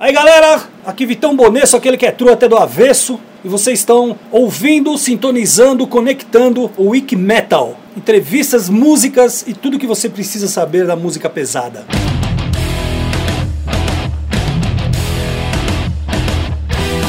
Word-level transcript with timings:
Aí 0.00 0.12
galera, 0.12 0.62
aqui 0.86 1.04
Vitão 1.04 1.34
Bonesso, 1.34 1.76
aquele 1.76 1.96
que 1.96 2.06
é 2.06 2.12
true 2.12 2.30
até 2.30 2.48
do 2.48 2.56
avesso, 2.56 3.18
e 3.44 3.48
vocês 3.48 3.80
estão 3.80 4.16
ouvindo, 4.30 4.96
sintonizando, 4.96 5.88
conectando 5.88 6.70
o 6.76 6.90
Wiki 6.90 7.16
Metal. 7.16 7.76
Entrevistas, 7.96 8.68
músicas 8.68 9.44
e 9.44 9.52
tudo 9.52 9.76
que 9.76 9.88
você 9.88 10.08
precisa 10.08 10.46
saber 10.46 10.86
da 10.86 10.94
música 10.94 11.28
pesada. 11.28 11.84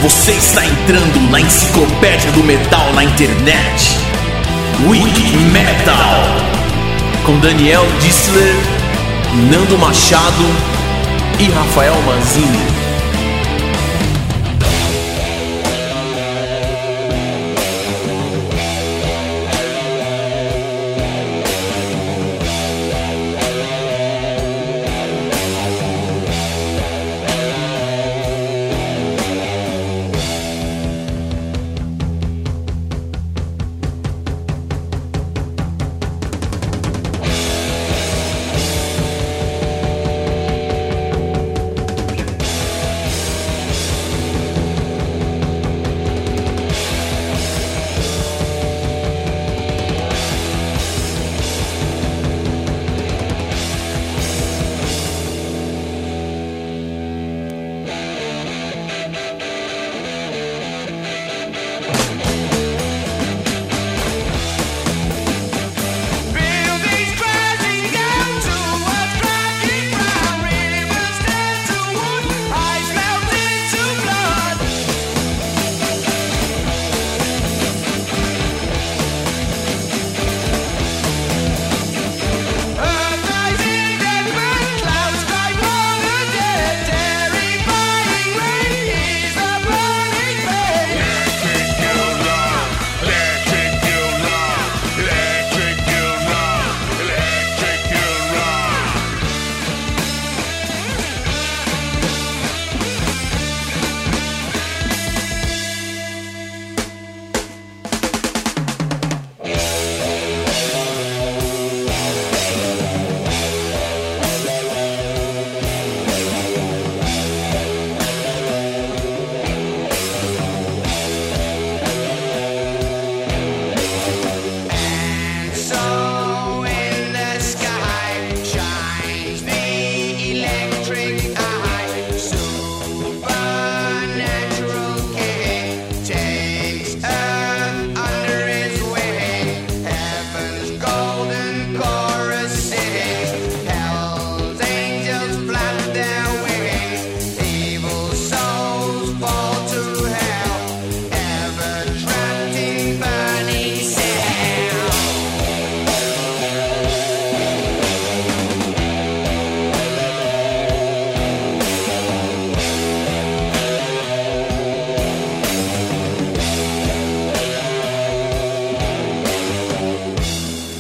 Você 0.02 0.32
está 0.32 0.66
entrando 0.66 1.30
na 1.30 1.42
enciclopédia 1.42 2.32
do 2.32 2.44
metal 2.44 2.92
na 2.94 3.04
internet. 3.04 4.00
Wiki 4.88 5.38
Metal. 5.54 6.24
Com 7.24 7.40
Daniel 7.40 7.86
Dissler, 8.02 8.56
Nando 9.52 9.78
Machado 9.78 10.44
e 11.40 11.44
Rafael 11.52 11.94
Manzini. 12.02 12.79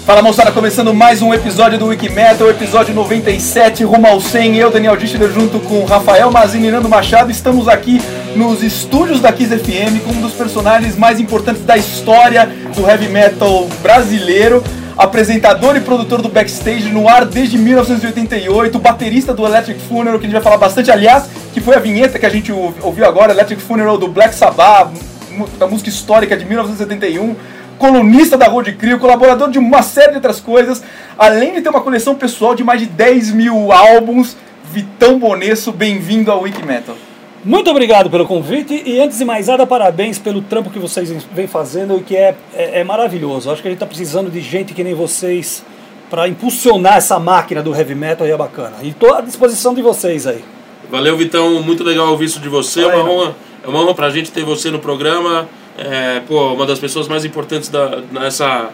Fala 0.09 0.24
moçada, 0.24 0.52
começando 0.52 0.92
mais 0.92 1.22
um 1.22 1.31
episódio 1.36 1.78
do 1.78 1.86
Wikimetal, 1.86 2.50
episódio 2.50 2.96
97, 2.96 3.84
rumo 3.84 4.08
ao 4.08 4.20
100. 4.20 4.56
Eu, 4.56 4.72
Daniel 4.72 4.97
Dichler, 4.97 5.31
junto 5.31 5.59
com 5.59 5.86
Rafael 5.86 6.31
Mazini 6.31 6.70
e 6.70 6.72
Nando 6.72 6.90
Machado, 6.90 7.30
estamos 7.30 7.68
aqui 7.68 8.02
nos 8.36 8.64
estúdios 8.64 9.22
da 9.22 9.31
Kiss 9.31 9.56
FM 9.56 10.03
com 10.03 10.14
um 10.14 10.22
dos 10.22 10.34
personagens 10.34 10.98
mais 10.98 11.19
importantes 11.19 11.64
da 11.64 11.78
história 11.78 12.50
do 12.75 12.90
heavy 12.90 13.08
metal 13.08 13.68
brasileiro. 13.84 14.64
Apresentador 14.98 15.75
e 15.78 15.80
produtor 15.80 16.24
do 16.24 16.28
backstage 16.28 16.90
no 16.90 17.08
ar 17.08 17.24
desde 17.24 17.59
1988, 17.59 18.80
baterista 18.80 19.31
do 19.31 19.46
Electric 19.46 19.80
Funeral, 19.81 20.18
que 20.18 20.25
a 20.25 20.28
gente 20.28 20.34
vai 20.34 20.44
falar 20.44 20.58
bastante, 20.58 20.90
aliás, 20.90 21.30
que 21.53 21.62
foi 21.62 21.75
a 21.75 21.80
vinheta 21.80 22.18
que 22.18 22.25
a 22.25 22.30
gente 22.30 22.52
ouviu 22.52 23.06
agora, 23.06 23.31
Electric 23.31 23.62
Funeral 23.62 23.96
do 23.96 24.08
Black 24.08 24.34
Sabbath, 24.34 24.90
da 25.59 25.68
música 25.68 25.88
histórica 25.88 26.36
de 26.36 26.46
1971 26.46 27.59
colunista 27.80 28.38
da 28.38 28.48
Road 28.48 28.74
Crew, 28.74 29.00
colaborador 29.00 29.50
de 29.50 29.58
uma 29.58 29.82
série 29.82 30.10
de 30.10 30.16
outras 30.16 30.40
coisas, 30.40 30.84
além 31.18 31.54
de 31.54 31.62
ter 31.62 31.70
uma 31.70 31.82
coleção 31.82 32.14
pessoal 32.14 32.54
de 32.54 32.64
mais 32.64 32.82
de 32.82 32.86
10 32.86 33.32
mil 33.32 33.72
álbuns. 33.72 34.36
Vitão 34.72 35.18
Bonesso, 35.18 35.72
bem-vindo 35.72 36.30
ao 36.30 36.42
Wikimetal. 36.42 36.96
Muito 37.44 37.72
obrigado 37.72 38.10
pelo 38.10 38.28
convite 38.28 38.84
e 38.86 39.00
antes 39.00 39.18
de 39.18 39.26
mais 39.26 39.48
nada, 39.48 39.66
parabéns 39.66 40.20
pelo 40.20 40.42
trampo 40.42 40.70
que 40.70 40.78
vocês 40.78 41.10
vêm 41.34 41.48
fazendo 41.48 41.98
e 41.98 42.02
que 42.02 42.16
é, 42.16 42.36
é, 42.54 42.82
é 42.82 42.84
maravilhoso. 42.84 43.50
Acho 43.50 43.62
que 43.62 43.68
a 43.70 43.72
gente 43.72 43.78
está 43.78 43.88
precisando 43.88 44.30
de 44.30 44.42
gente 44.42 44.74
que 44.74 44.84
nem 44.84 44.94
vocês 44.94 45.64
para 46.10 46.28
impulsionar 46.28 46.98
essa 46.98 47.18
máquina 47.18 47.64
do 47.64 47.74
heavy 47.74 47.96
metal 47.96 48.28
e 48.28 48.32
é 48.32 48.38
bacana. 48.38 48.76
E 48.84 48.90
estou 48.90 49.14
à 49.16 49.22
disposição 49.22 49.74
de 49.74 49.82
vocês 49.82 50.28
aí. 50.28 50.44
Valeu, 50.92 51.16
Vitão. 51.16 51.64
Muito 51.64 51.84
legal 51.84 52.10
ouvir 52.10 52.26
isso 52.26 52.42
de 52.42 52.50
você. 52.50 52.82
É 52.82 52.88
uma 52.88 53.10
honra, 53.10 53.36
é 53.64 53.68
uma 53.68 53.80
honra 53.82 53.96
para 53.96 54.08
a 54.08 54.10
gente 54.10 54.32
ter 54.32 54.44
você 54.44 54.70
no 54.70 54.80
programa 54.80 55.48
é, 55.80 56.22
pô, 56.28 56.54
uma 56.54 56.66
das 56.66 56.80
pessoas 56.80 57.08
mais 57.08 57.24
importantes 57.24 57.70
da, 57.70 58.02
nessa 58.12 58.70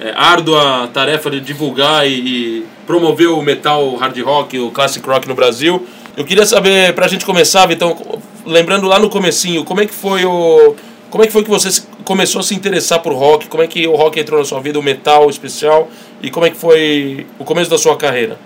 é, 0.00 0.12
árdua 0.16 0.88
tarefa 0.92 1.30
de 1.30 1.40
divulgar 1.40 2.08
e, 2.08 2.12
e, 2.12 2.66
promover 2.86 3.28
o 3.28 3.40
metal 3.40 3.94
hard 3.96 4.18
rock, 4.22 4.58
o 4.58 4.70
classic 4.70 5.06
rock 5.06 5.28
no 5.28 5.34
Brasil. 5.34 5.86
Eu 6.16 6.24
queria 6.24 6.44
saber, 6.44 6.92
pra 6.94 7.06
gente 7.06 7.24
começar, 7.24 7.70
então, 7.70 7.96
lembrando 8.44 8.86
lá 8.86 8.98
no 8.98 9.08
comecinho, 9.08 9.64
como 9.64 9.80
é 9.80 9.86
que 9.86 9.94
foi 9.94 10.24
o... 10.24 10.74
Como 11.08 11.24
é 11.24 11.26
que 11.26 11.32
foi 11.32 11.42
que 11.42 11.50
você 11.50 11.82
começou 12.04 12.40
a 12.40 12.42
se 12.42 12.54
interessar 12.54 13.00
por 13.00 13.12
rock? 13.12 13.48
Como 13.48 13.62
é 13.62 13.66
que 13.66 13.86
o 13.86 13.96
rock 13.96 14.20
entrou 14.20 14.38
na 14.38 14.44
sua 14.44 14.60
vida, 14.60 14.78
o 14.78 14.82
metal 14.82 15.28
especial? 15.28 15.88
E 16.22 16.30
como 16.30 16.46
é 16.46 16.50
que 16.50 16.56
foi 16.56 17.26
o 17.36 17.44
começo 17.44 17.68
da 17.68 17.76
sua 17.76 17.96
carreira? 17.96 18.38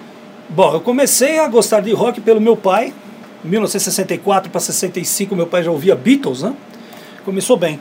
Bom, 0.48 0.72
eu 0.72 0.80
comecei 0.80 1.38
a 1.38 1.46
gostar 1.46 1.80
de 1.80 1.92
rock 1.92 2.22
pelo 2.22 2.40
meu 2.40 2.56
pai. 2.56 2.92
Em 3.44 3.48
1964 3.48 4.50
para 4.50 4.60
65, 4.60 5.36
meu 5.36 5.46
pai 5.46 5.62
já 5.62 5.70
ouvia 5.70 5.94
Beatles, 5.94 6.42
né? 6.42 6.54
Começou 7.24 7.56
bem. 7.56 7.78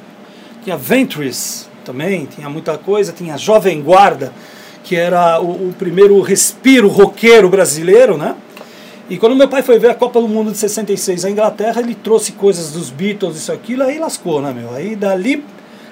Tinha 0.63 0.77
Ventures 0.77 1.69
também, 1.83 2.25
tinha 2.25 2.49
muita 2.49 2.77
coisa, 2.77 3.11
tinha 3.11 3.37
Jovem 3.37 3.81
Guarda, 3.81 4.31
que 4.83 4.95
era 4.95 5.41
o, 5.41 5.69
o 5.69 5.75
primeiro 5.77 6.19
respiro 6.21 6.87
roqueiro 6.87 7.49
brasileiro, 7.49 8.17
né? 8.17 8.35
E 9.09 9.17
quando 9.17 9.35
meu 9.35 9.47
pai 9.47 9.61
foi 9.61 9.77
ver 9.77 9.89
a 9.89 9.95
Copa 9.95 10.21
do 10.21 10.27
Mundo 10.27 10.51
de 10.51 10.57
66 10.57 11.23
na 11.23 11.29
Inglaterra, 11.29 11.81
ele 11.81 11.93
trouxe 11.93 12.31
coisas 12.31 12.71
dos 12.71 12.89
Beatles, 12.89 13.35
isso 13.35 13.51
aquilo, 13.51 13.83
aí 13.83 13.99
lascou, 13.99 14.41
né, 14.41 14.53
meu? 14.53 14.73
Aí 14.73 14.95
dali 14.95 15.43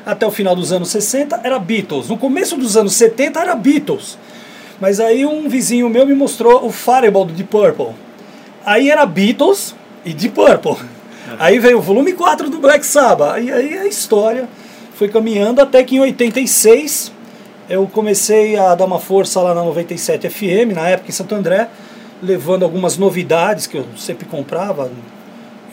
até 0.06 0.25
o 0.25 0.31
final 0.31 0.56
dos 0.56 0.71
anos 0.71 0.89
60 0.89 1.41
era 1.44 1.59
Beatles. 1.59 2.07
No 2.07 2.17
começo 2.17 2.56
dos 2.56 2.77
anos 2.77 2.94
70 2.94 3.39
era 3.39 3.56
Beatles. 3.56 4.17
Mas 4.79 5.00
aí 5.00 5.25
um 5.25 5.47
vizinho 5.47 5.89
meu 5.89 6.06
me 6.07 6.15
mostrou 6.15 6.65
o 6.65 6.71
Fireball 6.71 7.25
do 7.25 7.33
Deep 7.33 7.50
Purple. 7.50 7.94
Aí 8.65 8.89
era 8.89 9.06
Beatles, 9.06 9.75
e 10.06 10.13
Deep 10.13 10.33
Purple. 10.33 10.77
Aí 11.39 11.59
veio 11.59 11.77
o 11.77 11.81
volume 11.81 12.13
4 12.13 12.50
do 12.50 12.57
Black 12.57 12.85
Sabbath. 12.85 13.41
E 13.41 13.51
aí 13.51 13.77
a 13.77 13.85
história 13.85 14.50
foi 14.93 15.09
caminhando 15.09 15.61
até 15.61 15.83
que 15.83 15.95
em 15.95 15.99
86 15.99 17.11
eu 17.69 17.88
comecei 17.88 18.57
a 18.57 18.75
dar 18.75 18.85
uma 18.85 18.99
força 18.99 19.41
lá 19.41 19.53
na 19.53 19.63
97 19.63 20.29
FM, 20.29 20.75
na 20.75 20.89
época 20.89 21.09
em 21.09 21.13
Santo 21.13 21.33
André, 21.33 21.69
levando 22.21 22.63
algumas 22.63 22.97
novidades 22.97 23.65
que 23.65 23.77
eu 23.77 23.85
sempre 23.97 24.25
comprava 24.25 24.91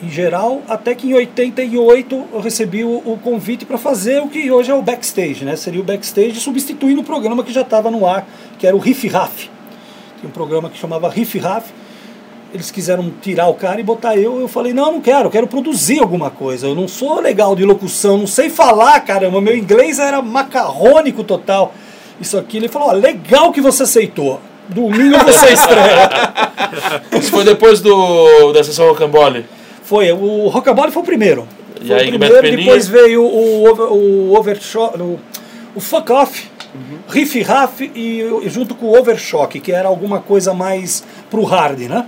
em 0.01 0.09
geral, 0.09 0.61
até 0.67 0.95
que 0.95 1.07
em 1.07 1.13
88 1.13 2.27
eu 2.31 2.39
recebi 2.39 2.85
o, 2.85 2.97
o 3.05 3.19
convite 3.21 3.65
para 3.65 3.77
fazer 3.77 4.21
o 4.21 4.29
que 4.29 4.49
hoje 4.49 4.71
é 4.71 4.73
o 4.73 4.81
backstage, 4.81 5.43
né? 5.43 5.55
Seria 5.57 5.81
o 5.81 5.83
backstage 5.83 6.39
substituindo 6.39 7.01
o 7.01 7.03
programa 7.03 7.43
que 7.43 7.51
já 7.51 7.61
estava 7.61 7.91
no 7.91 8.05
ar, 8.05 8.25
que 8.57 8.65
era 8.65 8.75
o 8.75 8.79
Riff 8.79 9.07
Raff. 9.09 9.49
Tinha 10.19 10.29
um 10.29 10.31
programa 10.33 10.69
que 10.69 10.77
chamava 10.77 11.09
Riff 11.09 11.37
Raff. 11.37 11.73
Eles 12.53 12.71
quiseram 12.71 13.11
tirar 13.21 13.47
o 13.47 13.53
cara 13.53 13.79
e 13.79 13.83
botar 13.83 14.15
eu. 14.15 14.39
Eu 14.39 14.47
falei: 14.47 14.73
não, 14.73 14.93
não 14.93 15.01
quero, 15.01 15.27
eu 15.27 15.31
quero 15.31 15.47
produzir 15.47 15.99
alguma 15.99 16.29
coisa. 16.29 16.67
Eu 16.67 16.75
não 16.75 16.87
sou 16.87 17.19
legal 17.19 17.55
de 17.55 17.63
locução, 17.63 18.17
não 18.17 18.27
sei 18.27 18.49
falar, 18.49 18.99
caramba. 19.01 19.39
Meu 19.39 19.55
inglês 19.55 19.99
era 19.99 20.21
macarrônico 20.21 21.23
total. 21.23 21.73
Isso 22.19 22.37
aqui. 22.37 22.57
Ele 22.57 22.67
falou: 22.67 22.89
ó, 22.89 22.91
legal 22.93 23.51
que 23.51 23.61
você 23.61 23.83
aceitou. 23.83 24.39
Domingo 24.67 25.17
você 25.25 25.53
estreia. 25.53 26.09
Isso 27.19 27.31
foi 27.31 27.43
depois 27.43 27.81
do, 27.81 28.51
da 28.53 28.63
sessão 28.63 28.87
Rocambole? 28.87 29.45
Foi, 29.83 30.11
o 30.11 30.47
Rocambole 30.47 30.91
foi 30.91 31.01
o 31.01 31.05
primeiro. 31.05 31.47
E 31.81 31.87
Foi 31.87 31.95
aí, 31.95 32.07
o 32.07 32.19
primeiro, 32.19 32.41
depois 32.41 32.87
veio 32.87 33.23
o, 33.23 33.67
over, 33.67 33.85
o 33.91 34.37
Overshock, 34.37 35.01
o, 35.01 35.19
o 35.73 35.79
Fuck 35.79 36.11
Off, 36.11 36.47
Riff 37.07 37.41
Raff 37.41 37.91
e, 37.95 38.21
e 38.21 38.49
junto 38.49 38.75
com 38.75 38.87
o 38.87 38.99
Overshock, 38.99 39.59
que 39.59 39.71
era 39.71 39.87
alguma 39.87 40.19
coisa 40.19 40.53
mais 40.53 41.03
pro 41.29 41.43
hard, 41.43 41.79
né? 41.81 42.05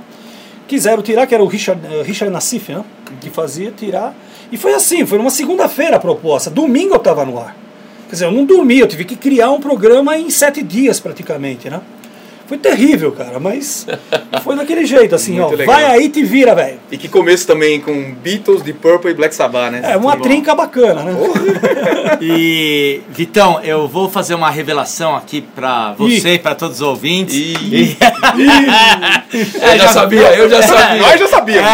Quiseram 0.72 1.04
tirar, 1.04 1.28
que 1.28 1.36
era 1.36 1.44
o 1.44 1.48
Richard, 1.48 1.86
eh, 1.86 2.02
Richard 2.02 2.32
Nassif, 2.32 2.72
né? 2.72 2.82
Que 3.20 3.30
fazia, 3.30 3.72
tirar. 3.72 4.16
E 4.50 4.56
foi 4.56 4.74
assim, 4.74 5.06
foi 5.06 5.18
numa 5.18 5.30
segunda-feira 5.30 5.98
a 5.98 6.00
proposta. 6.00 6.50
Domingo 6.50 6.94
eu 6.94 6.98
estava 6.98 7.26
no 7.26 7.38
ar. 7.38 7.54
Quer 8.08 8.14
dizer, 8.14 8.26
eu 8.28 8.32
não 8.32 8.46
dormi, 8.46 8.80
eu 8.80 8.88
tive 8.88 9.04
que 9.04 9.18
criar 9.18 9.52
um 9.52 9.60
programa 9.60 10.18
em 10.18 10.30
sete 10.30 10.64
dias 10.64 10.98
praticamente, 10.98 11.70
né? 11.70 11.82
Foi 12.52 12.58
terrível, 12.58 13.14
cara, 13.14 13.40
mas 13.40 13.88
foi 14.44 14.58
daquele 14.58 14.86
jeito, 14.86 15.16
assim, 15.16 15.40
Muito 15.40 15.54
ó. 15.54 15.56
legal. 15.56 15.74
Vai 15.74 15.86
aí 15.86 16.08
e 16.08 16.10
te 16.10 16.22
vira, 16.22 16.54
velho. 16.54 16.80
E 16.92 16.98
que 16.98 17.08
começo 17.08 17.48
também 17.48 17.80
com 17.80 18.14
Beatles, 18.16 18.62
Deep 18.62 18.78
Purple 18.80 19.12
e 19.12 19.14
Black 19.14 19.34
Sabbath, 19.34 19.72
né? 19.72 19.82
É 19.86 19.96
uma 19.96 20.18
Bom. 20.18 20.22
trinca 20.22 20.54
bacana, 20.54 21.02
né? 21.02 21.14
E, 22.20 23.02
Vitão, 23.10 23.62
eu 23.64 23.88
vou 23.88 24.10
fazer 24.10 24.36
uma 24.36 24.50
revelação 24.52 25.16
aqui 25.16 25.42
pra 25.42 25.94
você 25.94 26.34
e 26.34 26.40
pra 26.40 26.54
todos 26.54 26.82
os 26.82 26.82
ouvintes. 26.82 27.34
Ih. 27.36 27.98
Eu 29.34 29.78
já 29.78 29.88
sabia, 29.88 30.36
eu 30.36 30.50
já 30.50 30.62
sabia. 30.62 31.02
Nós 31.02 31.20
já 31.20 31.28
sabíamos. 31.28 31.70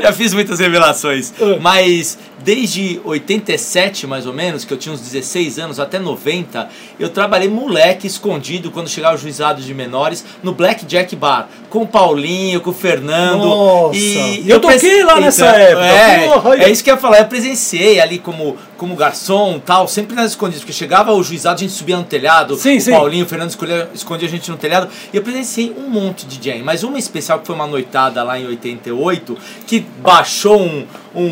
Já 0.00 0.12
fiz 0.12 0.32
muitas 0.32 0.60
revelações. 0.60 1.34
Ah. 1.40 1.56
Mas 1.60 2.16
desde 2.46 3.00
87, 3.02 4.06
mais 4.06 4.24
ou 4.24 4.32
menos, 4.32 4.64
que 4.64 4.72
eu 4.72 4.78
tinha 4.78 4.94
uns 4.94 5.00
16 5.00 5.58
anos, 5.58 5.80
até 5.80 5.98
90, 5.98 6.68
eu 6.96 7.08
trabalhei 7.08 7.48
moleque 7.48 8.06
escondido 8.06 8.70
quando 8.70 8.88
chegava 8.88 9.16
o 9.16 9.18
juizado 9.18 9.60
de 9.60 9.74
menores 9.74 10.24
no 10.44 10.52
Blackjack 10.52 11.16
Bar. 11.16 11.48
Com 11.76 11.82
o 11.82 11.86
Paulinho, 11.86 12.62
com 12.62 12.70
o 12.70 12.72
Fernando. 12.72 13.44
Nossa. 13.44 13.94
E 13.98 14.44
Eu 14.48 14.58
toquei 14.58 14.78
presen- 14.78 15.04
lá 15.04 15.20
nessa 15.20 15.44
época. 15.44 15.84
É, 15.86 16.26
Porra, 16.28 16.56
é 16.64 16.70
isso 16.70 16.82
que 16.82 16.88
eu 16.90 16.94
ia 16.94 17.00
falar. 17.00 17.18
Eu 17.18 17.26
presenciei 17.26 18.00
ali 18.00 18.18
como, 18.18 18.56
como 18.78 18.96
garçom 18.96 19.58
tal, 19.58 19.86
sempre 19.86 20.16
nas 20.16 20.30
escondidas. 20.30 20.60
Porque 20.62 20.72
chegava 20.72 21.12
o 21.12 21.22
juizado, 21.22 21.56
a 21.56 21.58
gente 21.58 21.72
subia 21.74 21.98
no 21.98 22.04
telhado. 22.04 22.56
Sim, 22.56 22.78
o 22.78 22.80
sim. 22.80 22.92
Paulinho, 22.92 23.26
o 23.26 23.28
Fernando 23.28 23.50
escolhia, 23.50 23.90
escondia 23.94 24.26
a 24.26 24.30
gente 24.30 24.50
no 24.50 24.56
telhado. 24.56 24.88
E 25.12 25.16
eu 25.18 25.22
presenciei 25.22 25.74
um 25.76 25.90
monte 25.90 26.24
de 26.24 26.42
jam. 26.42 26.64
Mas 26.64 26.82
uma 26.82 26.98
especial 26.98 27.40
que 27.40 27.46
foi 27.46 27.54
uma 27.54 27.66
noitada 27.66 28.22
lá 28.22 28.38
em 28.40 28.46
88, 28.46 29.36
que 29.66 29.84
baixou 30.02 30.58
um. 30.58 30.86
um 31.14 31.26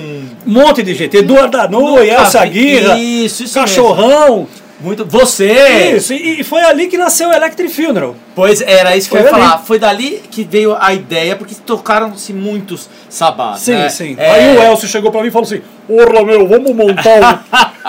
Um 0.47 0.53
monte 0.53 0.83
de 0.83 0.95
gente. 0.95 1.17
Eduardo 1.17 1.57
Danoi, 1.57 2.11
Elsa 2.11 2.41
Aguirre, 2.41 3.25
Isso, 3.25 3.45
isso 3.45 3.55
Cachorrão. 3.55 4.47
Muito. 4.81 5.05
Você! 5.05 5.95
Isso, 5.97 6.13
e 6.13 6.41
e 6.41 6.45
foi 6.45 6.61
ali 6.63 6.87
que 6.87 6.99
nasceu 6.99 7.29
o 7.29 7.33
Electric 7.33 7.73
Funeral. 7.73 8.17
Pois 8.35 8.61
era 8.61 8.97
isso 8.97 9.09
que 9.09 9.17
Foi 9.17 9.21
eu 9.21 9.31
ia 9.31 9.33
ali. 9.33 9.43
falar. 9.43 9.59
Foi 9.59 9.79
dali 9.79 10.21
que 10.31 10.43
veio 10.43 10.77
a 10.79 10.93
ideia, 10.93 11.37
porque 11.37 11.55
tocaram-se 11.55 12.33
muitos 12.33 12.89
sabás. 13.09 13.61
Sim, 13.61 13.73
né? 13.75 13.89
sim. 13.89 14.17
É, 14.19 14.31
Aí 14.31 14.59
o 14.59 14.63
Elcio 14.63 14.89
chegou 14.89 15.13
pra 15.13 15.23
mim 15.23 15.29
e 15.29 15.31
falou 15.31 15.47
assim: 15.47 15.63
Porra, 15.87 16.25
meu, 16.25 16.49
vamos 16.49 16.75
montar 16.75 17.45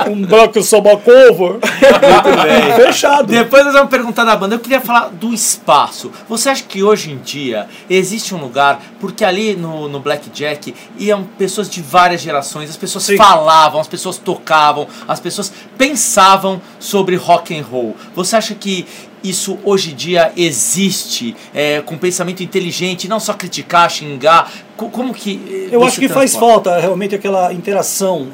um, 0.07 0.11
um 0.13 0.21
Black 0.25 0.61
Sabbath 0.63 1.01
cover. 1.03 1.57
Fechado. 2.75 3.27
Depois 3.27 3.63
nós 3.65 3.73
vamos 3.73 3.89
perguntar 3.89 4.23
da 4.23 4.35
banda. 4.35 4.53
Eu 4.53 4.59
queria 4.59 4.81
falar 4.81 5.09
do 5.09 5.33
espaço. 5.33 6.11
Você 6.29 6.49
acha 6.49 6.63
que 6.63 6.83
hoje 6.83 7.11
em 7.11 7.17
dia 7.17 7.67
existe 7.89 8.35
um 8.35 8.37
lugar, 8.37 8.79
porque 8.99 9.25
ali 9.25 9.55
no, 9.55 9.87
no 9.87 9.99
Blackjack 9.99 10.75
iam 10.99 11.23
pessoas 11.37 11.69
de 11.69 11.81
várias 11.81 12.21
gerações, 12.21 12.69
as 12.69 12.77
pessoas 12.77 13.05
Sim. 13.05 13.17
falavam, 13.17 13.79
as 13.79 13.87
pessoas 13.87 14.17
tocavam, 14.17 14.87
as 15.07 15.19
pessoas 15.19 15.51
pensavam 15.77 16.61
sobre 16.79 17.15
rock 17.15 17.57
and 17.57 17.63
roll. 17.63 17.95
Você 18.15 18.35
acha 18.35 18.53
que 18.55 18.85
isso 19.23 19.57
hoje 19.63 19.91
em 19.91 19.95
dia 19.95 20.31
existe 20.37 21.35
é, 21.53 21.81
com 21.81 21.97
pensamento 21.97 22.43
inteligente, 22.43 23.07
não 23.07 23.19
só 23.19 23.33
criticar, 23.33 23.89
xingar? 23.89 24.51
Co- 24.77 24.89
Como 24.89 25.13
que. 25.13 25.67
eh, 25.71 25.75
Eu 25.75 25.83
acho 25.83 25.99
que 25.99 26.07
faz 26.07 26.31
transporta? 26.31 26.69
falta 26.71 26.79
realmente 26.81 27.15
aquela 27.15 27.51
interação 27.53 28.27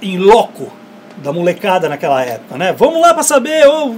em 0.00 0.18
loco 0.18 0.72
da 1.18 1.32
molecada 1.32 1.88
naquela 1.88 2.22
época, 2.22 2.56
né? 2.58 2.72
Vamos 2.72 3.00
lá 3.00 3.14
pra 3.14 3.22
saber, 3.22 3.66
ô, 3.66 3.94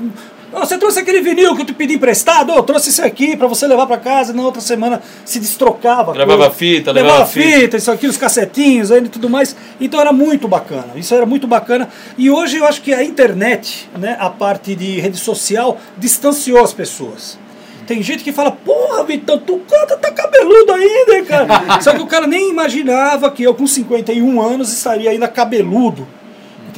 você 0.52 0.78
trouxe 0.78 1.00
aquele 1.00 1.20
vinil 1.20 1.54
que 1.54 1.62
eu 1.62 1.66
te 1.66 1.72
pedi 1.72 1.94
emprestado, 1.94 2.52
eu 2.52 2.62
trouxe 2.62 2.88
esse 2.88 3.02
aqui 3.02 3.36
pra 3.36 3.46
você 3.46 3.66
levar 3.66 3.86
pra 3.86 3.98
casa, 3.98 4.32
na 4.32 4.42
outra 4.42 4.60
semana 4.60 5.02
se 5.24 5.38
destrocava. 5.38 6.12
Gravava 6.12 6.44
coisa. 6.44 6.54
fita, 6.54 6.92
levava 6.92 7.14
levava 7.14 7.30
fita. 7.30 7.60
fita, 7.60 7.76
isso 7.76 7.90
aqui, 7.90 8.06
os 8.06 8.16
cassetinhos 8.16 8.90
aí 8.90 9.02
e 9.02 9.08
tudo 9.08 9.28
mais. 9.28 9.54
Então 9.80 10.00
era 10.00 10.12
muito 10.12 10.48
bacana, 10.48 10.92
isso 10.96 11.14
era 11.14 11.26
muito 11.26 11.46
bacana. 11.46 11.88
E 12.16 12.30
hoje 12.30 12.56
eu 12.56 12.66
acho 12.66 12.80
que 12.82 12.94
a 12.94 13.04
internet, 13.04 13.88
né, 13.98 14.16
a 14.18 14.30
parte 14.30 14.74
de 14.74 15.00
rede 15.00 15.18
social, 15.18 15.78
distanciou 15.96 16.62
as 16.62 16.72
pessoas. 16.72 17.38
Tem 17.86 18.02
gente 18.02 18.22
que 18.22 18.32
fala, 18.32 18.50
porra, 18.50 19.02
Vitão, 19.04 19.38
tu 19.38 19.62
canta, 19.66 19.96
tá 19.96 20.12
cabeludo 20.12 20.72
ainda, 20.74 21.22
cara. 21.24 21.80
Só 21.80 21.92
que 21.94 22.02
o 22.02 22.06
cara 22.06 22.26
nem 22.26 22.50
imaginava 22.50 23.30
que 23.30 23.42
eu, 23.42 23.54
com 23.54 23.66
51 23.66 24.42
anos, 24.42 24.70
estaria 24.70 25.10
ainda 25.10 25.26
cabeludo. 25.26 26.06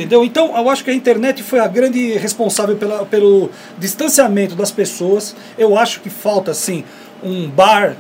Entendeu? 0.00 0.24
Então, 0.24 0.56
eu 0.56 0.68
acho 0.70 0.84
que 0.84 0.90
a 0.90 0.94
internet 0.94 1.42
foi 1.42 1.60
a 1.60 1.66
grande 1.66 2.12
responsável 2.14 2.76
pela, 2.76 3.04
pelo 3.04 3.50
distanciamento 3.78 4.54
das 4.54 4.70
pessoas. 4.70 5.34
Eu 5.58 5.76
acho 5.76 6.00
que 6.00 6.10
falta, 6.10 6.50
assim, 6.50 6.84
um 7.22 7.48
bar, 7.48 7.96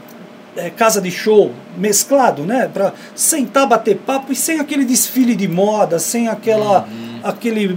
eh, 0.56 0.70
casa 0.70 1.00
de 1.00 1.10
show 1.10 1.52
mesclado, 1.76 2.44
né? 2.44 2.68
Pra 2.72 2.92
sentar, 3.14 3.66
bater 3.66 3.96
papo 3.96 4.32
e 4.32 4.36
sem 4.36 4.58
aquele 4.60 4.84
desfile 4.84 5.34
de 5.36 5.46
moda, 5.46 5.98
sem 5.98 6.28
aquela. 6.28 6.88
aquele. 7.22 7.76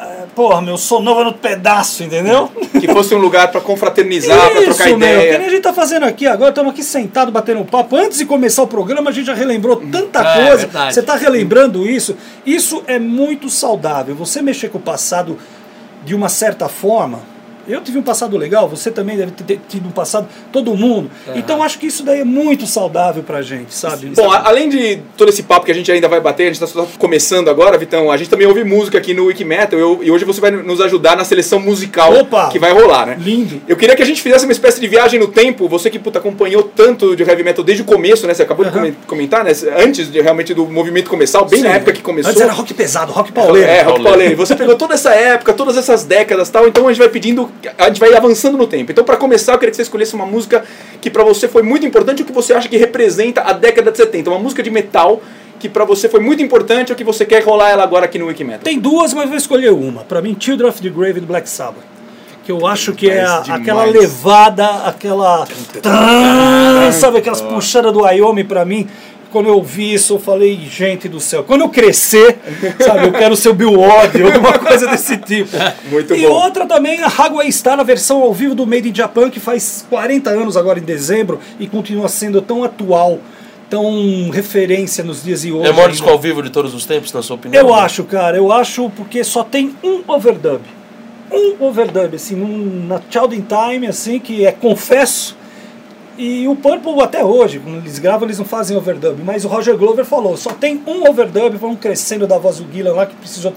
Ah, 0.00 0.24
Porra, 0.34 0.62
meu, 0.62 0.78
sou 0.78 1.02
nova 1.02 1.24
no 1.24 1.32
pedaço, 1.34 2.02
entendeu? 2.04 2.50
Que 2.80 2.88
fosse 2.88 3.14
um 3.14 3.18
lugar 3.18 3.50
pra 3.50 3.60
confraternizar, 3.60 4.38
pra 4.50 4.62
trocar 4.62 4.88
Isso, 4.88 4.96
meu, 4.96 5.08
que 5.08 5.14
nem 5.16 5.26
ideia. 5.26 5.46
a 5.46 5.50
gente 5.50 5.62
tá 5.62 5.72
fazendo 5.72 6.04
aqui 6.06 6.26
agora, 6.26 6.50
estamos 6.50 6.72
aqui 6.72 6.82
sentados 6.82 7.32
batendo 7.32 7.60
um 7.60 7.64
papo. 7.64 7.96
Antes 7.96 8.18
de 8.18 8.24
começar 8.24 8.62
o 8.62 8.66
programa, 8.66 9.10
a 9.10 9.12
gente 9.12 9.26
já 9.26 9.34
relembrou 9.34 9.76
tanta 9.76 10.20
É, 10.20 10.46
coisa. 10.48 10.56
verdade. 10.58 10.94
Você 10.94 11.02
tá 11.02 11.16
relembrando 11.16 11.86
isso. 11.88 12.16
Isso 12.46 12.82
é 12.86 12.98
muito 12.98 13.50
saudável. 13.50 14.14
Você 14.14 14.40
mexer 14.40 14.68
com 14.70 14.78
o 14.78 14.80
passado 14.80 15.36
de 16.04 16.14
uma 16.14 16.28
certa 16.28 16.68
forma. 16.68 17.20
Eu 17.68 17.80
tive 17.80 17.98
um 17.98 18.02
passado 18.02 18.36
legal, 18.36 18.68
você 18.68 18.90
também 18.90 19.16
deve 19.16 19.32
ter 19.32 19.60
tido 19.68 19.86
um 19.88 19.90
passado, 19.92 20.26
todo 20.52 20.74
mundo. 20.74 21.10
Então 21.34 21.62
acho 21.62 21.78
que 21.78 21.86
isso 21.86 22.02
daí 22.02 22.20
é 22.20 22.24
muito 22.24 22.66
saudável 22.66 23.22
pra 23.22 23.42
gente, 23.42 23.74
sabe? 23.74 24.08
Bom, 24.14 24.30
a- 24.30 24.48
além 24.48 24.68
de 24.68 24.98
todo 25.16 25.28
esse 25.28 25.42
papo 25.42 25.66
que 25.66 25.72
a 25.72 25.74
gente 25.74 25.90
ainda 25.90 26.08
vai 26.08 26.20
bater, 26.20 26.44
a 26.44 26.46
gente 26.52 26.62
está 26.62 26.66
só 26.66 26.86
começando 26.98 27.48
agora, 27.48 27.76
Vitão, 27.78 28.10
a 28.10 28.16
gente 28.16 28.28
também 28.30 28.46
ouve 28.46 28.64
música 28.64 28.98
aqui 28.98 29.14
no 29.14 29.26
Wikimetal 29.26 29.78
eu- 29.78 30.00
e 30.02 30.10
hoje 30.10 30.24
você 30.24 30.40
vai 30.40 30.50
nos 30.50 30.80
ajudar 30.80 31.16
na 31.16 31.24
seleção 31.24 31.60
musical 31.60 32.12
Opa! 32.14 32.48
que 32.50 32.58
vai 32.58 32.72
rolar, 32.72 33.06
né? 33.06 33.16
Lindo. 33.20 33.60
Eu 33.68 33.76
queria 33.76 33.94
que 33.96 34.02
a 34.02 34.06
gente 34.06 34.20
fizesse 34.22 34.44
uma 34.44 34.52
espécie 34.52 34.80
de 34.80 34.86
viagem 34.88 35.18
no 35.20 35.28
tempo, 35.28 35.68
você 35.68 35.90
que 35.90 35.98
puta, 35.98 36.18
acompanhou 36.18 36.62
tanto 36.62 37.14
de 37.16 37.22
heavy 37.22 37.42
metal 37.42 37.64
desde 37.64 37.82
o 37.82 37.86
começo, 37.86 38.26
né? 38.26 38.34
Você 38.34 38.42
acabou 38.42 38.64
de 38.64 38.70
Aham. 38.70 38.78
comen- 38.80 38.96
comentar, 39.06 39.44
né? 39.44 39.52
Antes 39.78 40.10
de, 40.10 40.20
realmente 40.20 40.52
do 40.54 40.66
movimento 40.66 41.08
começar, 41.10 41.42
bem 41.44 41.62
na 41.62 41.70
Sim. 41.70 41.76
época 41.76 41.92
que 41.92 42.02
começou. 42.02 42.30
Antes 42.30 42.42
era 42.42 42.52
rock 42.52 42.74
pesado, 42.74 43.12
rock 43.12 43.32
pauleiro. 43.32 43.68
É, 43.68 43.82
Rock 43.82 44.02
Pauleiro. 44.02 44.36
Você 44.36 44.54
pegou 44.56 44.74
toda 44.76 44.94
essa 44.94 45.14
época, 45.14 45.52
todas 45.52 45.76
essas 45.76 46.04
décadas 46.04 46.48
e 46.48 46.52
tal, 46.52 46.66
então 46.68 46.86
a 46.86 46.92
gente 46.92 46.98
vai 46.98 47.08
pedindo, 47.08 47.50
a 47.78 47.88
gente 47.88 48.00
vai 48.00 48.14
avançando 48.14 48.56
no 48.56 48.66
tempo. 48.66 48.90
Então, 48.92 49.04
pra 49.04 49.16
começar, 49.16 49.52
eu 49.52 49.58
queria 49.58 49.70
que 49.70 49.76
você 49.76 49.82
escolhesse 49.82 50.14
uma 50.14 50.26
música 50.26 50.64
que 51.00 51.10
pra 51.10 51.22
você 51.24 51.48
foi 51.48 51.62
muito 51.62 51.84
importante, 51.86 52.22
o 52.22 52.24
que 52.24 52.32
você 52.32 52.52
acha 52.54 52.68
que 52.68 52.76
representa 52.76 53.42
a 53.42 53.52
década 53.52 53.90
de 53.90 53.96
70. 53.98 54.30
Uma 54.30 54.38
música 54.38 54.62
de 54.62 54.70
metal 54.70 55.20
que 55.58 55.68
pra 55.68 55.84
você 55.84 56.08
foi 56.08 56.20
muito 56.20 56.42
importante 56.42 56.90
ou 56.90 56.96
que 56.96 57.04
você 57.04 57.26
quer 57.26 57.42
rolar 57.44 57.68
ela 57.70 57.82
agora 57.82 58.06
aqui 58.06 58.18
no 58.18 58.26
Wikimetal. 58.26 58.62
Tem 58.62 58.78
duas, 58.78 59.12
mas 59.12 59.28
vou 59.28 59.36
escolher 59.36 59.70
uma. 59.72 60.02
Pra 60.04 60.22
mim, 60.22 60.34
Children 60.40 60.70
of 60.70 60.80
the 60.80 60.88
Grave 60.88 61.20
do 61.20 61.26
Black 61.26 61.46
Sabbath. 61.48 61.84
Que 62.42 62.50
eu 62.50 62.66
acho 62.66 62.94
que 62.94 63.10
é 63.10 63.20
a- 63.22 63.40
aquela 63.56 63.84
levada, 64.00 64.66
aquela. 64.86 65.46
Tã, 65.82 66.92
sabe, 66.92 67.18
aquelas 67.18 67.40
puxadas 67.42 67.92
do 67.92 68.00
Wyoming 68.00 68.44
pra 68.44 68.64
mim. 68.64 68.88
Quando 69.30 69.48
eu 69.48 69.62
vi 69.62 69.94
isso, 69.94 70.14
eu 70.14 70.18
falei, 70.18 70.56
gente 70.56 71.08
do 71.08 71.20
céu, 71.20 71.44
quando 71.44 71.60
eu 71.60 71.68
crescer, 71.68 72.38
sabe, 72.80 73.06
eu 73.06 73.12
quero 73.12 73.36
ser 73.36 73.50
o 73.50 73.54
Bill 73.54 73.78
Ward, 73.78 74.20
alguma 74.22 74.58
coisa 74.58 74.88
desse 74.88 75.16
tipo. 75.18 75.50
Muito 75.88 76.14
e 76.14 76.22
bom. 76.22 76.32
outra 76.32 76.66
também, 76.66 77.00
a 77.00 77.06
Haguay 77.06 77.50
Star, 77.52 77.76
na 77.76 77.84
versão 77.84 78.22
ao 78.22 78.34
vivo 78.34 78.54
do 78.54 78.66
Made 78.66 78.88
in 78.88 78.94
Japan, 78.94 79.30
que 79.30 79.38
faz 79.38 79.86
40 79.88 80.30
anos 80.30 80.56
agora 80.56 80.80
em 80.80 80.82
dezembro 80.82 81.38
e 81.60 81.68
continua 81.68 82.08
sendo 82.08 82.42
tão 82.42 82.64
atual, 82.64 83.20
tão 83.68 84.30
referência 84.30 85.04
nos 85.04 85.22
dias 85.22 85.42
de 85.42 85.52
hoje. 85.52 85.68
É 85.68 85.70
o 85.70 85.74
maior 85.74 85.90
disco 85.90 86.10
ao 86.10 86.18
vivo 86.18 86.42
de 86.42 86.50
todos 86.50 86.74
os 86.74 86.84
tempos, 86.84 87.12
na 87.12 87.22
sua 87.22 87.36
opinião? 87.36 87.68
Eu 87.68 87.72
acho, 87.72 88.02
cara, 88.02 88.36
eu 88.36 88.50
acho 88.50 88.90
porque 88.90 89.22
só 89.22 89.44
tem 89.44 89.76
um 89.84 90.02
overdub. 90.08 90.62
Um 91.30 91.64
overdub, 91.64 92.16
assim, 92.16 92.34
num, 92.34 92.86
na 92.88 93.00
Child 93.08 93.36
in 93.36 93.46
Time, 93.46 93.86
assim, 93.86 94.18
que 94.18 94.44
é 94.44 94.50
confesso. 94.50 95.38
E 96.22 96.46
o 96.46 96.54
Purple 96.54 97.00
até 97.00 97.24
hoje, 97.24 97.58
quando 97.58 97.78
eles 97.78 97.98
gravam, 97.98 98.26
eles 98.26 98.38
não 98.38 98.44
fazem 98.44 98.76
overdub. 98.76 99.22
Mas 99.24 99.42
o 99.46 99.48
Roger 99.48 99.74
Glover 99.74 100.04
falou, 100.04 100.36
só 100.36 100.50
tem 100.50 100.82
um 100.86 101.08
overdub, 101.08 101.56
vão 101.56 101.74
crescendo 101.74 102.26
da 102.26 102.36
voz 102.36 102.58
do 102.58 102.70
Gillan 102.70 102.92
lá 102.92 103.06
que 103.06 103.14
precisou. 103.14 103.54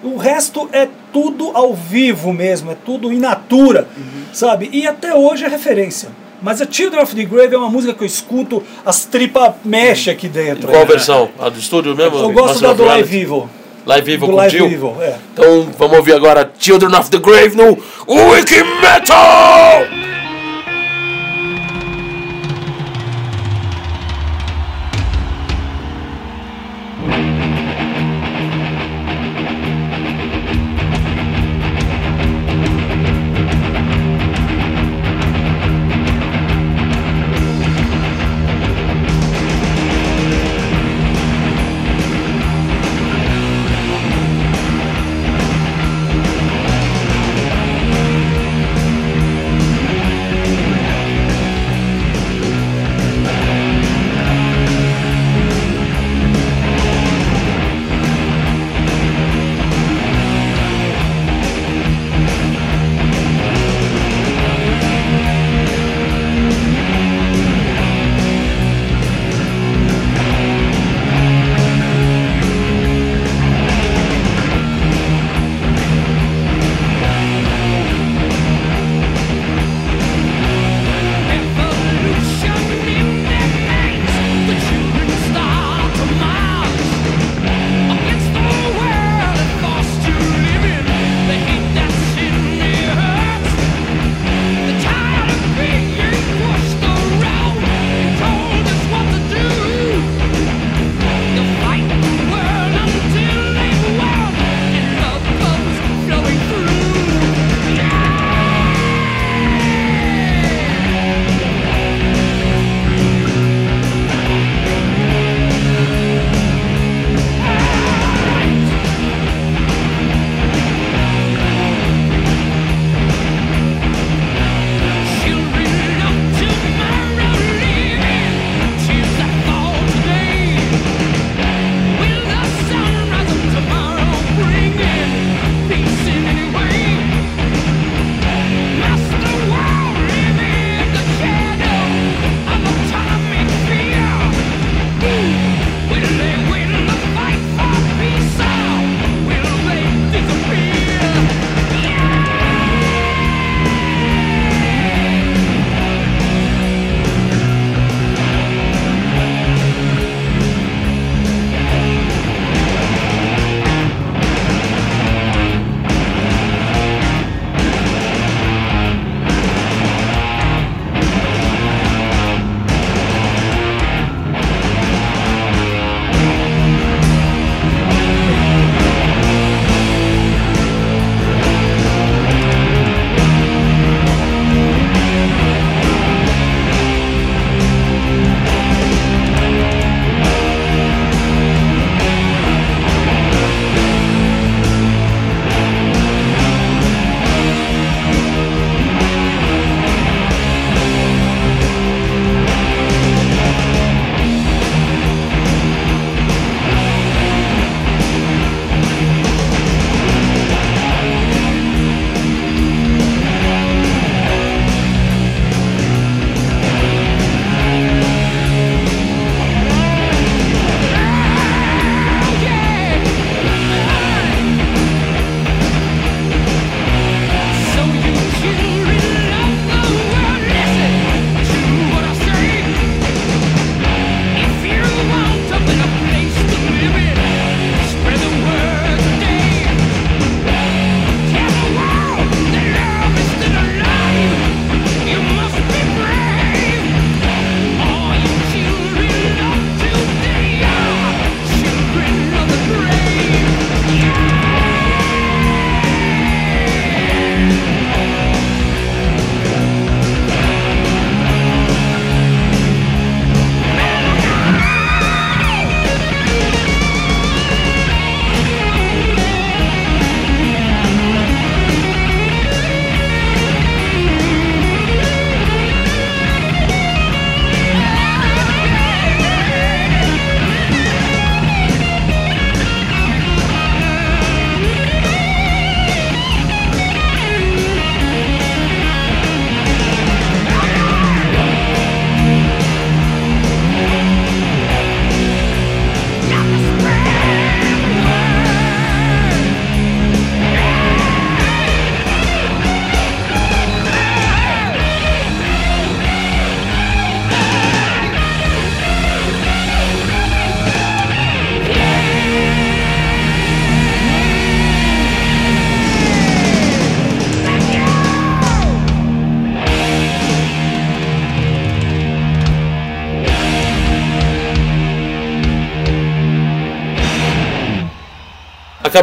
O 0.00 0.16
resto 0.16 0.68
é 0.72 0.86
tudo 1.12 1.50
ao 1.54 1.74
vivo 1.74 2.32
mesmo, 2.32 2.70
é 2.70 2.76
tudo 2.86 3.12
in 3.12 3.18
natura, 3.18 3.88
sabe? 4.32 4.70
E 4.72 4.86
até 4.86 5.12
hoje 5.12 5.44
é 5.44 5.48
referência. 5.48 6.10
Mas 6.40 6.62
a 6.62 6.66
Children 6.70 7.02
of 7.02 7.16
the 7.16 7.24
Grave 7.24 7.52
é 7.52 7.58
uma 7.58 7.70
música 7.70 7.92
que 7.94 8.02
eu 8.02 8.06
escuto, 8.06 8.62
as 8.86 9.04
tripas 9.06 9.54
mexem 9.64 10.12
aqui 10.12 10.28
dentro. 10.28 10.68
Qual 10.68 10.82
É. 10.82 10.84
versão? 10.84 11.30
A 11.40 11.48
do 11.48 11.58
estúdio 11.58 11.96
mesmo? 11.96 12.16
Eu 12.18 12.30
gosto 12.30 12.62
Master 12.62 12.68
da 12.68 12.74
do? 12.74 12.84
Live 12.84 13.16
Evil. 13.16 13.48
Live 13.86 14.12
Evil 14.12 14.26
Do 14.28 14.32
com 14.32 14.36
Live 14.36 14.56
Jill? 14.56 14.66
Evil, 14.66 14.96
é. 15.00 15.16
Então 15.32 15.68
vamos 15.76 15.96
ouvir 15.96 16.12
agora 16.12 16.48
Children 16.60 16.94
of 16.96 17.10
the 17.10 17.18
Grave 17.18 17.56
no 17.56 17.76
Wiki 18.06 18.62
Metal! 18.80 20.13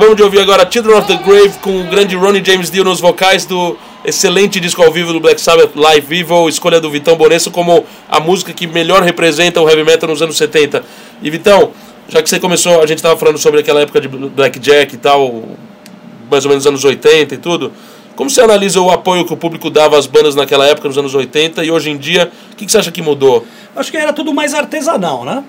Acabamos 0.01 0.17
de 0.17 0.24
ouvir 0.24 0.39
agora 0.39 0.67
Children 0.67 0.98
of 0.98 1.08
the 1.08 1.15
Grave 1.17 1.60
com 1.62 1.79
o 1.79 1.84
grande 1.84 2.15
Ronnie 2.15 2.43
James 2.43 2.72
Dio 2.72 2.84
nos 2.84 3.00
vocais 3.00 3.46
do 3.46 3.77
excelente 4.03 4.60
disco 4.60 4.81
ao 4.81 4.91
vivo 4.91 5.13
do 5.13 5.20
Black 5.20 5.39
Sabbath 5.39 5.75
Live 5.75 6.22
Evil, 6.22 6.50
escolha 6.50 6.81
do 6.81 6.89
Vitão 6.89 7.15
Bonesso 7.15 7.51
como 7.51 7.86
a 8.10 8.20
música 8.20 8.51
que 8.51 8.65
melhor 8.65 9.03
representa 9.03 9.62
o 9.62 9.70
heavy 9.70 9.84
metal 9.84 10.10
nos 10.10 10.20
anos 10.20 10.38
70. 10.38 10.84
E 11.22 11.29
Vitão, 11.29 11.70
já 12.10 12.20
que 12.24 12.27
você 12.27 12.39
começou, 12.39 12.81
a 12.81 12.88
gente 12.88 12.98
estava 12.98 13.15
falando 13.15 13.38
sobre 13.38 13.60
aquela 13.60 13.79
época 13.79 14.01
de 14.01 14.08
Blackjack 14.08 14.96
e 14.96 14.98
tal, 14.98 15.43
mais 16.31 16.46
ou 16.46 16.50
menos 16.50 16.65
anos 16.65 16.84
80 16.84 17.36
e 17.36 17.38
tudo. 17.38 17.72
Como 18.15 18.27
você 18.27 18.41
analisa 18.41 18.81
o 18.81 18.89
apoio 18.89 19.24
que 19.24 19.34
o 19.34 19.38
público 19.38 19.70
dava 19.70 20.00
às 20.00 20.08
bandas 20.08 20.34
naquela 20.34 20.65
época, 20.65 20.88
nos 20.88 20.98
anos 20.98 21.13
80, 21.13 21.63
e 21.63 21.70
hoje 21.70 21.91
em 21.91 21.98
dia, 22.00 22.31
o 22.51 22.55
que, 22.55 22.65
que 22.65 22.72
você 22.72 22.79
acha 22.79 22.91
que 22.91 23.03
mudou? 23.03 23.46
Acho 23.75 23.91
que 23.91 23.98
era 23.98 24.12
tudo 24.12 24.34
mais 24.34 24.55
artesanal, 24.55 25.24
né? 25.24 25.43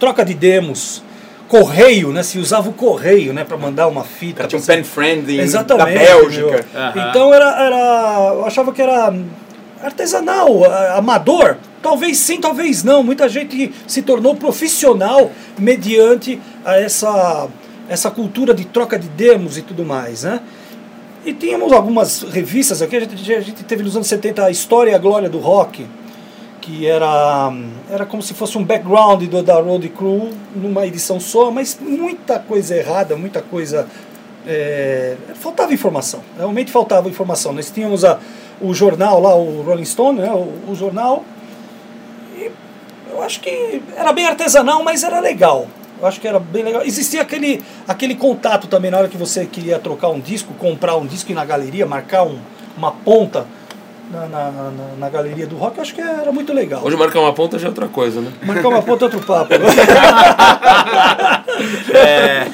Troca 0.00 0.24
de 0.24 0.34
demos, 0.34 1.04
correio, 1.52 2.12
né? 2.12 2.22
Se 2.22 2.38
usava 2.38 2.70
o 2.70 2.72
correio, 2.72 3.34
né, 3.34 3.44
para 3.44 3.58
mandar 3.58 3.86
uma 3.86 4.04
fita. 4.04 4.46
Tinha 4.46 4.58
um 4.58 4.64
pen 4.64 4.82
friendly 4.82 5.38
Exatamente, 5.38 5.98
da 5.98 6.00
Bélgica. 6.00 6.64
Uhum. 6.74 7.10
Então 7.10 7.34
era, 7.34 7.66
era, 7.66 8.32
eu 8.36 8.46
achava 8.46 8.72
que 8.72 8.80
era 8.80 9.14
artesanal, 9.82 10.64
amador. 10.96 11.58
Talvez 11.82 12.16
sim, 12.16 12.40
talvez 12.40 12.82
não. 12.82 13.02
Muita 13.02 13.28
gente 13.28 13.70
se 13.86 14.00
tornou 14.00 14.34
profissional 14.34 15.30
mediante 15.58 16.40
a 16.64 16.80
essa 16.80 17.48
essa 17.86 18.10
cultura 18.10 18.54
de 18.54 18.64
troca 18.64 18.98
de 18.98 19.08
demos 19.08 19.58
e 19.58 19.62
tudo 19.62 19.84
mais, 19.84 20.22
né? 20.22 20.40
E 21.26 21.34
tínhamos 21.34 21.70
algumas 21.70 22.22
revistas 22.22 22.80
aqui, 22.80 22.96
a 22.96 23.00
gente, 23.00 23.34
a 23.34 23.40
gente 23.40 23.64
teve 23.64 23.82
nos 23.82 23.94
anos 23.94 24.08
70 24.08 24.46
a 24.46 24.50
História 24.50 24.92
e 24.92 24.94
a 24.94 24.98
Glória 24.98 25.28
do 25.28 25.38
Rock, 25.38 25.86
que 26.62 26.86
era, 26.86 27.52
era 27.90 28.06
como 28.06 28.22
se 28.22 28.32
fosse 28.32 28.56
um 28.56 28.64
background 28.64 29.24
do, 29.24 29.42
da 29.42 29.60
Road 29.60 29.86
Crew 29.88 30.30
numa 30.54 30.86
edição 30.86 31.18
só, 31.18 31.50
mas 31.50 31.76
muita 31.78 32.38
coisa 32.38 32.76
errada, 32.76 33.16
muita 33.16 33.42
coisa. 33.42 33.86
É, 34.46 35.16
faltava 35.34 35.74
informação, 35.74 36.20
realmente 36.38 36.72
faltava 36.72 37.08
informação. 37.08 37.52
Nós 37.52 37.70
tínhamos 37.70 38.04
a, 38.04 38.18
o 38.60 38.72
jornal 38.72 39.20
lá, 39.20 39.34
o 39.34 39.62
Rolling 39.62 39.84
Stone, 39.84 40.20
né, 40.20 40.30
o, 40.30 40.70
o 40.70 40.74
jornal, 40.74 41.24
e 42.36 42.50
eu 43.10 43.22
acho 43.22 43.40
que 43.40 43.82
era 43.96 44.12
bem 44.12 44.26
artesanal, 44.26 44.82
mas 44.82 45.02
era 45.02 45.20
legal. 45.20 45.66
Eu 46.00 46.08
acho 46.08 46.20
que 46.20 46.26
era 46.26 46.40
bem 46.40 46.64
legal. 46.64 46.82
Existia 46.82 47.22
aquele, 47.22 47.62
aquele 47.86 48.16
contato 48.16 48.66
também 48.66 48.90
na 48.90 48.98
hora 48.98 49.08
que 49.08 49.16
você 49.16 49.46
queria 49.46 49.78
trocar 49.78 50.08
um 50.08 50.18
disco, 50.18 50.54
comprar 50.54 50.96
um 50.96 51.06
disco 51.06 51.30
e 51.30 51.34
na 51.34 51.44
galeria, 51.44 51.86
marcar 51.86 52.24
um, 52.24 52.38
uma 52.76 52.90
ponta 52.90 53.46
na, 54.12 54.26
na, 54.28 54.50
na, 54.50 54.70
na, 54.98 55.08
galeria 55.08 55.46
do 55.46 55.56
rock, 55.56 55.80
acho 55.80 55.94
que 55.94 56.00
era 56.00 56.30
muito 56.30 56.52
legal. 56.52 56.84
Hoje 56.84 56.96
marcar 56.96 57.20
uma 57.20 57.32
ponta 57.32 57.58
já 57.58 57.66
é 57.66 57.70
outra 57.70 57.88
coisa, 57.88 58.20
né? 58.20 58.30
Marcar 58.42 58.68
uma 58.68 58.82
ponta 58.82 59.04
é 59.04 59.06
outro 59.06 59.20
papo. 59.20 59.54
é, 61.94 62.46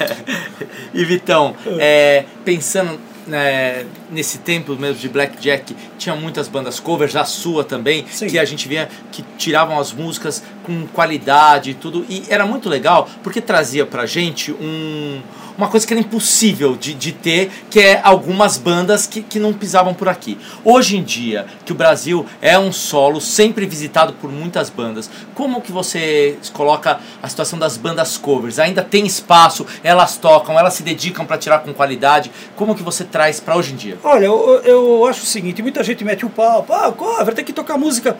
e 0.93 1.03
Vitão, 1.03 1.53
é, 1.77 2.23
pensando 2.45 2.97
né, 3.27 3.85
nesse 4.11 4.39
tempo 4.39 4.75
mesmo 4.75 4.99
de 4.99 5.09
Blackjack, 5.09 5.75
tinha 5.97 6.15
muitas 6.15 6.47
bandas 6.47 6.79
covers, 6.79 7.15
a 7.15 7.25
sua 7.25 7.63
também, 7.63 8.05
Sim. 8.09 8.27
que 8.27 8.39
a 8.39 8.45
gente 8.45 8.67
via 8.67 8.89
que 9.11 9.23
tiravam 9.37 9.79
as 9.79 9.93
músicas 9.93 10.43
com 10.63 10.87
qualidade 10.87 11.71
e 11.71 11.73
tudo. 11.73 12.05
E 12.09 12.23
era 12.29 12.45
muito 12.45 12.69
legal 12.69 13.07
porque 13.23 13.41
trazia 13.41 13.85
pra 13.85 14.05
gente 14.05 14.51
um 14.51 15.21
uma 15.59 15.67
coisa 15.67 15.85
que 15.85 15.93
era 15.93 15.99
impossível 15.99 16.77
de, 16.77 16.93
de 16.93 17.11
ter, 17.11 17.51
que 17.69 17.81
é 17.81 17.99
algumas 18.01 18.57
bandas 18.57 19.05
que, 19.05 19.21
que 19.21 19.37
não 19.37 19.51
pisavam 19.51 19.93
por 19.93 20.07
aqui. 20.07 20.37
Hoje 20.63 20.95
em 20.95 21.03
dia, 21.03 21.45
que 21.65 21.73
o 21.73 21.75
Brasil 21.75 22.25
é 22.41 22.57
um 22.57 22.71
solo 22.71 23.19
sempre 23.19 23.65
visitado 23.65 24.13
por 24.13 24.31
muitas 24.31 24.69
bandas, 24.69 25.09
como 25.35 25.59
que 25.59 25.69
você 25.69 26.39
coloca 26.53 27.01
a 27.21 27.27
situação 27.27 27.59
das 27.59 27.75
bandas 27.75 28.17
covers? 28.17 28.57
Ainda 28.57 28.81
tem 28.81 29.05
espaço, 29.05 29.65
elas 29.83 30.15
tocam, 30.15 30.57
elas 30.57 30.75
se 30.75 30.81
dedicam 30.81 31.25
para 31.25 31.37
tirar 31.37 31.59
com 31.59 31.73
qualidade. 31.73 32.31
Como 32.55 32.73
que 32.73 32.81
você 32.81 33.03
traz 33.03 33.41
para 33.41 33.57
hoje 33.57 33.73
em 33.73 33.75
dia? 33.75 33.98
Olha, 34.03 34.25
eu, 34.25 34.61
eu 34.63 35.05
acho 35.05 35.23
o 35.23 35.25
seguinte, 35.25 35.61
muita 35.61 35.83
gente 35.83 36.03
mete 36.03 36.25
o 36.25 36.29
pau, 36.29 36.65
ah, 36.69 36.91
cover, 36.91 37.33
tem 37.33 37.43
que 37.43 37.51
tocar 37.51 37.77
música 37.77 38.15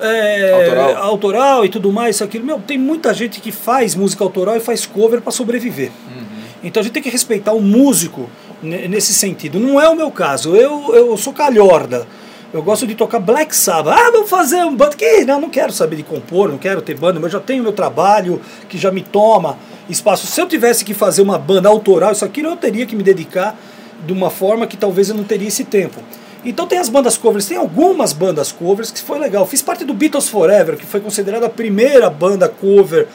é, 0.00 0.52
autoral. 0.52 1.04
autoral. 1.04 1.64
e 1.64 1.68
tudo 1.68 1.92
mais, 1.92 2.16
isso 2.16 2.24
aquilo. 2.24 2.44
Meu, 2.44 2.58
tem 2.58 2.76
muita 2.76 3.14
gente 3.14 3.40
que 3.40 3.52
faz 3.52 3.94
música 3.94 4.24
autoral 4.24 4.56
e 4.56 4.60
faz 4.60 4.84
cover 4.84 5.20
para 5.20 5.30
sobreviver. 5.30 5.90
Uhum. 6.08 6.26
Então 6.64 6.80
a 6.80 6.84
gente 6.84 6.92
tem 6.92 7.02
que 7.02 7.10
respeitar 7.10 7.52
o 7.52 7.60
músico 7.60 8.28
nesse 8.62 9.14
sentido. 9.14 9.58
Não 9.58 9.80
é 9.80 9.88
o 9.88 9.96
meu 9.96 10.10
caso. 10.10 10.54
Eu, 10.56 10.94
eu 10.94 11.16
sou 11.16 11.32
calhorda. 11.32 12.06
Eu 12.52 12.62
gosto 12.62 12.86
de 12.86 12.94
tocar 12.94 13.18
Black 13.18 13.56
Sabbath. 13.56 13.96
Ah, 13.98 14.10
vamos 14.10 14.28
fazer 14.28 14.62
um 14.64 14.76
banda. 14.76 14.94
Que 14.94 15.24
não, 15.24 15.40
não 15.40 15.50
quero 15.50 15.72
saber 15.72 15.96
de 15.96 16.02
compor, 16.02 16.50
não 16.50 16.58
quero 16.58 16.82
ter 16.82 16.94
banda, 16.94 17.18
mas 17.18 17.32
eu 17.32 17.38
já 17.38 17.44
tenho 17.44 17.62
meu 17.62 17.72
trabalho 17.72 18.40
que 18.68 18.76
já 18.76 18.90
me 18.90 19.00
toma 19.00 19.56
espaço. 19.88 20.26
Se 20.26 20.40
eu 20.40 20.46
tivesse 20.46 20.84
que 20.84 20.92
fazer 20.92 21.22
uma 21.22 21.38
banda 21.38 21.68
autoral, 21.68 22.12
isso 22.12 22.24
aqui 22.24 22.42
eu 22.42 22.56
teria 22.56 22.84
que 22.84 22.94
me 22.94 23.02
dedicar 23.02 23.56
de 24.04 24.12
uma 24.12 24.30
forma 24.30 24.66
que 24.66 24.76
talvez 24.76 25.08
eu 25.08 25.14
não 25.14 25.24
teria 25.24 25.48
esse 25.48 25.64
tempo. 25.64 26.00
Então 26.44 26.66
tem 26.66 26.78
as 26.78 26.88
bandas 26.88 27.16
covers, 27.16 27.46
tem 27.46 27.56
algumas 27.56 28.12
bandas 28.12 28.50
covers 28.50 28.90
que 28.90 29.00
foi 29.00 29.18
legal. 29.18 29.46
Fiz 29.46 29.62
parte 29.62 29.84
do 29.84 29.94
Beatles 29.94 30.28
Forever, 30.28 30.76
que 30.76 30.84
foi 30.84 31.00
considerada 31.00 31.46
a 31.46 31.50
primeira 31.50 32.10
banda 32.10 32.48
cover 32.48 33.06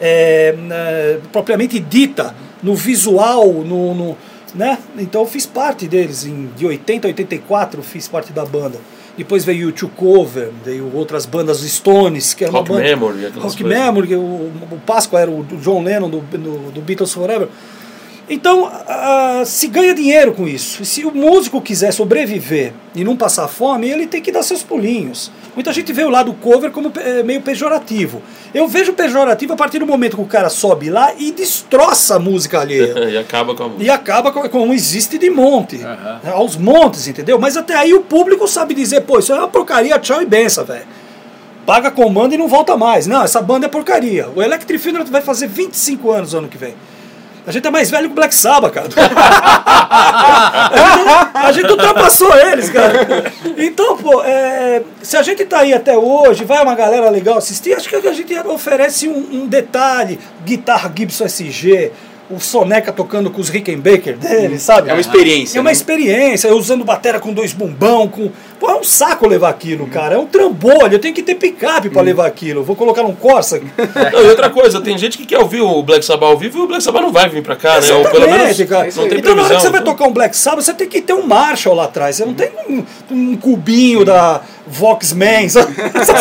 é, 0.00 0.54
é, 0.70 1.18
propriamente 1.32 1.80
dita 1.80 2.34
no 2.62 2.74
visual, 2.74 3.46
no, 3.52 3.94
no, 3.94 4.18
né? 4.54 4.78
Então 4.98 5.26
fiz 5.26 5.46
parte 5.46 5.88
deles, 5.88 6.24
em, 6.24 6.48
de 6.56 6.66
80 6.66 7.06
a 7.06 7.08
84 7.08 7.82
fiz 7.82 8.06
parte 8.06 8.32
da 8.32 8.44
banda. 8.44 8.78
Depois 9.16 9.46
veio 9.46 9.68
o 9.68 9.72
Two 9.72 9.88
Cover, 9.88 10.50
veio 10.62 10.90
outras 10.94 11.24
bandas, 11.24 11.60
Stones, 11.60 12.34
que 12.34 12.44
era 12.44 12.52
Rock 12.52 12.70
uma 12.70 12.76
banda. 12.76 12.88
Memory, 12.88 13.24
Rock 13.24 13.40
coisas. 13.40 13.60
Memory, 13.62 14.14
o, 14.14 14.20
o 14.20 14.80
Páscoa 14.84 15.18
era 15.18 15.30
o 15.30 15.42
John 15.62 15.82
Lennon 15.82 16.10
do, 16.10 16.20
do, 16.20 16.70
do 16.70 16.80
Beatles 16.82 17.12
Forever. 17.14 17.48
Então, 18.28 18.64
uh, 18.64 19.46
se 19.46 19.68
ganha 19.68 19.94
dinheiro 19.94 20.32
com 20.32 20.48
isso. 20.48 20.84
Se 20.84 21.04
o 21.04 21.14
músico 21.14 21.60
quiser 21.60 21.92
sobreviver 21.92 22.72
e 22.92 23.04
não 23.04 23.16
passar 23.16 23.46
fome, 23.46 23.88
ele 23.88 24.06
tem 24.06 24.20
que 24.20 24.32
dar 24.32 24.42
seus 24.42 24.64
pulinhos. 24.64 25.30
Muita 25.54 25.72
gente 25.72 25.92
vê 25.92 26.02
o 26.02 26.10
lado 26.10 26.34
cover 26.34 26.72
como 26.72 26.92
é, 26.96 27.22
meio 27.22 27.40
pejorativo. 27.40 28.20
Eu 28.52 28.66
vejo 28.66 28.92
pejorativo 28.94 29.52
a 29.52 29.56
partir 29.56 29.78
do 29.78 29.86
momento 29.86 30.16
que 30.16 30.22
o 30.22 30.26
cara 30.26 30.48
sobe 30.48 30.90
lá 30.90 31.14
e 31.16 31.30
destroça 31.30 32.16
a 32.16 32.18
música 32.18 32.60
alheia. 32.60 32.98
e 33.08 33.16
acaba 33.16 33.54
com 33.54 33.62
a 33.62 33.68
música. 33.68 33.84
E 33.84 33.90
acaba 33.90 34.32
com, 34.32 34.48
como 34.48 34.74
existe 34.74 35.18
de 35.18 35.30
monte. 35.30 35.76
Uhum. 35.76 36.32
Aos 36.32 36.56
montes, 36.56 37.06
entendeu? 37.06 37.38
Mas 37.38 37.56
até 37.56 37.74
aí 37.74 37.94
o 37.94 38.00
público 38.02 38.48
sabe 38.48 38.74
dizer, 38.74 39.02
pô, 39.02 39.20
isso 39.20 39.32
é 39.32 39.36
uma 39.36 39.48
porcaria, 39.48 39.98
tchau 40.00 40.20
e 40.20 40.26
benção, 40.26 40.64
velho 40.64 40.86
paga 41.66 41.90
comando 41.90 42.32
e 42.32 42.38
não 42.38 42.46
volta 42.46 42.76
mais. 42.76 43.08
Não, 43.08 43.24
essa 43.24 43.42
banda 43.42 43.66
é 43.66 43.68
porcaria. 43.68 44.28
O 44.36 44.40
Electric 44.40 44.80
Funeral 44.80 45.04
vai 45.06 45.20
fazer 45.20 45.48
25 45.48 46.12
anos 46.12 46.32
ano 46.32 46.46
que 46.46 46.56
vem. 46.56 46.76
A 47.46 47.52
gente 47.52 47.64
é 47.64 47.70
mais 47.70 47.88
velho 47.90 48.08
que 48.08 48.12
o 48.12 48.14
Black 48.16 48.34
Sabbath, 48.34 48.72
cara. 48.72 48.88
a, 51.32 51.52
gente, 51.52 51.70
ultrapassou 51.70 52.36
eles, 52.36 52.68
cara. 52.70 53.32
Então, 53.56 53.96
pô, 53.98 54.20
é, 54.24 54.82
se 55.00 55.16
a 55.16 55.22
gente 55.22 55.44
tá 55.44 55.60
aí 55.60 55.72
até 55.72 55.96
hoje, 55.96 56.44
vai 56.44 56.60
uma 56.60 56.74
galera 56.74 57.08
legal 57.08 57.38
assistir, 57.38 57.72
acho 57.74 57.88
que 57.88 57.94
a 57.94 58.12
gente 58.12 58.36
oferece 58.48 59.08
um, 59.08 59.42
um 59.42 59.46
detalhe. 59.46 60.18
Guitarra 60.44 60.92
Gibson 60.92 61.26
SG, 61.26 61.92
o 62.28 62.40
Soneca 62.40 62.92
tocando 62.92 63.30
com 63.30 63.40
os 63.40 63.48
Rickenbacker 63.48 64.16
dele, 64.16 64.58
sabe? 64.58 64.90
É 64.90 64.92
uma 64.92 65.00
experiência. 65.00 65.58
É 65.58 65.60
uma 65.60 65.68
né? 65.68 65.72
experiência, 65.72 66.54
usando 66.54 66.84
batera 66.84 67.20
com 67.20 67.32
dois 67.32 67.52
bumbão, 67.52 68.08
com. 68.08 68.30
Pô, 68.58 68.70
é 68.70 68.74
um 68.74 68.82
saco 68.82 69.28
levar 69.28 69.50
aquilo, 69.50 69.84
uhum. 69.84 69.90
cara. 69.90 70.14
É 70.14 70.18
um 70.18 70.26
trambolho, 70.26 70.92
eu 70.92 70.98
tenho 70.98 71.14
que 71.14 71.22
ter 71.22 71.34
picape 71.34 71.90
para 71.90 72.00
uhum. 72.00 72.04
levar 72.04 72.26
aquilo. 72.26 72.64
Vou 72.64 72.74
colocar 72.74 73.02
num 73.02 73.14
Corsa. 73.14 73.60
Não, 74.12 74.22
e 74.22 74.28
outra 74.28 74.50
coisa, 74.50 74.80
tem 74.80 74.96
gente 74.98 75.18
que 75.18 75.26
quer 75.26 75.38
ouvir 75.38 75.60
o 75.60 75.82
Black 75.82 76.04
Sabbath 76.04 76.30
ao 76.30 76.38
vivo 76.38 76.58
e 76.58 76.62
o 76.62 76.66
Black 76.66 76.82
Sabbath 76.82 77.02
não 77.02 77.12
vai 77.12 77.28
vir 77.28 77.42
para 77.42 77.56
cá, 77.56 77.80
né? 77.80 77.92
Ou 77.92 78.04
pelo 78.08 78.26
menos 78.26 78.56
cara. 78.64 78.88
não 78.96 79.08
tem 79.08 79.18
então, 79.18 79.34
na 79.34 79.44
hora 79.44 79.56
que 79.56 79.62
você 79.62 79.70
vai 79.70 79.82
tocar 79.82 80.06
um 80.06 80.12
Black 80.12 80.36
Sabbath, 80.36 80.64
você 80.64 80.74
tem 80.74 80.88
que 80.88 81.00
ter 81.00 81.12
um 81.12 81.26
Marshall 81.26 81.74
lá 81.74 81.84
atrás. 81.84 82.16
Você 82.16 82.24
não 82.24 82.34
tem 82.34 82.50
um, 82.68 82.84
um 83.10 83.36
cubinho 83.36 84.04
da 84.04 84.40
Voxman. 84.66 85.46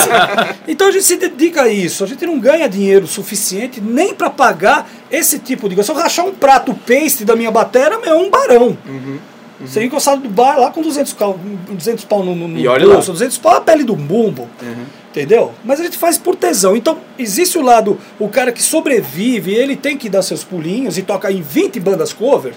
então 0.67 0.87
a 0.87 0.91
gente 0.91 1.03
se 1.03 1.17
dedica 1.17 1.63
a 1.63 1.69
isso. 1.69 2.03
A 2.03 2.07
gente 2.07 2.25
não 2.25 2.39
ganha 2.39 2.67
dinheiro 2.69 3.07
suficiente 3.07 3.81
nem 3.81 4.13
para 4.13 4.29
pagar 4.29 4.89
esse 5.11 5.39
tipo 5.39 5.67
de 5.67 5.75
coisa. 5.75 5.91
Se 5.91 5.97
eu 5.97 6.01
rachar 6.01 6.25
um 6.25 6.33
prato 6.33 6.73
paste 6.73 7.25
da 7.25 7.35
minha 7.35 7.51
bateria, 7.51 7.99
é 8.03 8.13
um 8.13 8.29
barão. 8.29 8.77
Uhum. 8.85 9.19
Uhum. 9.59 9.67
Você 9.67 9.83
encostado 9.83 10.21
do 10.21 10.29
bar 10.29 10.59
lá 10.59 10.69
com 10.69 10.81
200, 10.81 11.13
cal, 11.13 11.39
200 11.69 12.03
pau 12.05 12.23
no, 12.23 12.35
no, 12.35 12.57
e 12.57 12.67
olha 12.67 12.85
bolso, 12.85 13.11
lá. 13.11 13.13
200 13.13 13.37
pau 13.37 13.55
a 13.55 13.61
pele 13.61 13.83
do 13.83 13.95
bumbo. 13.95 14.49
Uhum. 14.61 14.85
Entendeu? 15.09 15.53
Mas 15.63 15.79
a 15.79 15.83
gente 15.83 15.97
faz 15.97 16.17
por 16.17 16.35
tesão. 16.35 16.75
Então, 16.75 16.97
existe 17.17 17.57
o 17.57 17.61
lado, 17.61 17.97
o 18.19 18.27
cara 18.27 18.51
que 18.51 18.61
sobrevive, 18.61 19.53
ele 19.53 19.77
tem 19.77 19.97
que 19.97 20.09
dar 20.09 20.21
seus 20.21 20.43
pulinhos 20.43 20.97
e 20.97 21.03
toca 21.03 21.31
em 21.31 21.41
20 21.41 21.79
bandas 21.79 22.11
cover, 22.11 22.53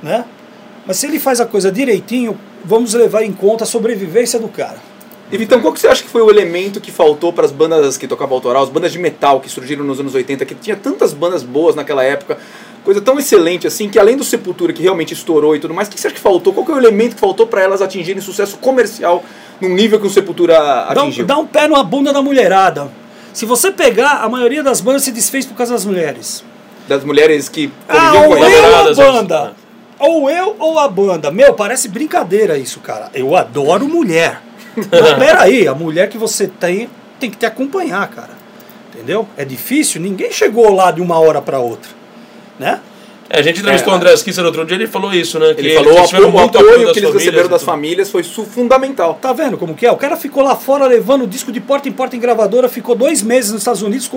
né? 0.00 0.24
Mas 0.86 0.98
se 0.98 1.06
ele 1.06 1.18
faz 1.18 1.40
a 1.40 1.44
coisa 1.44 1.72
direitinho, 1.72 2.38
vamos 2.64 2.94
levar 2.94 3.24
em 3.24 3.32
conta 3.32 3.64
a 3.64 3.66
sobrevivência 3.66 4.38
do 4.38 4.48
cara. 4.48 4.78
E 5.30 5.36
Vitão, 5.36 5.60
qual 5.60 5.74
que 5.74 5.80
você 5.80 5.88
acha 5.88 6.02
que 6.02 6.08
foi 6.08 6.22
o 6.22 6.30
elemento 6.30 6.80
que 6.80 6.90
faltou 6.90 7.32
para 7.32 7.44
as 7.44 7.52
bandas 7.52 7.98
que 7.98 8.08
tocavam 8.08 8.34
autoral, 8.34 8.62
as 8.62 8.70
bandas 8.70 8.90
de 8.92 8.98
metal 8.98 9.40
que 9.40 9.48
surgiram 9.50 9.84
nos 9.84 10.00
anos 10.00 10.14
80, 10.14 10.44
que 10.46 10.54
tinha 10.54 10.74
tantas 10.74 11.12
bandas 11.12 11.42
boas 11.42 11.74
naquela 11.74 12.02
época, 12.02 12.38
coisa 12.82 12.98
tão 13.02 13.18
excelente 13.18 13.66
assim, 13.66 13.90
que 13.90 13.98
além 13.98 14.16
do 14.16 14.24
Sepultura 14.24 14.72
que 14.72 14.82
realmente 14.82 15.12
estourou 15.12 15.54
e 15.54 15.58
tudo 15.60 15.74
mais, 15.74 15.86
o 15.86 15.90
que 15.90 16.00
você 16.00 16.06
acha 16.06 16.16
que 16.16 16.22
faltou? 16.22 16.54
Qual 16.54 16.64
que 16.64 16.72
é 16.72 16.74
o 16.74 16.78
elemento 16.78 17.14
que 17.14 17.20
faltou 17.20 17.46
para 17.46 17.60
elas 17.62 17.82
atingirem 17.82 18.22
sucesso 18.22 18.56
comercial 18.56 19.22
num 19.60 19.68
nível 19.74 20.00
que 20.00 20.06
o 20.06 20.10
Sepultura 20.10 20.84
atingiu? 20.84 21.26
Dá, 21.26 21.34
dá 21.34 21.40
um 21.40 21.46
pé 21.46 21.68
numa 21.68 21.84
bunda 21.84 22.10
da 22.10 22.22
mulherada. 22.22 22.90
Se 23.34 23.44
você 23.44 23.70
pegar, 23.70 24.22
a 24.22 24.28
maioria 24.30 24.62
das 24.62 24.80
bandas 24.80 25.02
se 25.02 25.12
desfez 25.12 25.44
por 25.44 25.54
causa 25.54 25.74
das 25.74 25.84
mulheres. 25.84 26.42
Das 26.88 27.04
mulheres 27.04 27.50
que 27.50 27.70
Ah, 27.86 28.12
conviviam 28.12 28.22
ou 28.22 28.28
com 28.30 29.02
ou 29.02 29.10
a 29.10 29.12
banda. 29.12 29.52
Ou 29.98 30.30
eu 30.30 30.56
ou 30.58 30.78
a 30.78 30.88
banda. 30.88 31.30
Meu, 31.30 31.52
parece 31.52 31.86
brincadeira 31.86 32.56
isso, 32.56 32.80
cara. 32.80 33.10
Eu 33.12 33.36
adoro 33.36 33.86
mulher. 33.86 34.47
Mas 34.90 35.12
peraí, 35.14 35.66
a 35.66 35.74
mulher 35.74 36.08
que 36.08 36.18
você 36.18 36.46
tem 36.46 36.88
tem 37.18 37.30
que 37.30 37.36
te 37.36 37.46
acompanhar, 37.46 38.06
cara. 38.08 38.30
Entendeu? 38.94 39.26
É 39.36 39.44
difícil, 39.44 40.00
ninguém 40.00 40.32
chegou 40.32 40.72
lá 40.74 40.90
de 40.90 41.00
uma 41.00 41.18
hora 41.18 41.40
pra 41.40 41.58
outra. 41.58 41.90
Né? 42.58 42.80
É, 43.30 43.40
a 43.40 43.42
gente 43.42 43.60
entrevistou 43.60 43.92
É. 43.92 43.96
o 43.96 43.96
André 43.96 44.16
Kisser 44.16 44.44
outro 44.44 44.64
dia 44.64 44.76
ele 44.76 44.86
falou 44.86 45.12
isso, 45.12 45.38
né? 45.38 45.54
Ele 45.56 45.74
falou 45.74 45.92
eles 45.92 46.08
tiveram 46.08 46.30
o 46.34 46.38
apoio 46.38 46.92
que 46.92 46.98
eles 46.98 47.12
receberam 47.12 47.46
e 47.46 47.48
das 47.48 47.62
famílias 47.62 48.10
foi 48.10 48.22
fundamental. 48.22 49.18
Tá 49.20 49.32
vendo 49.34 49.58
como 49.58 49.74
que 49.74 49.84
é? 49.86 49.92
O 49.92 49.96
cara 49.96 50.16
ficou 50.16 50.42
lá 50.42 50.56
fora 50.56 50.86
levando 50.86 51.26
disco 51.26 51.52
de 51.52 51.60
porta 51.60 51.88
em 51.88 51.92
porta 51.92 52.16
em 52.16 52.20
gravadora, 52.20 52.68
ficou 52.68 52.94
dois 52.94 53.22
meses 53.22 53.52
nos 53.52 53.60
Estados 53.60 53.82
Unidos 53.82 54.10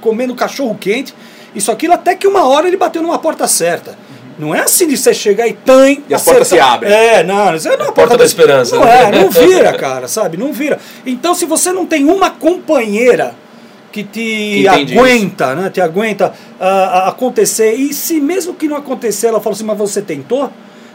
comendo 0.00 0.34
cachorro 0.34 0.76
quente. 0.80 1.14
Isso 1.54 1.70
aquilo 1.70 1.92
até 1.92 2.16
que 2.16 2.26
uma 2.26 2.48
hora 2.48 2.66
ele 2.66 2.76
bateu 2.76 3.02
numa 3.02 3.18
porta 3.18 3.46
certa. 3.46 3.98
Não 4.38 4.54
é 4.54 4.60
assim 4.60 4.88
de 4.88 4.96
você 4.96 5.14
chegar 5.14 5.46
e 5.46 5.52
tem. 5.52 6.02
E 6.08 6.14
as 6.14 6.22
portas 6.22 6.48
se 6.48 6.58
abrem. 6.58 6.92
É, 6.92 7.22
não, 7.22 7.54
isso 7.54 7.68
é 7.68 7.76
uma 7.76 7.92
porta 7.92 8.16
da 8.16 8.24
esperança, 8.24 8.76
Não 8.76 8.84
né? 8.84 9.04
é, 9.04 9.22
não 9.22 9.30
vira, 9.30 9.72
cara, 9.74 10.08
sabe? 10.08 10.36
Não 10.36 10.52
vira. 10.52 10.78
Então, 11.06 11.34
se 11.34 11.46
você 11.46 11.72
não 11.72 11.86
tem 11.86 12.04
uma 12.04 12.30
companheira 12.30 13.34
que 13.92 14.02
te 14.02 14.10
Que 14.12 14.66
entende 14.66 14.98
aguenta, 14.98 15.54
né? 15.54 15.70
Te 15.70 15.80
aguenta 15.80 16.34
ah, 16.58 17.04
a 17.04 17.08
acontecer. 17.10 17.74
E 17.74 17.94
se 17.94 18.20
mesmo 18.20 18.54
que 18.54 18.66
não 18.66 18.76
acontecer, 18.76 19.28
ela 19.28 19.40
fala 19.40 19.54
assim, 19.54 19.64
mas 19.64 19.78
você 19.78 20.02
tentou? 20.02 20.50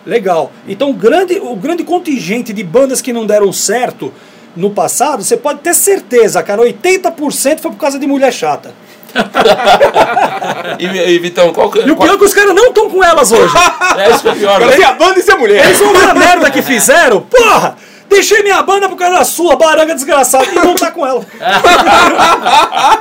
Legal. 0.06 0.52
Então 0.68 0.90
o 0.90 0.94
grande, 0.94 1.40
o 1.40 1.56
grande 1.56 1.86
contingente 1.86 2.52
de 2.52 2.64
bandas 2.64 3.02
que 3.02 3.14
não 3.14 3.26
deram 3.26 3.54
certo 3.54 4.12
no 4.56 4.70
passado, 4.72 5.24
você 5.24 5.38
pode 5.38 5.60
ter 5.60 5.74
certeza, 5.74 6.44
cara, 6.44 6.62
80% 6.62 7.60
foi 7.60 7.72
por 7.72 7.78
causa 7.78 7.98
de 7.98 8.06
mulher 8.06 8.34
chata. 8.34 8.74
E, 10.80 10.86
e 10.86 11.20
Vitão, 11.20 11.52
qual 11.52 11.70
que 11.70 11.80
E 11.80 11.92
o 11.92 11.96
pior 11.98 12.14
é 12.14 12.18
que 12.18 12.24
os 12.24 12.34
caras 12.34 12.56
não 12.56 12.68
estão 12.68 12.90
com 12.90 13.04
elas 13.04 13.32
hoje. 13.32 13.54
É 13.98 14.12
isso 14.12 14.22
que 14.22 14.30
é 14.30 14.36
pior, 14.36 14.60
né? 14.60 14.84
a 14.84 14.94
banda 14.94 15.20
e 15.20 15.24
se 15.24 15.32
a 15.32 15.38
mulher. 15.38 15.66
Eles 15.66 15.80
vão 15.80 15.94
ver 15.94 16.10
a 16.10 16.14
merda 16.14 16.50
que 16.52 16.62
fizeram. 16.62 17.22
Porra! 17.22 17.76
Deixei 18.08 18.42
minha 18.42 18.62
banda 18.64 18.88
por 18.90 18.96
causa 18.98 19.18
da 19.20 19.24
sua, 19.26 19.56
baranga 19.56 19.94
desgraçada, 19.94 20.46
e 20.46 20.56
não 20.56 20.74
tá 20.74 20.90
com 20.90 21.06
ela. 21.06 21.24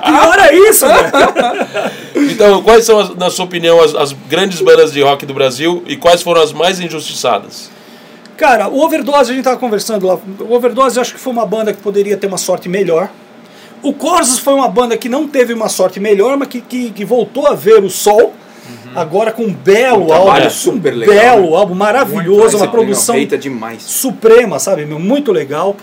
Pior 0.05 0.39
é 0.39 0.55
isso, 0.55 0.87
velho. 0.87 1.11
Então, 2.31 2.63
quais 2.63 2.85
são, 2.85 2.99
as- 2.99 3.15
na 3.17 3.31
sua 3.31 3.47
opinião, 3.47 3.81
as, 3.81 3.95
as 3.95 4.13
grandes 4.13 4.61
bandas 4.61 4.93
de 4.93 5.01
rock 5.01 5.25
do 5.25 5.33
Brasil 5.33 5.83
e 5.87 5.97
quais 5.97 6.21
foram 6.21 6.43
as 6.43 6.53
mais 6.53 6.79
injustiçadas? 6.79 7.71
Cara, 8.37 8.69
o 8.69 8.81
Overdose, 8.85 9.33
a 9.33 9.35
gente 9.35 9.45
tava 9.45 9.57
conversando 9.57 10.07
lá. 10.07 10.19
O 10.41 10.55
Overdose 10.55 10.97
eu 10.97 11.03
acho 11.03 11.15
que 11.15 11.21
foi 11.21 11.33
uma 11.33 11.47
banda 11.47 11.73
que 11.73 11.81
poderia 11.81 12.17
ter 12.17 12.27
uma 12.27 12.39
sorte 12.39 12.69
melhor. 12.69 13.09
O 13.83 13.93
Corsos 13.93 14.39
foi 14.39 14.55
uma 14.55 14.69
banda 14.69 14.97
que 14.97 15.09
não 15.09 15.27
teve 15.29 15.53
uma 15.53 15.69
sorte 15.69 16.01
melhor, 16.01 16.37
mas 16.37 16.49
que, 16.49 16.61
que, 16.61 16.91
que 16.91 17.05
voltou 17.05 17.47
a 17.47 17.55
ver 17.55 17.83
o 17.83 17.91
sol. 17.91 18.35
Agora 18.95 19.31
com 19.33 19.45
um 19.45 19.53
belo 19.53 20.09
Um 20.09 20.13
álbum. 20.13 20.51
super 20.51 20.93
um 20.93 20.97
legal, 20.97 21.15
Belo 21.37 21.51
né? 21.51 21.57
álbum, 21.57 21.75
maravilhoso, 21.75 22.57
uma 22.57 22.69
produção 22.69 23.15
Feita 23.15 23.37
demais. 23.39 23.83
suprema, 23.83 24.59
sabe, 24.59 24.85
meu? 24.87 24.99
Muito 24.99 25.31
legal. 25.31 25.77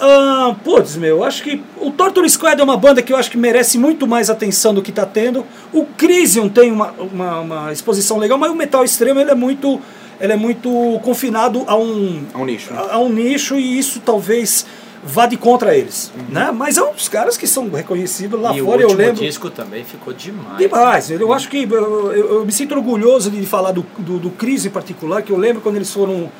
Ah, 0.00 0.54
putz, 0.64 0.96
meu, 0.96 1.18
eu 1.18 1.24
acho 1.24 1.42
que 1.42 1.62
o 1.80 1.90
Torture 1.90 2.28
Squad 2.28 2.60
é 2.60 2.64
uma 2.64 2.76
banda 2.76 3.00
que 3.02 3.12
eu 3.12 3.16
acho 3.16 3.30
que 3.30 3.36
merece 3.38 3.78
muito 3.78 4.06
mais 4.06 4.28
atenção 4.30 4.74
do 4.74 4.82
que 4.82 4.90
tá 4.92 5.06
tendo. 5.06 5.44
O 5.72 5.84
Crisium 5.84 6.48
tem 6.48 6.70
uma, 6.72 6.92
uma, 6.98 7.40
uma 7.40 7.72
exposição 7.72 8.18
legal, 8.18 8.36
mas 8.38 8.50
o 8.50 8.54
Metal 8.54 8.84
Extremo 8.84 9.20
ele 9.20 9.30
é 9.30 9.34
muito, 9.34 9.80
ele 10.20 10.32
é 10.32 10.36
muito 10.36 11.00
confinado 11.02 11.64
a 11.66 11.76
um, 11.76 12.22
É 12.34 12.38
um 12.38 12.44
nicho. 12.44 12.72
né? 12.72 12.80
a, 12.90 12.94
a 12.94 12.98
um 12.98 13.08
nicho 13.08 13.56
e 13.56 13.78
isso 13.78 14.00
talvez 14.00 14.66
vá 15.04 15.26
de 15.26 15.36
contra 15.36 15.76
eles, 15.76 16.12
né? 16.28 16.50
Mas 16.52 16.76
é 16.76 16.82
uns 16.82 17.08
caras 17.08 17.36
que 17.36 17.46
são 17.46 17.68
reconhecidos 17.70 18.40
lá 18.40 18.54
e 18.56 18.62
o 18.62 18.66
fora, 18.66 18.82
eu 18.82 18.92
lembro. 18.92 19.14
disco 19.22 19.50
também 19.50 19.84
ficou 19.84 20.12
demais. 20.12 20.58
Demais. 20.58 21.10
Eu 21.10 21.32
acho 21.32 21.48
que 21.48 21.64
eu, 21.68 22.12
eu- 22.12 22.34
eu 22.38 22.44
me 22.46 22.52
sinto 22.52 22.74
orgulhoso 22.74 23.30
de 23.30 23.44
falar 23.44 23.72
do, 23.72 23.84
do, 23.98 24.18
do 24.18 24.30
Cris 24.30 24.64
em 24.64 24.70
particular, 24.70 25.22
que 25.22 25.32
eu 25.32 25.36
lembro 25.36 25.60
quando 25.60 25.76
eles 25.76 25.92
foram 25.92 26.30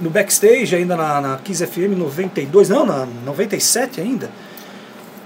no 0.00 0.08
backstage 0.08 0.74
ainda 0.74 0.96
na, 0.96 1.20
na 1.20 1.36
Kiss 1.38 1.66
FM 1.66 1.94
92, 1.98 2.70
não, 2.70 2.86
na 2.86 3.06
97 3.26 4.00
ainda, 4.00 4.30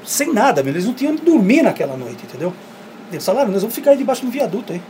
sem 0.05 0.33
nada, 0.33 0.61
eles 0.67 0.85
não 0.85 0.93
tinham 0.95 1.13
onde 1.13 1.23
dormir 1.23 1.63
naquela 1.63 1.97
noite, 1.97 2.25
entendeu? 2.25 2.53
Eles 3.13 3.25
falaram, 3.25 3.53
nós 3.53 3.63
vamos 3.63 3.75
ficar 3.75 3.93
aí 3.93 3.97
debaixo 3.97 4.25
do 4.25 4.31
viaduto 4.33 4.73
aí. 4.73 4.83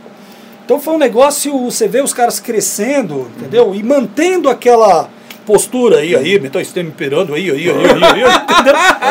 Então 0.65 0.79
foi 0.79 0.95
um 0.95 0.97
negócio, 0.97 1.55
você 1.65 1.87
vê 1.87 2.01
os 2.01 2.11
caras 2.11 2.39
crescendo, 2.39 3.29
entendeu? 3.37 3.75
E 3.75 3.83
mantendo 3.83 4.49
aquela 4.49 5.07
postura 5.45 5.97
aí, 5.97 6.15
aí, 6.15 6.39
metal 6.39 6.61
extremo 6.61 6.89
imperando 6.89 7.33
aí, 7.33 7.49
aí, 7.51 7.69
aí, 7.69 7.69
aí, 7.69 7.85
aí, 7.85 8.01
entendeu? 8.03 8.27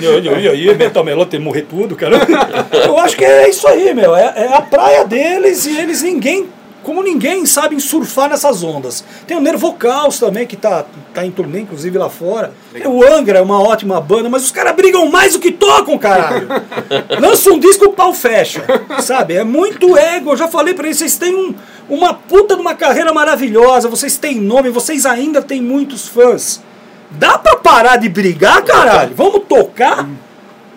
E 0.00 0.28
aí, 0.28 0.48
aí, 0.48 0.68
aí, 0.68 0.74
Metal 0.74 1.04
Melô 1.04 1.26
tem 1.26 1.38
que 1.38 1.44
morrer 1.44 1.62
tudo, 1.62 1.94
cara. 1.94 2.16
Eu 2.84 2.98
acho 2.98 3.16
que 3.16 3.24
é 3.24 3.48
isso 3.48 3.66
aí, 3.68 3.94
meu. 3.94 4.14
É, 4.16 4.32
é 4.36 4.54
a 4.54 4.60
praia 4.60 5.04
deles 5.04 5.66
e 5.66 5.78
eles 5.78 6.02
ninguém, 6.02 6.48
como 6.84 7.02
ninguém, 7.02 7.46
sabem 7.46 7.80
surfar 7.80 8.28
nessas 8.28 8.62
ondas. 8.62 9.02
Tem 9.26 9.36
o 9.36 9.40
Nervocaus 9.40 10.18
também, 10.20 10.46
que 10.46 10.56
tá, 10.56 10.84
tá 11.12 11.24
em 11.24 11.30
turnê, 11.30 11.60
inclusive 11.60 11.96
lá 11.98 12.10
fora. 12.10 12.52
Tem 12.72 12.86
o 12.86 13.02
Angra, 13.02 13.38
é 13.38 13.42
uma 13.42 13.60
ótima 13.60 14.00
banda, 14.00 14.28
mas 14.28 14.44
os 14.44 14.52
caras 14.52 14.76
brigam 14.76 15.10
mais 15.10 15.32
do 15.32 15.40
que 15.40 15.50
tocam, 15.50 15.98
caralho. 15.98 16.46
Lança 17.18 17.50
um 17.50 17.58
disco, 17.58 17.86
o 17.86 17.92
pau 17.92 18.12
fecha. 18.12 18.62
Sabe? 19.00 19.34
É 19.34 19.42
muito 19.42 19.96
ego. 19.96 20.32
Eu 20.32 20.36
já 20.36 20.46
falei 20.46 20.74
pra 20.74 20.86
eles, 20.86 20.98
vocês 20.98 21.16
têm 21.16 21.34
um, 21.34 21.54
uma 21.88 22.12
puta 22.12 22.54
de 22.54 22.60
uma 22.60 22.74
carreira 22.74 23.12
maravilhosa, 23.12 23.88
vocês 23.88 24.16
têm 24.18 24.38
nome, 24.38 24.68
vocês 24.68 25.06
ainda 25.06 25.40
têm 25.40 25.62
muitos 25.62 26.06
fãs. 26.06 26.62
Dá 27.10 27.38
pra 27.38 27.56
parar 27.56 27.96
de 27.96 28.08
brigar, 28.08 28.62
caralho? 28.62 29.14
Vamos 29.14 29.42
tocar? 29.48 30.08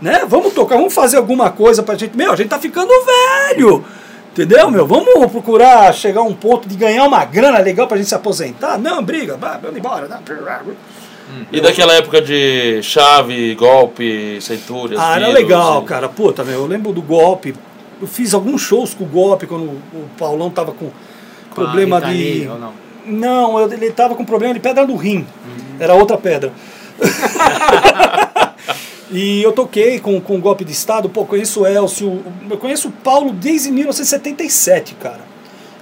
Né? 0.01 0.23
Vamos 0.27 0.53
tocar, 0.53 0.77
vamos 0.77 0.93
fazer 0.93 1.17
alguma 1.17 1.49
coisa 1.49 1.83
pra 1.83 1.95
gente. 1.95 2.15
Meu, 2.15 2.31
a 2.31 2.35
gente 2.35 2.49
tá 2.49 2.59
ficando 2.59 2.91
velho. 3.03 3.83
Entendeu, 4.37 4.69
meu? 4.69 4.85
Vamos 4.85 5.31
procurar 5.31 5.91
chegar 5.95 6.21
a 6.21 6.23
um 6.23 6.33
ponto 6.33 6.69
de 6.69 6.75
ganhar 6.75 7.03
uma 7.05 7.25
grana 7.25 7.57
legal 7.57 7.87
pra 7.87 7.97
gente 7.97 8.07
se 8.07 8.13
aposentar? 8.13 8.77
Não, 8.77 9.01
briga, 9.03 9.35
vai, 9.35 9.57
vamos 9.59 9.77
embora. 9.77 10.07
Não. 10.07 10.19
E 11.51 11.59
daquela 11.59 11.93
época 11.95 12.21
de 12.21 12.79
chave, 12.83 13.55
golpe, 13.55 14.37
centúrias, 14.39 14.99
Ah, 15.01 15.15
era 15.15 15.29
legal, 15.29 15.81
e- 15.81 15.85
cara. 15.85 16.07
Puta, 16.07 16.43
meu, 16.43 16.59
eu 16.61 16.67
lembro 16.67 16.93
do 16.93 17.01
golpe. 17.01 17.55
Eu 17.99 18.05
fiz 18.07 18.35
alguns 18.35 18.61
shows 18.61 18.93
com 18.93 19.05
o 19.05 19.07
golpe 19.07 19.47
quando 19.47 19.63
o 19.63 20.07
Paulão 20.19 20.51
tava 20.51 20.71
com 20.71 20.85
Com 21.49 21.55
problema 21.55 21.99
de. 21.99 22.47
ou 22.47 22.59
não? 22.59 22.73
Não, 23.07 23.59
eu- 23.59 23.73
ele 23.73 23.89
tava 23.91 24.13
com 24.13 24.23
problema 24.23 24.53
de 24.53 24.59
pedra 24.59 24.85
no 24.85 24.95
rim. 24.95 25.25
Era 25.79 25.95
outra 25.95 26.15
pedra. 26.15 26.51
e 29.09 29.41
eu 29.41 29.53
toquei 29.53 29.99
com, 29.99 30.19
com 30.19 30.35
o 30.35 30.41
golpe 30.41 30.65
de 30.65 30.71
Estado. 30.71 31.09
Pô, 31.09 31.25
conheço 31.25 31.61
o 31.61 31.67
Elcio. 31.67 32.23
Eu 32.49 32.57
conheço 32.57 32.89
o 32.89 32.91
Paulo 32.91 33.31
desde 33.31 33.71
1977, 33.71 34.95
cara. 34.95 35.21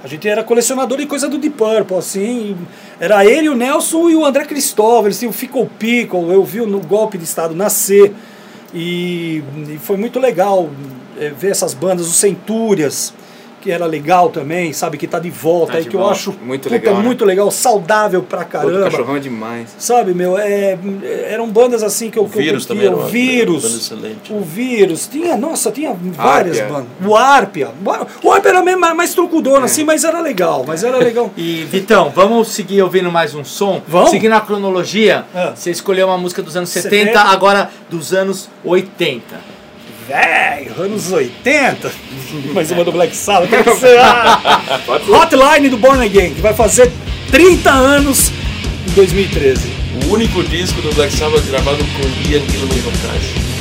A 0.03 0.07
gente 0.07 0.27
era 0.29 0.43
colecionador 0.43 0.99
de 0.99 1.07
coisa 1.07 1.27
do 1.27 1.39
Deep 1.39 1.57
Purple, 1.57 1.97
assim. 1.97 2.55
Era 2.99 3.25
ele, 3.25 3.49
o 3.49 3.55
Nelson 3.55 4.09
e 4.09 4.15
o 4.15 4.23
André 4.23 4.45
Cristóvão. 4.45 5.05
Eles 5.05 5.17
tinham 5.17 5.31
o 5.31 5.33
Fickle 5.33 5.67
Pickle. 5.79 6.31
Eu 6.31 6.43
vi 6.43 6.59
no 6.61 6.79
golpe 6.79 7.17
de 7.17 7.23
Estado 7.23 7.55
nascer. 7.55 8.13
E, 8.71 9.41
e 9.69 9.79
foi 9.81 9.97
muito 9.97 10.19
legal 10.19 10.69
eh, 11.19 11.31
ver 11.35 11.49
essas 11.49 11.73
bandas, 11.73 12.07
os 12.07 12.17
Centúrias, 12.17 13.13
que 13.65 13.71
era 13.71 13.87
legal 13.87 14.29
também, 14.29 14.71
sabe? 14.73 14.95
Que 14.95 15.07
tá 15.07 15.17
de 15.17 15.31
volta 15.31 15.71
Tá 15.71 15.77
aí, 15.79 15.83
de 15.85 15.89
que 15.89 15.95
eu 15.95 15.99
volta. 15.99 16.13
acho 16.13 16.35
Muito 16.45 16.63
puta, 16.69 16.75
legal, 16.75 16.93
né? 16.97 17.01
muito 17.01 17.25
legal, 17.25 17.49
saudável 17.49 18.21
pra 18.21 18.41
Outro 18.41 18.51
caramba. 18.59 18.83
cachorrão 18.83 19.15
é 19.15 19.19
demais. 19.19 19.75
Sabe, 19.79 20.13
meu, 20.13 20.37
é, 20.37 20.77
eram 21.31 21.49
bandas 21.49 21.81
assim 21.81 22.11
que 22.11 22.19
eu, 22.19 22.25
O 22.25 22.29
que 22.29 22.37
eu 22.37 22.43
Vírus 22.43 22.67
também 22.67 22.85
era 22.85 22.95
O 22.95 23.07
Vírus. 23.07 23.91
O 24.29 24.41
Vírus. 24.41 25.07
Tinha, 25.07 25.35
nossa, 25.35 25.71
tinha 25.71 25.95
várias 25.99 26.59
Árpia. 26.59 26.73
bandas. 26.75 26.89
O 27.03 27.15
Árpia. 27.15 27.71
O 28.23 28.31
Árpia 28.31 28.49
era 28.49 28.61
meio 28.61 28.79
mais, 28.79 28.95
mais 28.95 29.13
truncudona, 29.15 29.61
É. 29.61 29.63
assim, 29.65 29.83
mas 29.83 30.03
era 30.03 30.21
legal. 30.21 30.63
Mas 30.67 30.83
era 30.83 30.97
legal. 30.97 31.31
E 31.35 31.63
Vitão, 31.63 32.11
vamos 32.15 32.49
seguir 32.49 32.83
ouvindo 32.83 33.11
mais 33.11 33.33
um 33.33 33.43
som? 33.43 33.81
Vamos. 33.87 34.11
Seguindo 34.11 34.33
a 34.33 34.41
cronologia, 34.41 35.25
Ah. 35.33 35.53
você 35.55 35.71
escolheu 35.71 36.05
uma 36.07 36.19
música 36.19 36.43
dos 36.43 36.55
anos 36.55 36.69
70, 36.69 36.89
70. 37.07 37.19
agora 37.21 37.71
dos 37.89 38.13
anos 38.13 38.47
80. 38.63 39.54
Véi, 40.07 40.69
anos 40.77 41.11
80. 41.11 41.91
Mais 42.53 42.69
uma 42.69 42.83
do 42.83 42.91
Black 42.91 43.15
Sabbath. 43.15 43.49
A 43.99 44.79
Hotline 45.09 45.69
do 45.69 45.77
Born 45.77 46.03
Again, 46.05 46.35
que 46.35 46.41
vai 46.41 46.53
fazer 46.53 46.91
30 47.31 47.71
anos 47.71 48.31
em 48.87 48.91
2013. 48.91 49.61
O 50.05 50.13
único 50.13 50.43
disco 50.43 50.79
do 50.81 50.93
Black 50.93 51.11
Sabbath 51.11 51.43
gravado 51.47 51.79
com 51.79 52.29
Ian 52.29 52.41
Gillan 52.47 52.67
nos 52.67 52.83
vocais. 52.83 53.54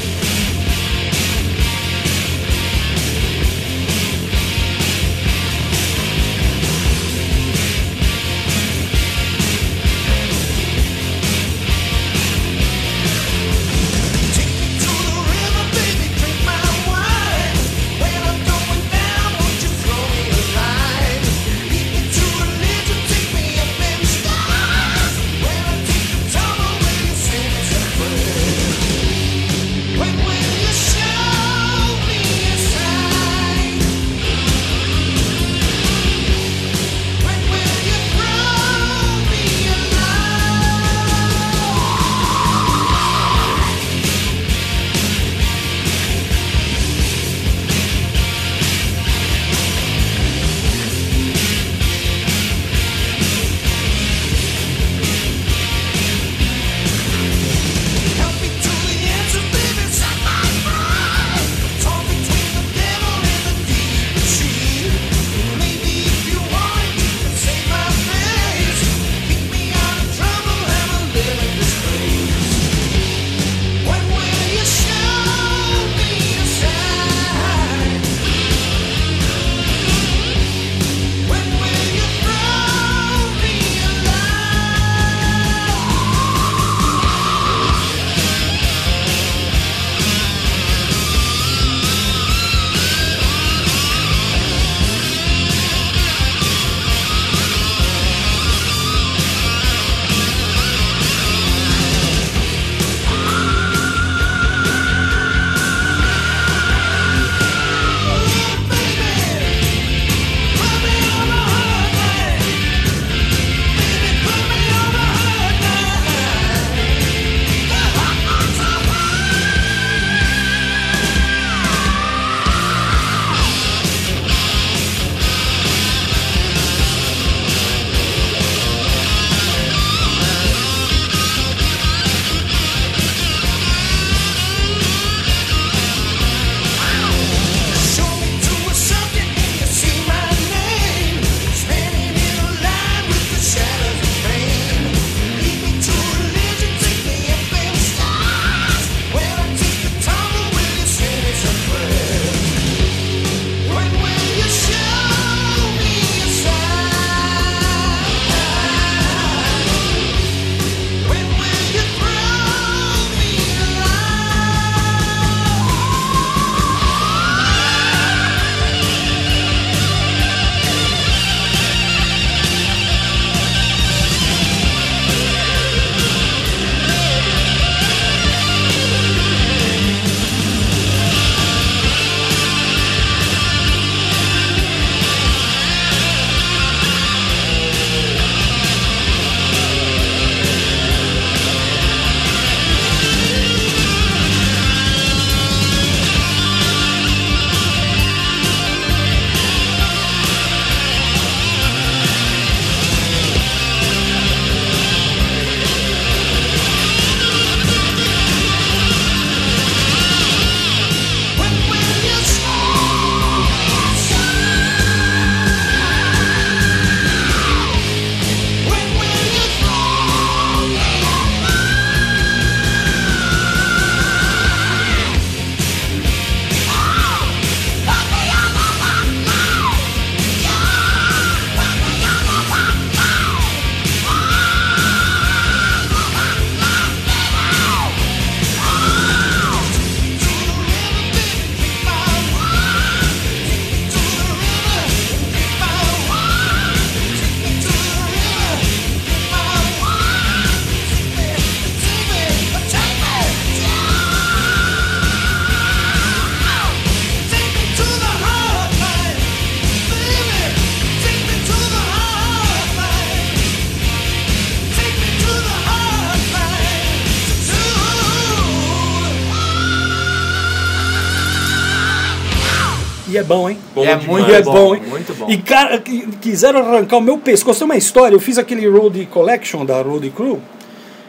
Bom, 273.25 273.51
hein? 273.51 273.59
Bom 273.75 273.85
É 273.85 273.97
muito 273.97 274.31
é 274.33 274.43
bom, 274.43 274.53
bom, 274.53 274.75
hein? 274.75 274.83
muito 274.89 275.15
bom. 275.15 275.27
E 275.29 275.39
cara, 275.39 275.79
qui- 275.79 276.07
quiseram 276.21 276.61
arrancar 276.61 276.99
o 276.99 277.01
meu 277.01 277.19
pescoço. 277.19 277.59
Tem 277.61 277.65
uma 277.67 277.77
história, 277.77 278.15
eu 278.15 278.21
fiz 278.21 278.39
aquele 278.39 278.67
Road 278.69 279.05
Collection 279.07 279.65
da 279.65 279.81
Road 279.83 280.09
Crew 280.11 280.41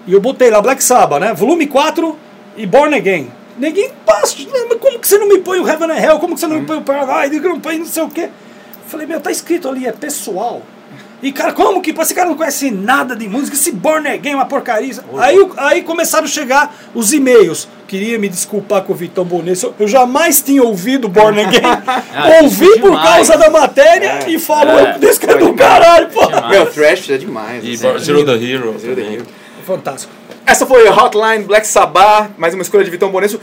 e 0.08 0.14
eu 0.14 0.20
botei 0.22 0.50
lá 0.50 0.62
Black 0.62 0.84
Sabbath, 0.84 1.20
né? 1.20 1.34
Volume 1.34 1.68
4 1.68 2.18
e 2.58 2.66
Born 2.66 2.96
Again. 2.96 3.30
Ninguém 3.58 3.90
passa, 4.06 4.36
mas 4.52 4.80
como 4.80 5.00
que 5.00 5.08
você 5.08 5.18
não 5.18 5.28
me 5.28 5.40
põe 5.40 5.60
o 5.60 5.68
Heaven 5.68 5.90
and 5.92 6.00
Hell? 6.00 6.20
Como 6.20 6.34
que 6.34 6.40
você 6.42 6.48
não 6.48 6.60
me 6.60 6.66
põe 6.66 6.78
o 6.78 6.82
Paradise? 6.82 7.40
Não 7.40 7.60
põe 7.60 7.78
não 7.80 7.86
sei 7.86 8.04
o 8.04 8.10
quê. 8.10 8.30
Falei, 8.88 9.08
meu, 9.08 9.20
tá 9.22 9.32
escrito 9.32 9.70
ali, 9.70 9.88
é 9.88 9.92
pessoal. 9.92 10.62
E 11.24 11.32
cara, 11.32 11.54
como 11.54 11.82
que 11.82 11.92
esse 12.00 12.14
cara 12.14 12.30
não 12.30 12.36
conhece 12.36 12.70
nada 12.70 13.16
de 13.16 13.28
música? 13.28 13.56
Esse 13.56 13.72
Born 13.72 14.08
Again 14.08 14.34
é 14.34 14.36
uma 14.36 14.46
porcaria. 14.46 14.94
Aí, 15.18 15.38
aí 15.58 15.82
começaram 15.82 16.26
a 16.26 16.28
chegar 16.28 16.76
os 16.94 17.14
e-mails. 17.14 17.68
Queria 17.88 18.20
me 18.20 18.28
desculpar 18.30 18.82
com 18.84 18.94
o 18.94 18.96
Vitão 18.96 19.24
Bonesso. 19.24 19.74
Eu 19.80 19.88
jamais 19.88 20.42
tinha 20.42 20.62
ouvido 20.62 21.08
Born 21.08 21.40
Again. 21.42 21.62
Ouvi 22.44 22.66
isso 22.66 22.76
é 22.78 22.80
por 22.80 23.02
causa 23.02 23.38
da 23.38 23.50
matéria 23.50 24.28
e 24.30 24.38
falou, 24.38 24.80
É. 24.80 24.98
desse 25.00 25.20
cara 25.20 25.38
do 25.38 25.54
caralho, 25.54 26.10
pô. 26.10 26.22
Meu, 26.50 26.66
Thrash 26.68 27.10
é 27.10 27.18
demais. 27.18 27.64
E 27.64 27.74
assim. 27.74 28.00
Zero 28.00 28.26
the 28.26 28.34
Hero 28.34 28.76
Zero 28.80 28.96
the. 28.96 29.02
Hero. 29.02 29.26
Fantástico. 29.66 30.14
Essa 30.46 30.66
foi 30.68 30.88
a 30.88 30.92
Hotline 30.94 31.44
Black 31.44 31.66
Sabbath, 31.66 32.30
mais 32.38 32.54
uma 32.54 32.62
escolha 32.62 32.84
de 32.84 32.92
Vitão 32.92 33.10
Bonesso. 33.10 33.40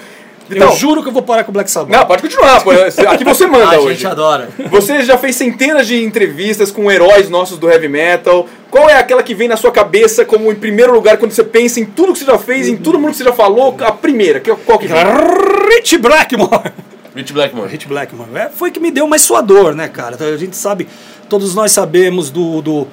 Eu 0.57 0.61
Vitão, 0.69 0.77
juro 0.77 1.03
que 1.03 1.09
eu 1.09 1.12
vou 1.12 1.23
parar 1.23 1.45
com 1.45 1.51
o 1.51 1.53
Black 1.53 1.71
Sabbath. 1.71 1.91
não, 1.91 2.07
pode 2.07 2.23
continuar, 2.23 2.62
pô. 2.62 2.71
aqui 2.71 3.25
você 3.25 3.47
manda 3.47 3.77
A 3.77 3.81
hoje. 3.81 3.95
gente 3.95 4.07
adora. 4.07 4.49
Você 4.71 5.03
já 5.03 5.17
fez 5.19 5.37
centenas 5.37 5.87
de 5.87 6.03
entrevistas 6.03 6.71
com 6.71 6.91
heróis 6.91 7.29
nossos 7.31 7.59
do 7.59 7.71
heavy 7.71 7.88
metal. 7.88 8.47
Qual 8.71 8.88
é 8.88 8.95
aquela 8.99 9.23
que 9.23 9.35
vem 9.35 9.49
na 9.49 9.57
sua 9.57 9.71
cabeça 9.71 10.25
como 10.25 10.51
em 10.51 10.55
primeiro 10.55 10.93
lugar 10.95 11.17
quando 11.19 11.33
você 11.33 11.45
pensa 11.45 11.79
em 11.81 11.85
tudo 11.85 12.12
que 12.12 12.19
você 12.21 12.25
já 12.25 12.38
fez, 12.38 12.69
em 12.69 12.77
todo 12.77 12.99
mundo 12.99 13.11
que 13.11 13.17
você 13.19 13.25
já 13.25 13.33
falou? 13.33 13.77
A 13.81 13.93
primeira, 13.93 14.41
que- 14.41 14.55
qual 14.57 14.79
que 14.79 14.87
vem? 14.87 14.97
Rich 15.77 15.99
Blackmore. 15.99 16.73
Rich 17.15 17.33
Blackmore. 17.33 17.69
Rich 17.71 17.87
Blackmore. 17.88 18.29
É, 18.35 18.49
foi 18.49 18.71
que 18.71 18.81
me 18.81 18.91
deu 18.91 19.07
mais 19.07 19.23
suador, 19.23 19.75
né, 19.75 19.88
cara? 19.88 20.17
A 20.19 20.37
gente 20.38 20.57
sabe, 20.57 20.88
todos 21.29 21.55
nós 21.55 21.71
sabemos 21.73 22.31
do, 22.31 22.62
do, 22.62 22.87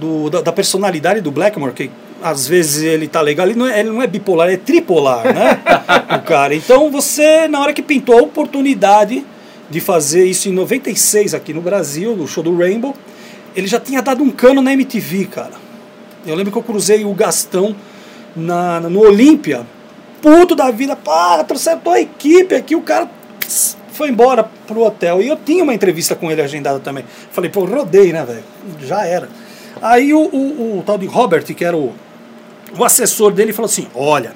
do- 0.00 0.30
da, 0.30 0.40
da 0.40 0.52
personalidade 0.52 1.20
do 1.20 1.30
Blackmore, 1.30 1.72
que 1.72 1.90
às 2.22 2.46
vezes 2.48 2.82
ele 2.82 3.06
tá 3.08 3.20
legal, 3.20 3.46
ele 3.46 3.58
não 3.58 3.66
é, 3.66 3.80
ele 3.80 3.90
não 3.90 4.02
é 4.02 4.06
bipolar, 4.06 4.48
é 4.48 4.56
tripolar, 4.56 5.24
né? 5.24 5.60
o 6.16 6.22
cara. 6.22 6.54
Então 6.54 6.90
você, 6.90 7.46
na 7.48 7.60
hora 7.60 7.72
que 7.72 7.82
pintou 7.82 8.18
a 8.18 8.22
oportunidade 8.22 9.24
de 9.68 9.80
fazer 9.80 10.24
isso 10.24 10.48
em 10.48 10.52
96 10.52 11.34
aqui 11.34 11.52
no 11.52 11.60
Brasil, 11.60 12.16
no 12.16 12.26
show 12.26 12.42
do 12.42 12.56
Rainbow, 12.56 12.94
ele 13.54 13.66
já 13.66 13.80
tinha 13.80 14.00
dado 14.02 14.22
um 14.22 14.30
cano 14.30 14.62
na 14.62 14.72
MTV, 14.72 15.26
cara. 15.26 15.52
Eu 16.26 16.34
lembro 16.34 16.52
que 16.52 16.58
eu 16.58 16.62
cruzei 16.62 17.04
o 17.04 17.12
Gastão 17.14 17.74
na, 18.34 18.80
no 18.80 19.00
Olímpia, 19.00 19.66
puto 20.20 20.54
da 20.54 20.70
vida, 20.70 20.96
pá, 20.96 21.42
trouxeram 21.44 21.80
tua 21.80 22.00
equipe 22.00 22.54
aqui, 22.54 22.74
o 22.74 22.82
cara 22.82 23.08
tss, 23.40 23.76
foi 23.92 24.08
embora 24.08 24.44
pro 24.66 24.82
hotel. 24.82 25.22
E 25.22 25.28
eu 25.28 25.36
tinha 25.36 25.62
uma 25.62 25.72
entrevista 25.74 26.14
com 26.14 26.30
ele 26.30 26.42
agendada 26.42 26.78
também. 26.80 27.04
Falei, 27.30 27.50
pô, 27.50 27.64
rodei, 27.64 28.12
né, 28.12 28.24
velho? 28.24 28.44
Já 28.86 29.06
era. 29.06 29.28
Aí 29.80 30.12
o, 30.14 30.20
o, 30.20 30.78
o 30.78 30.82
tal 30.84 30.98
de 30.98 31.06
Robert, 31.06 31.44
que 31.44 31.64
era 31.64 31.76
o, 31.76 31.94
o 32.78 32.84
assessor 32.84 33.32
dele, 33.32 33.52
falou 33.52 33.66
assim: 33.66 33.86
olha, 33.94 34.32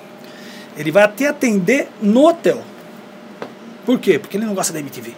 ele 0.76 0.90
vai 0.90 1.02
até 1.02 1.28
atender 1.28 1.88
no 2.00 2.28
hotel. 2.28 2.62
Por 3.84 3.98
quê? 3.98 4.18
Porque 4.18 4.36
ele 4.36 4.46
não 4.46 4.54
gosta 4.54 4.72
da 4.72 4.80
MTV. 4.80 5.12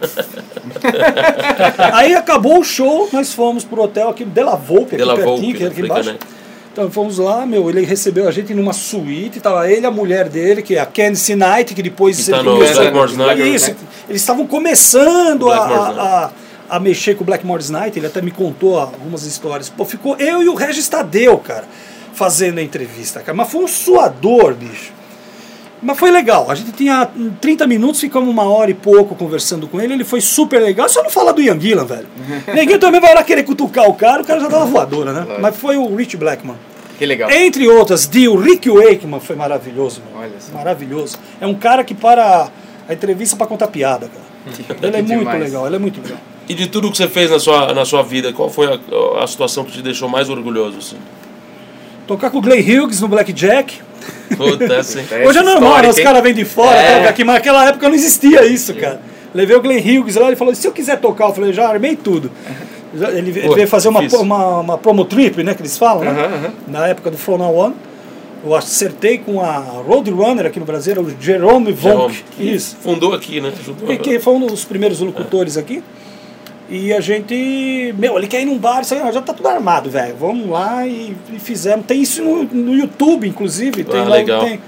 Aí 1.92 2.14
acabou 2.14 2.60
o 2.60 2.64
show, 2.64 3.08
nós 3.12 3.34
fomos 3.34 3.64
pro 3.64 3.82
hotel 3.82 4.08
aqui, 4.08 4.24
De 4.24 4.42
La 4.42 4.54
Volpe, 4.56 4.94
aqui 4.94 4.96
De 4.96 5.04
La 5.04 5.14
pertinho, 5.14 5.36
Volpe, 5.36 5.58
que 5.58 5.64
é 5.64 5.66
aqui 5.66 5.74
falei, 5.76 5.90
embaixo. 5.90 6.12
né? 6.12 6.18
Então 6.72 6.90
fomos 6.90 7.18
lá, 7.18 7.44
meu, 7.44 7.68
ele 7.68 7.84
recebeu 7.84 8.28
a 8.28 8.30
gente 8.30 8.54
numa 8.54 8.72
suíte, 8.72 9.40
tava 9.40 9.70
ele 9.70 9.84
a 9.84 9.90
mulher 9.90 10.28
dele, 10.28 10.62
que 10.62 10.76
é 10.76 10.80
a 10.80 10.86
Candice 10.86 11.34
Knight, 11.34 11.74
que 11.74 11.82
depois 11.82 12.16
Que 12.24 12.30
tá 12.30 12.38
ele 12.38 12.48
no 12.48 12.56
Blackmore's. 12.56 13.12
Isso, 13.38 13.76
eles 14.08 14.22
estavam 14.22 14.46
começando 14.46 15.50
a, 15.50 15.56
Blackmore's 15.56 15.98
a, 15.98 16.26
a, 16.26 16.30
a 16.70 16.78
mexer 16.78 17.16
com 17.16 17.22
o 17.22 17.26
Blackmore's 17.26 17.68
Night, 17.68 17.98
ele 17.98 18.06
até 18.06 18.22
me 18.22 18.30
contou 18.30 18.78
algumas 18.78 19.24
histórias. 19.24 19.68
Pô, 19.68 19.84
ficou 19.84 20.16
eu 20.16 20.42
e 20.42 20.48
o 20.48 20.54
Regis 20.54 20.88
Tadeu, 20.88 21.36
cara, 21.38 21.64
fazendo 22.14 22.58
a 22.58 22.62
entrevista, 22.62 23.20
cara. 23.20 23.36
Mas 23.36 23.50
foi 23.50 23.64
um 23.64 23.68
suador, 23.68 24.54
bicho. 24.54 24.92
Mas 25.82 25.98
foi 25.98 26.10
legal. 26.10 26.50
A 26.50 26.54
gente 26.54 26.72
tinha 26.72 27.08
30 27.40 27.66
minutos, 27.66 28.00
ficamos 28.00 28.28
uma 28.28 28.44
hora 28.44 28.70
e 28.70 28.74
pouco 28.74 29.14
conversando 29.14 29.66
com 29.66 29.80
ele. 29.80 29.94
Ele 29.94 30.04
foi 30.04 30.20
super 30.20 30.60
legal. 30.60 30.88
Só 30.88 31.02
não 31.02 31.10
falar 31.10 31.32
do 31.32 31.40
Ian 31.40 31.58
Gillan, 31.58 31.86
velho. 31.86 32.06
Ninguém 32.54 32.78
também 32.78 33.00
vai 33.00 33.14
lá 33.14 33.24
querer 33.24 33.42
cutucar 33.42 33.88
o 33.88 33.94
cara, 33.94 34.22
o 34.22 34.26
cara 34.26 34.40
já 34.40 34.48
uma 34.48 34.66
voadora, 34.66 35.12
né? 35.12 35.22
Claro. 35.24 35.42
Mas 35.42 35.56
foi 35.56 35.76
o 35.76 35.94
Rich 35.96 36.16
Blackman. 36.16 36.56
Que 36.98 37.06
legal. 37.06 37.30
Entre 37.30 37.66
outras, 37.66 38.06
de 38.06 38.28
o 38.28 38.36
Rick 38.36 38.68
Wakeman 38.68 39.20
foi 39.20 39.34
maravilhoso, 39.34 40.02
meu. 40.06 40.20
Olha 40.20 40.38
só. 40.38 40.52
Maravilhoso. 40.52 41.18
É 41.40 41.46
um 41.46 41.54
cara 41.54 41.82
que 41.82 41.94
para 41.94 42.50
a 42.86 42.92
entrevista 42.92 43.36
para 43.36 43.46
contar 43.46 43.68
piada, 43.68 44.06
cara. 44.06 44.76
Ele 44.82 44.96
é 44.96 45.02
muito 45.02 45.18
demais. 45.18 45.42
legal, 45.42 45.66
ele 45.66 45.76
é 45.76 45.78
muito 45.78 46.00
legal. 46.02 46.18
E 46.50 46.54
de 46.54 46.66
tudo 46.66 46.90
que 46.90 46.96
você 46.96 47.06
fez 47.06 47.30
na 47.30 47.38
sua, 47.38 47.72
na 47.72 47.84
sua 47.84 48.02
vida, 48.02 48.32
qual 48.32 48.50
foi 48.50 48.66
a, 48.66 49.22
a 49.22 49.26
situação 49.28 49.62
que 49.62 49.70
te 49.70 49.80
deixou 49.82 50.08
mais 50.08 50.28
orgulhoso? 50.28 50.78
Assim? 50.78 50.96
Tocar 52.08 52.28
com 52.28 52.38
o 52.38 52.40
Glenn 52.40 52.58
Hughes 52.60 53.00
no 53.00 53.06
Blackjack. 53.06 53.78
Puta? 54.36 54.64
Essa 54.74 54.98
Hoje 54.98 55.38
é 55.38 55.42
normal, 55.42 55.54
história, 55.54 55.82
né? 55.82 55.88
os 55.90 56.00
caras 56.00 56.22
vêm 56.24 56.34
de 56.34 56.44
fora, 56.44 56.76
É. 56.76 57.08
aqui, 57.08 57.22
mas 57.22 57.36
naquela 57.36 57.68
época 57.68 57.88
não 57.88 57.94
existia 57.94 58.44
isso, 58.46 58.74
cara. 58.74 59.00
Levei 59.32 59.54
o 59.54 59.60
Glenn 59.62 59.78
Hughes 59.78 60.16
lá, 60.16 60.26
ele 60.26 60.34
falou: 60.34 60.52
se 60.52 60.66
eu 60.66 60.72
quiser 60.72 60.98
tocar, 60.98 61.28
eu 61.28 61.32
falei: 61.34 61.52
já 61.52 61.68
armei 61.68 61.94
tudo. 61.94 62.32
Ele, 62.92 63.30
ele 63.30 63.46
Pô, 63.46 63.54
veio 63.54 63.68
fazer 63.68 63.88
uma, 63.88 64.00
uma, 64.00 64.58
uma 64.58 64.76
promo 64.78 65.04
trip, 65.04 65.44
né? 65.44 65.54
Que 65.54 65.62
eles 65.62 65.78
falam, 65.78 66.02
né? 66.02 66.10
Aham, 66.10 66.34
aham. 66.34 66.52
Na 66.66 66.88
época 66.88 67.12
do 67.12 67.16
Flow 67.16 67.38
Now 67.38 67.54
One. 67.54 67.74
Eu 68.44 68.56
acertei 68.56 69.18
com 69.18 69.40
a 69.40 69.58
Roadrunner 69.58 70.46
aqui 70.46 70.58
no 70.58 70.64
Brasil, 70.66 71.00
o 71.00 71.14
Jerome 71.22 71.70
Vonk. 71.70 72.24
Jerome. 72.38 72.54
Isso. 72.54 72.74
Fundou 72.82 73.14
aqui, 73.14 73.40
né? 73.40 73.52
Ajudou. 73.56 73.86
Que, 73.86 73.98
que 73.98 74.18
foi 74.18 74.32
um 74.32 74.46
dos 74.46 74.64
primeiros 74.64 74.98
locutores 74.98 75.56
aqui. 75.56 75.80
E 76.70 76.92
a 76.92 77.00
gente, 77.00 77.92
meu, 77.98 78.16
ele 78.16 78.28
quer 78.28 78.42
ir 78.42 78.44
num 78.44 78.56
bar, 78.56 78.82
isso 78.82 78.94
aí, 78.94 79.12
já 79.12 79.20
tá 79.20 79.34
tudo 79.34 79.48
armado, 79.48 79.90
velho. 79.90 80.14
Vamos 80.16 80.48
lá 80.48 80.86
e, 80.86 81.16
e 81.32 81.38
fizemos. 81.40 81.84
Tem 81.84 82.00
isso 82.00 82.22
no, 82.22 82.44
no 82.44 82.74
YouTube, 82.76 83.26
inclusive. 83.28 83.82
Tem 83.82 84.00
Ah, 84.00 84.04
lá, 84.04 84.16
legal. 84.16 84.44
tem. 84.44 84.60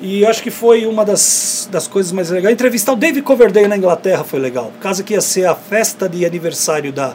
E 0.00 0.24
acho 0.24 0.42
que 0.42 0.50
foi 0.50 0.86
uma 0.86 1.04
das, 1.04 1.68
das 1.70 1.88
coisas 1.88 2.12
mais 2.12 2.30
legais. 2.30 2.52
Entrevistar 2.54 2.92
o 2.92 2.96
David 2.96 3.22
Coverdale 3.22 3.66
na 3.68 3.76
Inglaterra 3.76 4.22
foi 4.22 4.38
legal. 4.38 4.72
Caso 4.80 5.02
que 5.02 5.12
ia 5.14 5.20
ser 5.20 5.44
a 5.46 5.54
festa 5.54 6.08
de 6.08 6.24
aniversário 6.24 6.92
da 6.92 7.14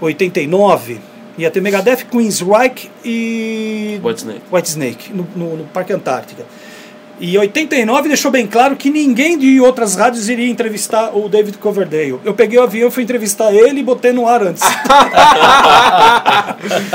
89, 0.00 1.00
ia 1.38 1.50
ter 1.50 1.60
Megadeth, 1.60 2.04
Queensryche 2.10 2.90
e 3.04 3.98
Whitesnake. 4.04 4.42
Whitesnake 4.52 5.12
no, 5.14 5.26
no, 5.34 5.56
no 5.56 5.64
Parque 5.64 5.92
Antártica. 5.92 6.44
E 7.24 7.38
89 7.38 8.08
deixou 8.08 8.32
bem 8.32 8.48
claro 8.48 8.74
que 8.74 8.90
ninguém 8.90 9.38
de 9.38 9.60
outras 9.60 9.94
rádios 9.94 10.28
iria 10.28 10.50
entrevistar 10.50 11.16
o 11.16 11.28
David 11.28 11.56
Coverdale. 11.56 12.18
Eu 12.24 12.34
peguei 12.34 12.58
o 12.58 12.62
avião, 12.64 12.90
fui 12.90 13.04
entrevistar 13.04 13.54
ele 13.54 13.78
e 13.78 13.82
botei 13.84 14.12
no 14.12 14.26
ar 14.26 14.42
antes. 14.42 14.60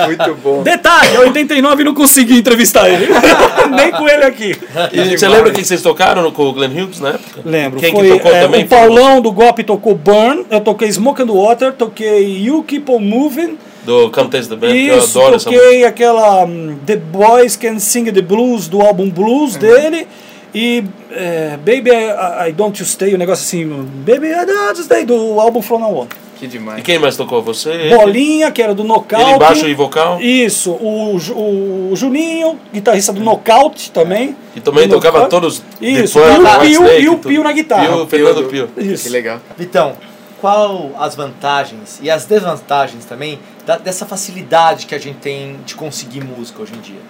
Muito 0.06 0.36
bom. 0.44 0.64
Detalhe, 0.64 1.16
em 1.16 1.20
89 1.20 1.84
não 1.86 1.94
consegui 1.94 2.38
entrevistar 2.40 2.90
ele. 2.90 3.08
Nem 3.76 3.90
com 3.92 4.06
ele 4.08 4.24
aqui. 4.26 4.52
E 4.92 4.98
você 4.98 5.16
demais. 5.16 5.22
lembra 5.22 5.52
quem 5.54 5.64
vocês 5.64 5.82
tocaram 5.82 6.22
no- 6.22 6.32
com 6.34 6.44
o 6.44 6.52
Glenn 6.54 6.72
Hughes 6.72 7.00
na 7.00 7.10
época? 7.12 7.42
Lembro, 7.46 7.80
Quem 7.80 7.92
foi 7.94 8.04
que 8.04 8.10
tocou 8.18 8.32
é, 8.32 8.42
também? 8.42 8.66
o 8.66 8.68
Paulão 8.68 9.22
do 9.22 9.32
Golpe 9.32 9.64
tocou 9.64 9.96
Burn, 9.96 10.46
eu 10.50 10.60
toquei 10.60 10.92
Smoke 10.92 11.22
and 11.22 11.28
Water, 11.32 11.72
toquei 11.74 12.42
You 12.44 12.64
Keep 12.64 12.92
On 12.92 13.00
Moving, 13.00 13.58
Do 13.88 14.12
Come 14.12 14.30
Taste 14.30 14.50
the 14.50 14.56
Band, 14.58 14.68
que 14.72 14.88
eu 14.88 14.98
isso, 14.98 15.18
adoro 15.18 15.36
essa 15.36 15.50
música. 15.50 15.64
toquei 15.66 15.86
aquela 15.86 16.44
hum, 16.46 16.78
The 16.86 16.98
Boys 16.98 17.56
Can 17.56 17.80
Sing 17.80 18.12
the 18.12 18.22
Blues 18.22 18.68
do 18.68 18.82
álbum 18.82 19.10
Blues 19.10 19.54
Uhum. 19.56 19.60
dele 19.62 20.08
e 20.54 20.84
é, 21.12 21.58
Baby 21.58 21.92
I, 21.92 22.50
I 22.50 22.52
Don't 22.52 22.80
You 22.82 22.86
Stay, 22.86 23.14
o 23.14 23.18
negócio 23.18 23.46
assim, 23.46 23.66
Baby 24.06 24.28
I 24.28 24.46
Don't 24.46 24.78
You 24.78 24.84
Stay 24.84 25.06
do 25.06 25.40
álbum 25.40 25.62
From 25.62 25.80
Now 25.80 26.00
On. 26.02 26.08
Que 26.38 26.46
demais. 26.46 26.80
E 26.80 26.82
quem 26.84 27.00
mais 27.00 27.18
tocou? 27.18 27.42
Você? 27.42 27.90
Bolinha, 27.90 28.52
que 28.52 28.62
era 28.62 28.76
do 28.76 28.84
Nocaute. 28.84 29.28
Ele 29.28 29.40
baixo 29.40 29.68
e 29.68 29.74
vocal? 29.74 30.20
Isso, 30.22 30.72
o, 30.74 31.18
Ju- 31.18 31.34
o 31.36 31.96
Juninho, 31.96 32.60
guitarrista 32.72 33.12
do 33.12 33.22
Nocaute 33.22 33.90
também. 33.90 34.36
E 34.56 34.60
também 34.60 34.88
Do 34.88 34.96
tocava 34.96 35.22
Nocaute. 35.22 35.32
todos. 35.32 35.64
Isso, 35.82 36.20
e 36.20 36.78
o 36.78 36.84
Pio, 36.84 37.00
e 37.00 37.10
o. 37.10 37.18
Pio 37.18 37.44
na 37.44 37.52
guitarra. 37.54 37.88
Pio, 37.88 38.06
Fernando 38.08 38.44
Pio. 38.44 38.70
Isso. 38.78 39.06
Que 39.06 39.10
legal. 39.10 39.40
Vitão, 39.58 39.94
qual 40.40 40.92
as 41.00 41.16
vantagens 41.16 42.00
e 42.04 42.10
as 42.12 42.26
desvantagens 42.26 43.04
também 43.06 43.40
da- 43.68 43.78
dessa 43.78 44.06
facilidade 44.06 44.86
que 44.86 44.96
a 44.96 44.98
gente 44.98 45.18
tem 45.18 45.60
de 45.66 45.76
conseguir 45.76 46.24
música 46.24 46.62
hoje 46.64 46.74
em 46.74 46.80
dia? 46.80 47.02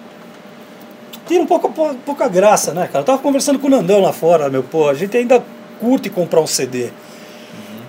Tira 1.26 1.40
um 1.42 1.46
pouco, 1.46 1.70
pou- 1.70 1.94
pouca 2.04 2.28
graça, 2.28 2.74
né, 2.74 2.86
cara? 2.88 3.00
Eu 3.00 3.04
tava 3.04 3.18
conversando 3.18 3.58
com 3.60 3.68
o 3.68 3.70
Nandão 3.70 4.00
lá 4.00 4.12
fora, 4.12 4.50
meu, 4.50 4.62
pô, 4.64 4.88
a 4.88 4.94
gente 4.94 5.16
ainda 5.16 5.42
curte 5.78 6.10
comprar 6.10 6.40
um 6.40 6.46
CD. 6.46 6.90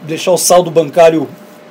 Deixar 0.04 0.32
o 0.32 0.38
saldo 0.38 0.70
bancário 0.70 1.28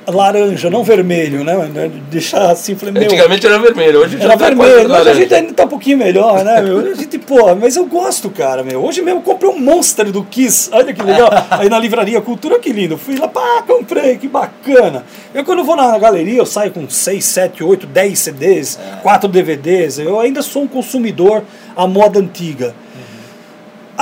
laranja, 0.09 0.69
não 0.69 0.83
vermelho, 0.83 1.43
né? 1.43 1.91
Deixar 2.09 2.51
assim, 2.51 2.75
falei, 2.75 2.93
meu... 2.93 3.03
Antigamente 3.03 3.45
era 3.45 3.59
vermelho, 3.59 3.99
hoje 4.01 4.17
já 4.17 4.25
Era 4.25 4.37
tá 4.37 4.45
vermelho, 4.45 4.89
mas 4.89 5.07
a 5.07 5.13
gente 5.13 5.33
ainda 5.33 5.53
tá 5.53 5.63
um 5.65 5.67
pouquinho 5.67 5.97
melhor, 5.97 6.43
né, 6.43 6.61
meu? 6.61 6.79
A 6.79 6.93
gente, 6.93 7.17
pô, 7.19 7.55
mas 7.55 7.75
eu 7.75 7.85
gosto, 7.85 8.29
cara, 8.29 8.63
meu. 8.63 8.83
Hoje 8.83 9.01
mesmo 9.01 9.19
eu 9.19 9.23
comprei 9.23 9.49
um 9.49 9.59
Monster 9.59 10.11
do 10.11 10.23
Kiss, 10.23 10.69
olha 10.71 10.93
que 10.93 11.01
legal. 11.01 11.29
Aí 11.51 11.69
na 11.69 11.79
livraria 11.79 12.21
Cultura, 12.21 12.59
que 12.59 12.71
lindo. 12.71 12.97
Fui 12.97 13.17
lá, 13.17 13.27
pá, 13.27 13.63
comprei, 13.65 14.17
que 14.17 14.27
bacana. 14.27 15.03
Eu 15.33 15.43
quando 15.43 15.63
vou 15.63 15.75
na 15.75 15.97
galeria, 15.97 16.37
eu 16.37 16.45
saio 16.45 16.71
com 16.71 16.89
6, 16.89 17.23
7, 17.23 17.63
8, 17.63 17.87
10 17.87 18.19
CDs, 18.19 18.79
4 19.01 19.29
DVDs. 19.29 19.99
Eu 19.99 20.19
ainda 20.19 20.41
sou 20.41 20.63
um 20.63 20.67
consumidor 20.67 21.43
à 21.75 21.87
moda 21.87 22.19
antiga. 22.19 22.73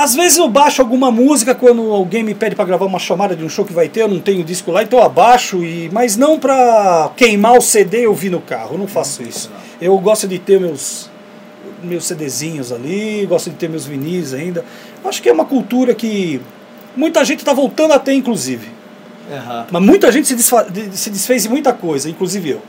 Às 0.00 0.14
vezes 0.14 0.38
eu 0.38 0.48
baixo 0.48 0.80
alguma 0.80 1.10
música 1.10 1.56
quando 1.56 1.82
alguém 1.92 2.22
me 2.22 2.32
pede 2.32 2.54
para 2.54 2.64
gravar 2.64 2.86
uma 2.86 3.00
chamada 3.00 3.34
de 3.34 3.42
um 3.44 3.48
show 3.48 3.64
que 3.64 3.72
vai 3.72 3.88
ter, 3.88 4.02
eu 4.02 4.08
não 4.08 4.20
tenho 4.20 4.44
disco 4.44 4.70
lá, 4.70 4.84
então 4.84 5.00
eu 5.00 5.04
abaixo, 5.04 5.64
e, 5.64 5.90
mas 5.92 6.16
não 6.16 6.38
pra 6.38 7.10
queimar 7.16 7.58
o 7.58 7.60
CD 7.60 8.02
e 8.02 8.06
ouvir 8.06 8.30
no 8.30 8.40
carro, 8.40 8.74
eu 8.74 8.78
não 8.78 8.86
faço 8.86 9.24
isso. 9.24 9.50
Eu 9.80 9.98
gosto 9.98 10.28
de 10.28 10.38
ter 10.38 10.60
meus, 10.60 11.10
meus 11.82 12.04
CDzinhos 12.06 12.70
ali, 12.70 13.26
gosto 13.28 13.50
de 13.50 13.56
ter 13.56 13.68
meus 13.68 13.86
vinis 13.86 14.32
ainda. 14.32 14.64
Acho 15.04 15.20
que 15.20 15.28
é 15.28 15.32
uma 15.32 15.44
cultura 15.44 15.92
que 15.96 16.40
muita 16.96 17.24
gente 17.24 17.40
está 17.40 17.52
voltando 17.52 17.92
a 17.92 17.98
ter, 17.98 18.12
inclusive. 18.12 18.68
Aham. 19.32 19.66
Mas 19.68 19.82
muita 19.82 20.12
gente 20.12 20.28
se, 20.28 20.36
desfa- 20.36 20.62
de- 20.70 20.96
se 20.96 21.10
desfez 21.10 21.42
de 21.42 21.48
muita 21.48 21.72
coisa, 21.72 22.08
inclusive 22.08 22.50
eu. 22.50 22.62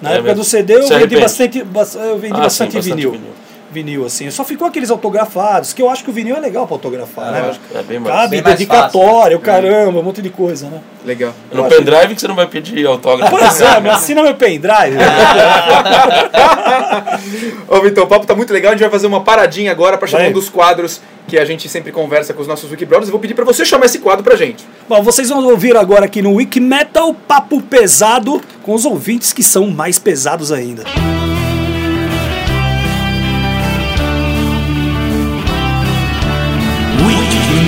Na 0.00 0.12
É 0.12 0.14
época 0.14 0.28
mesmo. 0.30 0.42
do 0.42 0.48
CD 0.48 0.76
eu 0.76 0.82
Se 0.84 0.88
vendi 0.88 0.94
arrepende? 0.94 1.20
bastante, 1.20 1.62
bas- 1.62 1.94
eu 1.94 2.18
vendi 2.18 2.34
Ah, 2.34 2.40
bastante, 2.40 2.70
sim, 2.72 2.76
bastante 2.78 2.94
vinil. 2.96 3.12
vinil. 3.12 3.30
Vinil. 3.70 4.04
assim. 4.04 4.30
Só 4.30 4.44
ficou 4.44 4.66
aqueles 4.66 4.90
autografados, 4.90 5.72
que 5.72 5.80
eu 5.80 5.88
acho 5.88 6.04
que 6.04 6.10
o 6.10 6.12
vinil 6.12 6.36
é 6.36 6.40
legal 6.40 6.66
para 6.66 6.76
autografar, 6.76 7.32
né? 7.32 7.42
lógico, 7.42 7.64
é 7.74 7.82
bem 7.82 7.98
mais. 7.98 8.14
Cabe 8.14 8.30
bem 8.30 8.42
mais 8.42 8.58
dedicatória, 8.58 9.36
o 9.36 9.40
caramba, 9.40 9.98
um 9.98 10.02
monte 10.02 10.22
de 10.22 10.30
coisa, 10.30 10.68
né? 10.68 10.80
Legal. 11.04 11.32
No 11.52 11.68
pendrive 11.68 12.14
que 12.14 12.20
você 12.20 12.28
não 12.28 12.34
vai 12.34 12.46
pedir 12.46 12.86
autógrafo. 12.86 13.36
Pois 13.36 13.60
é, 13.60 13.80
mas 13.80 13.94
assina 13.94 14.22
meu 14.22 14.34
pendrive. 14.34 14.96
Ô, 17.68 17.80
Vitor, 17.80 18.04
o 18.04 18.06
papo 18.06 18.26
tá 18.26 18.34
muito 18.34 18.52
legal. 18.52 18.70
A 18.70 18.74
gente 18.74 18.82
vai 18.82 18.90
fazer 18.90 19.06
uma 19.06 19.22
paradinha 19.22 19.70
agora 19.70 19.96
pra 19.96 20.06
chamar 20.06 20.28
um 20.28 20.32
dos 20.32 20.48
quadros 20.48 21.00
que 21.26 21.38
a 21.38 21.44
gente 21.44 21.68
sempre 21.68 21.92
conversa 21.92 22.34
com 22.34 22.42
os 22.42 22.48
nossos 22.48 22.70
Wikibrothers. 22.70 23.08
Eu 23.08 23.12
vou 23.12 23.20
pedir 23.20 23.34
pra 23.34 23.44
você 23.44 23.64
chamar 23.64 23.86
esse 23.86 24.00
quadro 24.00 24.24
pra 24.24 24.36
gente. 24.36 24.64
Bom, 24.88 25.02
vocês 25.02 25.28
vão 25.28 25.44
ouvir 25.46 25.76
agora 25.76 26.04
aqui 26.04 26.20
no 26.20 26.34
Wiki 26.34 26.60
Metal 26.60 27.14
Papo 27.14 27.62
Pesado 27.62 28.40
com 28.62 28.74
os 28.74 28.84
ouvintes 28.84 29.32
que 29.32 29.42
são 29.42 29.68
mais 29.68 29.98
pesados 29.98 30.52
ainda. 30.52 30.82
Wiki 30.82 31.49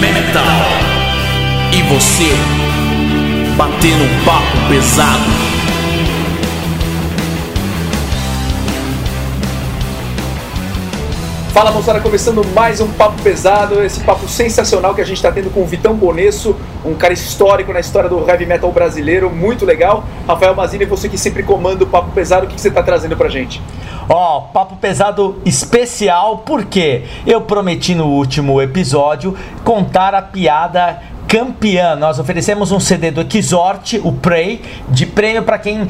Metal. 0.01 0.45
E 1.73 1.83
você, 1.83 2.33
batendo 3.57 4.05
um 4.05 4.25
papo 4.25 4.69
pesado. 4.69 5.62
Fala 11.53 11.71
moçada, 11.71 12.01
começando 12.01 12.43
mais 12.55 12.81
um 12.81 12.91
papo 12.91 13.21
pesado, 13.23 13.83
esse 13.83 14.01
papo 14.01 14.27
sensacional 14.27 14.95
que 14.95 15.03
a 15.03 15.05
gente 15.05 15.19
está 15.19 15.31
tendo 15.31 15.51
com 15.51 15.61
o 15.61 15.67
Vitão 15.67 15.95
Bonesso, 15.95 16.57
um 16.83 16.95
cara 16.95 17.13
histórico 17.13 17.75
na 17.75 17.81
história 17.81 18.09
do 18.09 18.27
heavy 18.27 18.47
metal 18.47 18.73
brasileiro, 18.73 19.29
muito 19.29 19.67
legal. 19.67 20.03
Rafael 20.27 20.55
Mazini, 20.55 20.87
você 20.87 21.11
que 21.11 21.19
sempre 21.19 21.43
comanda 21.43 21.85
o 21.85 21.87
papo 21.87 22.11
pesado, 22.13 22.47
o 22.47 22.49
que 22.49 22.55
que 22.55 22.61
você 22.61 22.69
está 22.69 22.83
trazendo 22.83 23.19
pra 23.19 23.29
gente? 23.29 23.61
Ó, 24.09 24.41
papo 24.41 24.77
pesado 24.77 25.43
especial, 25.45 26.39
porque 26.39 27.05
eu 27.27 27.43
prometi 27.43 27.95
no 27.95 28.07
último 28.07 28.59
episódio 28.63 29.37
contar 29.63 30.15
a 30.15 30.23
piada 30.23 31.03
campeã. 31.29 31.95
Nós 31.97 32.19
oferecemos 32.19 32.73
um 32.73 32.81
CD 32.81 33.11
do 33.11 33.27
Exort, 33.37 34.01
o 34.03 34.11
Prey, 34.11 34.63
de 34.89 35.05
prêmio 35.05 35.43
para 35.43 35.59
quem 35.59 35.87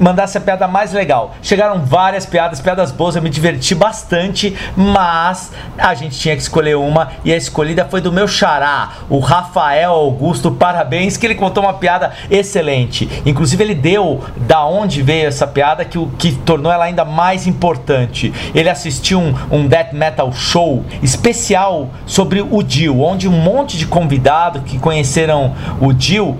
mandasse 0.00 0.36
a 0.36 0.40
piada 0.40 0.66
mais 0.66 0.92
legal. 0.92 1.34
Chegaram 1.42 1.84
várias 1.84 2.26
piadas, 2.26 2.60
piadas 2.60 2.90
boas, 2.90 3.14
eu 3.14 3.22
me 3.22 3.30
diverti 3.30 3.74
bastante, 3.74 4.56
mas 4.76 5.52
a 5.78 5.94
gente 5.94 6.18
tinha 6.18 6.34
que 6.34 6.42
escolher 6.42 6.76
uma 6.76 7.12
e 7.24 7.32
a 7.32 7.36
escolhida 7.36 7.84
foi 7.84 8.00
do 8.00 8.10
meu 8.10 8.26
xará, 8.26 8.94
o 9.08 9.20
Rafael 9.20 9.92
Augusto. 9.92 10.50
Parabéns, 10.50 11.16
que 11.16 11.26
ele 11.26 11.34
contou 11.34 11.62
uma 11.62 11.74
piada 11.74 12.12
excelente. 12.30 13.08
Inclusive, 13.24 13.62
ele 13.62 13.74
deu 13.74 14.24
da 14.36 14.64
onde 14.64 15.02
veio 15.02 15.28
essa 15.28 15.46
piada 15.46 15.84
que 15.84 16.00
que 16.18 16.32
tornou 16.32 16.72
ela 16.72 16.84
ainda 16.84 17.04
mais 17.04 17.46
importante. 17.46 18.32
Ele 18.54 18.68
assistiu 18.68 19.20
um, 19.20 19.34
um 19.50 19.66
death 19.66 19.92
metal 19.92 20.32
show 20.32 20.84
especial 21.02 21.90
sobre 22.06 22.40
o 22.40 22.62
Dio, 22.62 23.02
onde 23.02 23.28
um 23.28 23.32
monte 23.32 23.76
de 23.76 23.86
convidado 23.86 24.60
que 24.62 24.78
conheceram 24.78 25.54
o 25.80 25.92
Dio 25.92 26.38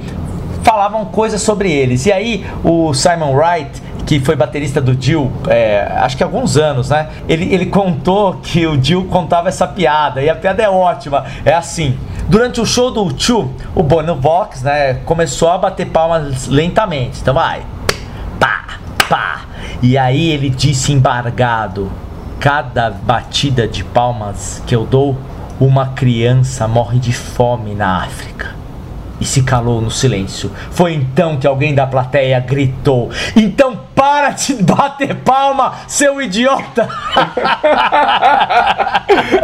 falavam 0.70 1.04
coisas 1.04 1.42
sobre 1.42 1.72
eles. 1.72 2.06
E 2.06 2.12
aí 2.12 2.46
o 2.62 2.94
Simon 2.94 3.34
Wright, 3.34 3.82
que 4.06 4.20
foi 4.20 4.36
baterista 4.36 4.80
do 4.80 4.94
Dio, 4.94 5.32
é, 5.48 5.80
acho 5.96 6.16
que 6.16 6.22
há 6.22 6.26
alguns 6.26 6.56
anos, 6.56 6.90
né? 6.90 7.08
Ele, 7.28 7.52
ele 7.52 7.66
contou 7.66 8.34
que 8.34 8.64
o 8.68 8.76
Dio 8.76 9.04
contava 9.06 9.48
essa 9.48 9.66
piada, 9.66 10.22
e 10.22 10.30
a 10.30 10.36
piada 10.36 10.62
é 10.62 10.70
ótima. 10.70 11.24
É 11.44 11.52
assim: 11.52 11.98
durante 12.28 12.60
o 12.60 12.66
show 12.66 12.92
do 12.92 13.12
Chu, 13.20 13.50
o 13.74 13.82
Bono 13.82 14.14
Vox, 14.14 14.62
né, 14.62 14.94
começou 15.04 15.50
a 15.50 15.58
bater 15.58 15.86
palmas 15.86 16.46
lentamente. 16.46 17.20
Então 17.20 17.34
vai, 17.34 17.62
pá, 18.38 18.78
pá. 19.08 19.40
E 19.82 19.98
aí 19.98 20.30
ele 20.30 20.50
disse 20.50 20.92
embargado: 20.92 21.90
cada 22.38 22.90
batida 22.90 23.66
de 23.66 23.82
palmas 23.82 24.62
que 24.68 24.76
eu 24.76 24.86
dou, 24.86 25.18
uma 25.58 25.88
criança 25.88 26.68
morre 26.68 27.00
de 27.00 27.12
fome 27.12 27.74
na 27.74 28.04
África 28.04 28.59
e 29.20 29.24
se 29.24 29.42
calou 29.42 29.80
no 29.80 29.90
silêncio. 29.90 30.50
Foi 30.70 30.94
então 30.94 31.36
que 31.36 31.46
alguém 31.46 31.74
da 31.74 31.86
plateia 31.86 32.40
gritou: 32.40 33.10
Então 33.36 33.79
para 34.00 34.30
de 34.30 34.54
bater 34.62 35.14
palma, 35.16 35.74
seu 35.86 36.22
idiota! 36.22 36.88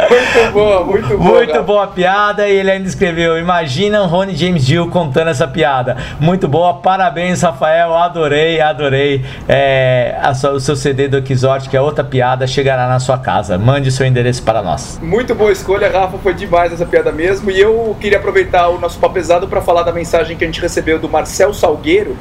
Muito 0.09 0.51
boa, 0.51 0.83
muito 0.83 1.07
boa. 1.17 1.19
Muito 1.37 1.61
boa 1.63 1.83
a 1.83 1.87
piada 1.87 2.47
e 2.47 2.55
ele 2.55 2.71
ainda 2.71 2.87
escreveu: 2.87 3.37
Imagina 3.37 4.01
o 4.01 4.07
Rony 4.07 4.35
James 4.35 4.65
Dio 4.65 4.89
contando 4.89 5.27
essa 5.29 5.47
piada. 5.47 5.95
Muito 6.19 6.47
boa, 6.47 6.73
parabéns, 6.75 7.43
Rafael. 7.43 7.93
Adorei, 7.95 8.59
adorei. 8.59 9.23
É, 9.47 10.17
a 10.23 10.33
sua- 10.33 10.53
o 10.53 10.59
seu 10.59 10.75
CD 10.75 11.07
do 11.07 11.17
Exort, 11.31 11.69
que 11.69 11.77
é 11.77 11.81
outra 11.81 12.03
piada, 12.03 12.47
chegará 12.47 12.87
na 12.87 12.99
sua 12.99 13.19
casa. 13.19 13.59
Mande 13.59 13.91
seu 13.91 14.07
endereço 14.07 14.41
para 14.41 14.63
nós. 14.63 14.99
Muito 15.03 15.35
boa 15.35 15.51
escolha, 15.51 15.87
Rafa, 15.91 16.17
foi 16.17 16.33
demais 16.33 16.73
essa 16.73 16.85
piada 16.85 17.11
mesmo. 17.11 17.51
E 17.51 17.59
eu 17.59 17.95
queria 17.99 18.17
aproveitar 18.17 18.69
o 18.69 18.79
nosso 18.79 18.97
papo 18.97 19.13
pesado 19.13 19.47
para 19.47 19.61
falar 19.61 19.83
da 19.83 19.91
mensagem 19.91 20.35
que 20.35 20.43
a 20.43 20.47
gente 20.47 20.59
recebeu 20.61 20.97
do 20.97 21.07
Marcel 21.07 21.53
Salgueiro, 21.53 22.17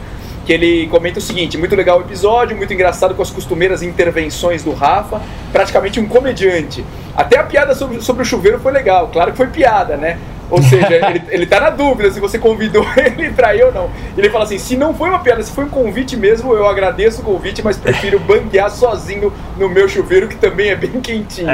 que 0.46 0.52
ele 0.52 0.86
comenta 0.86 1.18
o 1.18 1.22
seguinte: 1.22 1.58
muito 1.58 1.74
legal 1.74 1.98
o 1.98 2.02
episódio, 2.02 2.56
muito 2.56 2.72
engraçado 2.72 3.14
com 3.14 3.20
as 3.20 3.30
costumeiras 3.30 3.82
intervenções 3.82 4.62
do 4.62 4.72
Rafa, 4.72 5.20
praticamente 5.52 5.98
um 5.98 6.06
comediante. 6.06 6.84
Até 7.14 7.38
a 7.38 7.42
piada 7.42 7.74
sobre, 7.74 8.00
sobre 8.00 8.22
o 8.22 8.24
chuveiro 8.24 8.60
foi 8.60 8.72
legal, 8.72 9.08
claro 9.08 9.32
que 9.32 9.36
foi 9.36 9.48
piada, 9.48 9.96
né? 9.96 10.18
Ou 10.50 10.62
seja, 10.62 10.94
ele, 10.94 11.22
ele 11.28 11.46
tá 11.46 11.60
na 11.60 11.70
dúvida 11.70 12.10
se 12.10 12.20
você 12.20 12.38
convidou 12.38 12.86
ele 12.96 13.30
pra 13.30 13.54
ir 13.54 13.64
ou 13.64 13.72
não. 13.72 13.90
Ele 14.16 14.30
fala 14.30 14.44
assim: 14.44 14.58
se 14.58 14.76
não 14.76 14.94
foi 14.94 15.08
uma 15.08 15.18
piada, 15.18 15.42
se 15.42 15.50
foi 15.52 15.64
um 15.64 15.68
convite 15.68 16.16
mesmo, 16.16 16.52
eu 16.54 16.66
agradeço 16.68 17.20
o 17.22 17.24
convite, 17.24 17.62
mas 17.62 17.76
prefiro 17.76 18.18
banguear 18.20 18.70
sozinho 18.70 19.32
no 19.56 19.68
meu 19.68 19.88
chuveiro, 19.88 20.28
que 20.28 20.36
também 20.36 20.70
é 20.70 20.76
bem 20.76 21.00
quentinho. 21.00 21.48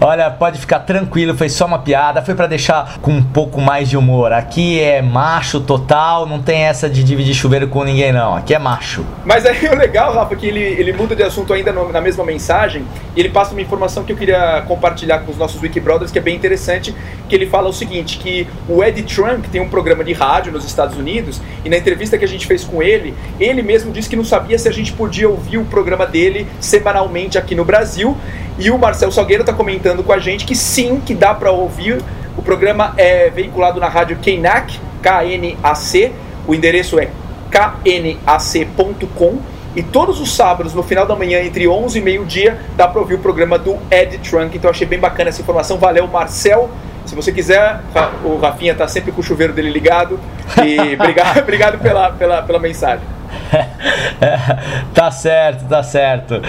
Olha, 0.00 0.30
pode 0.30 0.58
ficar 0.58 0.80
tranquilo, 0.80 1.36
foi 1.36 1.48
só 1.48 1.66
uma 1.66 1.78
piada, 1.78 2.22
foi 2.22 2.34
pra 2.34 2.46
deixar 2.46 2.98
com 3.00 3.12
um 3.12 3.22
pouco 3.22 3.60
mais 3.60 3.88
de 3.88 3.96
humor. 3.96 4.32
Aqui 4.32 4.80
é 4.80 5.00
macho 5.02 5.60
total, 5.60 6.26
não 6.26 6.40
tem 6.42 6.62
essa 6.62 6.88
de 6.88 7.02
dividir 7.02 7.34
chuveiro 7.34 7.68
com 7.68 7.84
ninguém 7.84 8.12
não. 8.12 8.34
Aqui 8.36 8.54
é 8.54 8.58
macho. 8.58 9.04
Mas 9.24 9.46
aí 9.46 9.66
o 9.68 9.74
legal, 9.74 10.12
Rafa, 10.14 10.34
que 10.36 10.46
ele, 10.46 10.60
ele 10.60 10.92
muda 10.92 11.14
de 11.16 11.22
assunto 11.22 11.52
ainda 11.52 11.72
no- 11.72 11.90
na 11.92 12.00
mesma 12.00 12.24
mensagem 12.24 12.84
e 13.14 13.20
ele 13.20 13.28
passa 13.30 13.52
uma 13.52 13.60
informação 13.62 14.04
que 14.04 14.12
eu 14.12 14.16
queria 14.16 14.62
compartilhar 14.66 15.20
com 15.20 15.30
os 15.32 15.38
nossos 15.38 15.60
Wikibrothers, 15.62 16.10
que 16.10 16.18
é 16.18 16.22
bem 16.22 16.36
interessante, 16.36 16.94
que 17.28 17.34
ele 17.34 17.46
fala 17.46 17.68
o 17.68 17.72
seguinte, 17.72 18.15
que 18.18 18.46
o 18.68 18.82
Ed 18.82 19.02
Trunk 19.02 19.48
tem 19.48 19.60
um 19.60 19.68
programa 19.68 20.02
de 20.04 20.12
rádio 20.12 20.52
nos 20.52 20.64
Estados 20.64 20.96
Unidos 20.96 21.40
e 21.64 21.68
na 21.68 21.76
entrevista 21.76 22.16
que 22.18 22.24
a 22.24 22.28
gente 22.28 22.46
fez 22.46 22.64
com 22.64 22.82
ele, 22.82 23.14
ele 23.38 23.62
mesmo 23.62 23.92
disse 23.92 24.08
que 24.08 24.16
não 24.16 24.24
sabia 24.24 24.58
se 24.58 24.68
a 24.68 24.72
gente 24.72 24.92
podia 24.92 25.28
ouvir 25.28 25.58
o 25.58 25.64
programa 25.64 26.06
dele 26.06 26.46
semanalmente 26.60 27.38
aqui 27.38 27.54
no 27.54 27.64
Brasil 27.64 28.16
e 28.58 28.70
o 28.70 28.78
Marcel 28.78 29.10
Salgueiro 29.10 29.42
está 29.42 29.52
comentando 29.52 30.02
com 30.02 30.12
a 30.12 30.18
gente 30.18 30.44
que 30.44 30.54
sim, 30.54 31.00
que 31.00 31.14
dá 31.14 31.34
para 31.34 31.50
ouvir. 31.50 32.02
O 32.36 32.42
programa 32.42 32.94
é 32.96 33.30
veiculado 33.30 33.78
na 33.80 33.88
rádio 33.88 34.16
KNAC, 34.18 34.78
K-N-A-C, 35.02 36.12
o 36.46 36.54
endereço 36.54 36.98
é 36.98 37.10
knac.com 37.50 39.38
e 39.76 39.82
todos 39.82 40.22
os 40.22 40.34
sábados, 40.34 40.72
no 40.72 40.82
final 40.82 41.06
da 41.06 41.14
manhã, 41.14 41.42
entre 41.42 41.68
11 41.68 41.98
e 41.98 42.00
meio-dia, 42.00 42.58
dá 42.78 42.88
para 42.88 42.98
ouvir 42.98 43.16
o 43.16 43.18
programa 43.18 43.58
do 43.58 43.76
Ed 43.90 44.16
Trunk. 44.18 44.56
Então, 44.56 44.70
achei 44.70 44.86
bem 44.86 44.98
bacana 44.98 45.28
essa 45.28 45.42
informação. 45.42 45.76
Valeu, 45.76 46.06
Marcel. 46.06 46.70
Se 47.06 47.14
você 47.14 47.32
quiser, 47.32 47.80
o 48.24 48.36
Rafinha 48.36 48.74
tá 48.74 48.86
sempre 48.88 49.12
com 49.12 49.20
o 49.20 49.24
chuveiro 49.24 49.52
dele 49.52 49.70
ligado. 49.70 50.18
E 50.64 50.94
obrigado, 50.98 51.38
obrigado 51.42 51.78
pela, 51.78 52.10
pela, 52.10 52.42
pela 52.42 52.58
mensagem. 52.58 53.06
tá 54.94 55.10
certo, 55.10 55.66
tá 55.68 55.82
certo. 55.82 56.42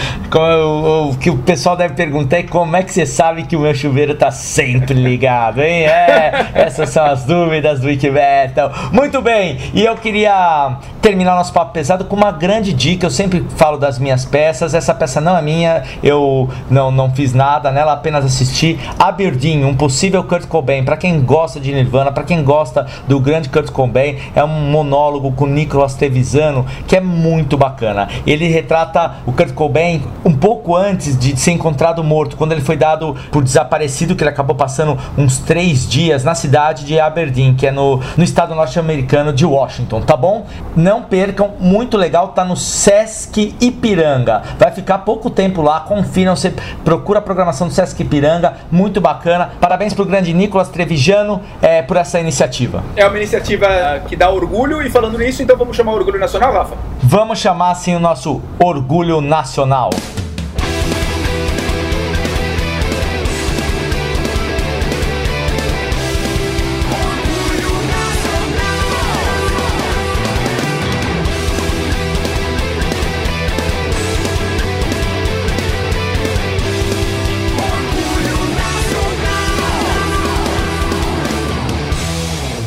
O 1.10 1.16
que 1.18 1.30
o 1.30 1.38
pessoal 1.40 1.76
deve 1.76 1.94
perguntar 1.94 2.38
é 2.38 2.44
como 2.44 2.76
é 2.76 2.84
que 2.84 2.92
você 2.92 3.06
sabe 3.06 3.44
que 3.44 3.56
o 3.56 3.60
meu 3.60 3.74
chuveiro 3.74 4.16
tá 4.16 4.32
sempre 4.32 4.94
ligado, 4.94 5.62
hein? 5.62 5.86
É, 5.86 6.52
essas 6.54 6.90
são 6.90 7.06
as 7.06 7.24
dúvidas 7.24 7.80
do 7.80 7.88
Wikimetal. 7.88 8.72
Muito 8.92 9.22
bem, 9.22 9.58
e 9.74 9.84
eu 9.84 9.96
queria 9.96 10.78
terminar 11.02 11.36
nosso 11.36 11.54
papo 11.54 11.72
pesado 11.72 12.06
com 12.06 12.16
uma 12.16 12.32
grande 12.32 12.74
dica. 12.74 13.06
Eu 13.06 13.12
sempre 13.12 13.46
falo 13.56 13.78
das 13.78 13.98
minhas 14.00 14.26
peças. 14.26 14.74
Essa 14.74 14.94
peça 14.94 15.22
não 15.22 15.38
é 15.38 15.42
minha, 15.42 15.84
eu 16.04 16.50
não, 16.70 16.92
não 16.92 17.12
fiz 17.12 17.34
nada 17.34 17.72
nela, 17.72 17.94
apenas 17.94 18.26
assisti. 18.26 18.78
Aberdeen, 19.00 19.64
um 19.64 19.76
possível 19.76 20.24
Kurt 20.24 20.48
Cobain. 20.48 20.84
Pra 20.84 20.98
quem 20.98 21.22
gosta 21.22 21.60
de 21.60 21.74
Nirvana, 21.74 22.12
pra 22.12 22.24
quem 22.24 22.44
gosta 22.44 22.86
do 23.08 23.20
grande 23.20 23.50
Kurt 23.50 23.72
Cobain, 23.72 24.18
é 24.36 24.44
um 24.44 24.48
monólogo 24.48 25.32
com 25.32 25.46
Nicolas 25.46 25.96
Trevisano 25.96 26.66
que 26.88 26.96
é 26.96 27.02
muito 27.02 27.58
bacana. 27.58 28.08
Ele 28.26 28.48
retrata 28.48 29.16
o 29.26 29.34
Kurt 29.34 29.54
Cobain 29.54 30.04
um 30.24 30.34
pouco 30.34 30.76
antes 30.76 31.18
de 31.18 31.38
ser 31.38 31.52
encontrado 31.52 32.04
morto, 32.04 32.38
quando 32.38 32.54
ele 32.54 32.62
foi 32.62 32.78
dado 32.78 33.16
por 33.32 33.44
desaparecido, 33.44 34.16
que 34.16 34.24
ele 34.24 34.30
acabou 34.30 34.56
passando 34.56 34.98
uns 35.18 35.38
três 35.40 35.88
dias 35.88 36.24
na 36.24 36.34
cidade 36.34 36.86
de 36.86 37.00
Aberdeen, 37.00 37.54
que 37.54 37.68
é 37.68 37.72
no, 37.72 38.02
no 38.16 38.24
estado 38.24 38.56
norte-americano 38.56 39.34
de 39.34 39.46
Washington, 39.46 40.02
tá 40.02 40.16
bom? 40.16 40.46
Não 40.76 41.04
percam, 41.04 41.52
muito 41.60 41.98
legal, 41.98 42.30
tá 42.30 42.46
no 42.46 42.56
Sesc 42.56 43.56
Ipiranga. 43.60 44.42
Vai 44.58 44.72
ficar 44.72 45.00
pouco 45.00 45.30
tempo 45.30 45.62
lá, 45.62 45.82
confiram, 45.82 46.36
você 46.36 46.54
procura 46.86 47.20
a 47.20 47.22
programação 47.22 47.68
do 47.68 47.74
Sesc 47.74 48.02
Ipiranga, 48.02 48.54
muito 48.72 49.02
bacana. 49.02 49.52
Parabéns 49.60 49.94
pro 49.94 50.06
grande 50.06 50.34
Nicolas 50.34 50.70
Trevijano 50.70 51.42
é, 51.62 51.82
por 51.82 51.98
essa 51.98 52.20
iniciativa. 52.20 52.84
É 52.96 53.06
uma 53.06 53.18
iniciativa 53.18 53.68
que 54.08 54.16
dá 54.16 54.30
orgulho 54.30 54.82
e 54.82 54.90
falando 54.90 55.18
nisso, 55.18 55.44
então 55.44 55.58
vamos 55.58 55.76
chamar 55.76 55.92
o 55.92 55.96
Orgulho 55.96 56.20
Nacional, 56.20 56.54
Rafa? 56.54 56.77
Vamos 57.02 57.40
chamar 57.40 57.72
assim 57.72 57.96
o 57.96 58.00
nosso 58.00 58.42
orgulho 58.60 59.22
nacional. 59.22 59.90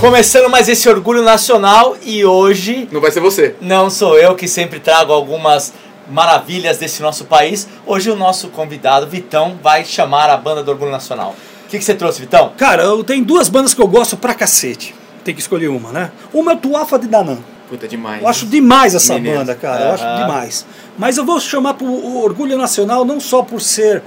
Começando 0.00 0.48
mais 0.48 0.68
esse 0.68 0.88
orgulho 0.88 1.22
nacional 1.22 1.94
e 2.02 2.24
hoje 2.24 2.88
Não 2.90 3.00
vai 3.02 3.10
ser 3.10 3.20
você. 3.20 3.54
não 3.60 3.90
sou 3.90 4.18
eu 4.18 4.34
que 4.34 4.48
sempre 4.48 4.80
trago 4.80 5.12
algumas 5.12 5.74
maravilhas 6.10 6.78
desse 6.78 7.02
nosso 7.02 7.26
país. 7.26 7.68
Hoje 7.86 8.10
o 8.10 8.16
nosso 8.16 8.48
convidado, 8.48 9.06
Vitão, 9.06 9.58
vai 9.62 9.84
chamar 9.84 10.30
a 10.30 10.36
banda 10.38 10.62
do 10.62 10.70
Orgulho 10.70 10.90
Nacional. 10.90 11.36
O 11.66 11.68
que, 11.68 11.78
que 11.78 11.84
você 11.84 11.94
trouxe, 11.94 12.20
Vitão? 12.20 12.52
Cara, 12.56 12.82
eu 12.82 13.04
tenho 13.04 13.24
duas 13.24 13.48
bandas 13.50 13.74
que 13.74 13.80
eu 13.82 13.86
gosto 13.86 14.16
pra 14.16 14.32
cacete. 14.34 14.94
Tem 15.22 15.34
que 15.34 15.40
escolher 15.40 15.68
uma, 15.68 15.92
né? 15.92 16.10
Uma 16.32 16.52
é 16.52 16.54
o 16.54 16.58
Tuafa 16.58 16.98
de 16.98 17.06
Danã. 17.06 17.38
Puta, 17.68 17.86
demais. 17.86 18.22
Eu 18.22 18.28
acho 18.28 18.46
demais 18.46 18.94
essa 18.94 19.14
Mineiro. 19.14 19.38
banda, 19.40 19.54
cara. 19.54 19.84
Eu 19.84 19.92
acho 19.92 20.22
demais. 20.22 20.66
Mas 20.98 21.18
eu 21.18 21.24
vou 21.26 21.38
chamar 21.38 21.74
pro 21.74 21.86
o 21.86 22.22
Orgulho 22.24 22.56
Nacional 22.56 23.04
não 23.04 23.20
só 23.20 23.42
por 23.42 23.60
ser 23.60 24.02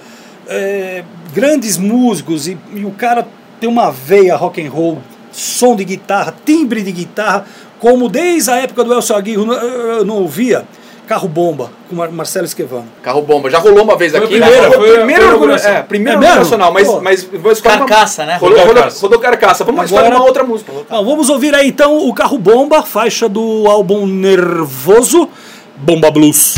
é, 0.47 1.03
grandes 1.33 1.77
músicos 1.77 2.47
e, 2.47 2.57
e 2.73 2.83
o 2.83 2.91
cara 2.91 3.25
tem 3.61 3.69
uma 3.69 3.89
veia 3.91 4.35
rock 4.35 4.61
and 4.65 4.69
roll, 4.69 4.97
som 5.34 5.75
de 5.75 5.84
guitarra, 5.84 6.34
timbre 6.45 6.81
de 6.81 6.91
guitarra, 6.91 7.45
como 7.79 8.07
desde 8.07 8.49
a 8.51 8.55
época 8.57 8.84
do 8.84 8.93
Elcio 8.93 9.15
Aguirre 9.15 9.38
eu 9.39 9.45
não- 9.45 10.05
não 10.05 10.15
ouvia. 10.19 10.63
Carro 11.05 11.27
Bomba, 11.27 11.69
com 11.89 11.97
Mar 11.97 12.09
Marcelo 12.09 12.45
Esquevano. 12.45 12.86
Carro 13.01 13.21
bomba. 13.21 13.49
Já 13.49 13.59
rolou 13.59 13.84
uma 13.84 13.97
vez 13.97 14.15
aqui. 14.15 14.25
primeira, 14.25 14.67
Rolou- 14.69 14.79
foi 14.79 14.89
a- 14.91 14.97
primeiro 14.99 15.27
orgulho, 15.34 15.53
é, 15.55 15.81
primeiro 15.84 16.23
É 16.23 16.36
nacional, 16.36 16.71
mas, 16.71 16.88
Pô. 16.88 17.01
mas 17.01 17.23
vou 17.25 17.51
escolher 17.51 17.75
uma- 17.75 17.86
Carcaça, 17.86 18.25
né? 18.25 18.38
Rolou, 18.38 18.51
Rodou 18.57 18.67
rolou, 18.67 18.75
carcaça. 18.84 19.01
rodou 19.01 19.19
carcaça. 19.19 19.63
Vamos 19.65 19.81
Agora- 19.84 20.01
escolher 20.03 20.15
uma 20.15 20.25
outra 20.25 20.43
música. 20.45 20.71
Bom, 20.89 21.03
vamos 21.05 21.27
ouvir 21.29 21.53
aí 21.53 21.67
então 21.67 22.07
o 22.07 22.13
Carro 22.13 22.38
Bomba, 22.38 22.84
faixa 22.84 23.27
do 23.27 23.65
álbum 23.67 24.07
Nervoso, 24.07 25.27
Bomba 25.75 26.09
Blues. 26.09 26.55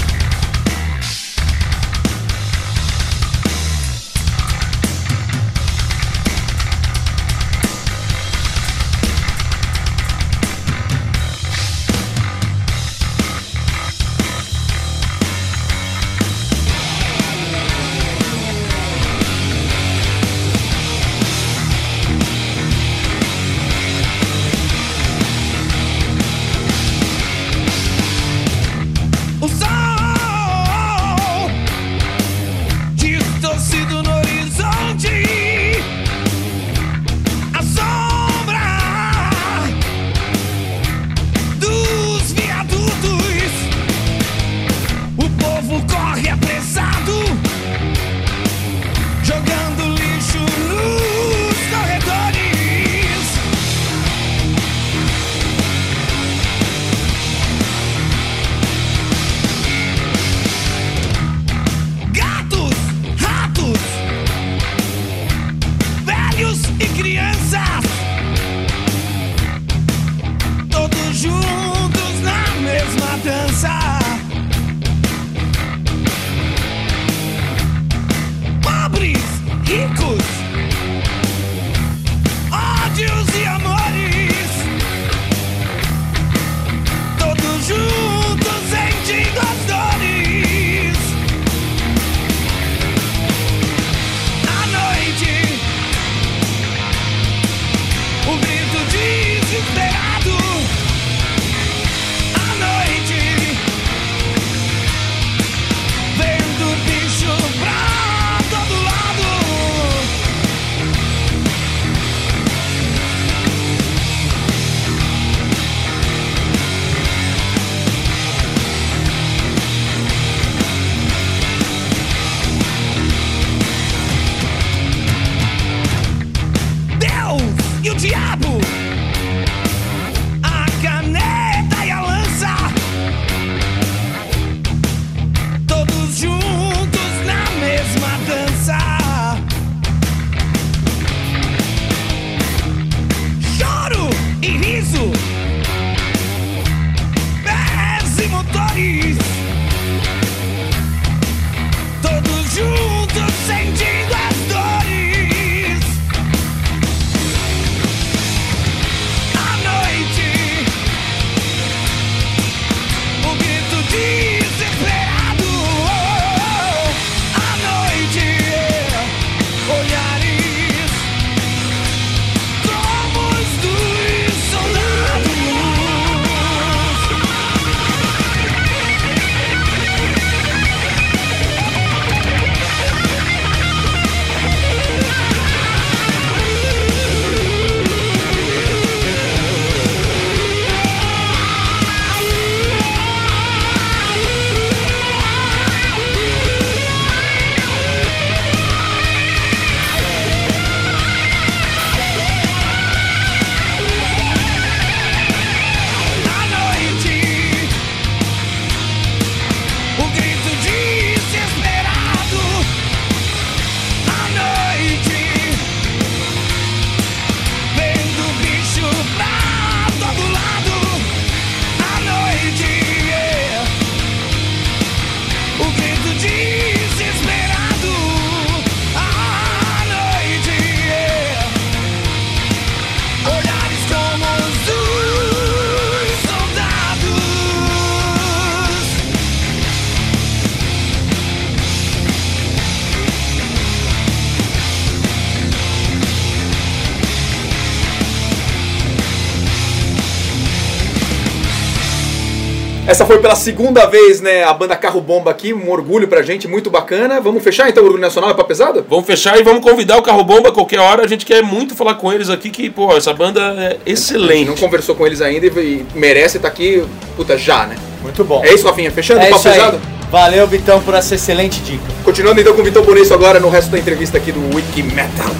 Essa 252.95 253.05
foi 253.05 253.19
pela 253.19 253.35
segunda 253.35 253.85
vez, 253.87 254.21
né, 254.21 254.45
a 254.45 254.53
banda 254.53 254.73
Carro 254.73 255.01
Bomba 255.01 255.29
aqui, 255.29 255.53
um 255.53 255.69
orgulho 255.69 256.07
pra 256.07 256.21
gente, 256.21 256.47
muito 256.47 256.69
bacana. 256.69 257.19
Vamos 257.19 257.43
fechar 257.43 257.67
então 257.67 257.83
o 257.83 257.87
Orgulho 257.87 258.01
Nacional 258.01 258.29
é 258.29 258.33
pra 258.33 258.45
pesada? 258.45 258.85
Vamos 258.89 259.05
fechar 259.05 259.37
e 259.37 259.43
vamos 259.43 259.61
convidar 259.61 259.97
o 259.97 260.01
Carro 260.01 260.23
Bomba 260.23 260.47
a 260.47 260.51
qualquer 260.53 260.79
hora. 260.79 261.03
A 261.03 261.07
gente 261.07 261.25
quer 261.25 261.43
muito 261.43 261.75
falar 261.75 261.95
com 261.95 262.13
eles 262.13 262.29
aqui, 262.29 262.49
que, 262.49 262.69
pô, 262.69 262.95
essa 262.95 263.13
banda 263.13 263.41
é 263.57 263.79
excelente. 263.85 264.47
Não 264.47 264.55
conversou 264.55 264.95
com 264.95 265.05
eles 265.05 265.19
ainda 265.19 265.45
e 265.45 265.85
merece 265.93 266.37
estar 266.37 266.47
aqui, 266.47 266.85
puta, 267.17 267.37
já, 267.37 267.65
né? 267.65 267.75
Muito 268.01 268.23
bom. 268.23 268.41
É 268.45 268.53
isso, 268.53 268.65
Rafinha, 268.65 268.89
fechando 268.89 269.19
É 269.19 269.27
o 269.27 269.29
papo 269.31 269.43
pesado? 269.43 269.81
Valeu, 270.09 270.47
Vitão, 270.47 270.81
por 270.81 270.93
essa 270.93 271.15
excelente 271.15 271.59
dica. 271.59 271.83
Continuando 272.01 272.39
então 272.39 272.53
com 272.53 272.61
o 272.61 272.63
Vitor 272.63 272.85
Bonesso 272.85 273.13
agora 273.13 273.41
no 273.41 273.49
resto 273.49 273.71
da 273.71 273.77
entrevista 273.77 274.19
aqui 274.19 274.31
do 274.31 274.55
Wiki 274.55 274.83
Metal. 274.83 275.35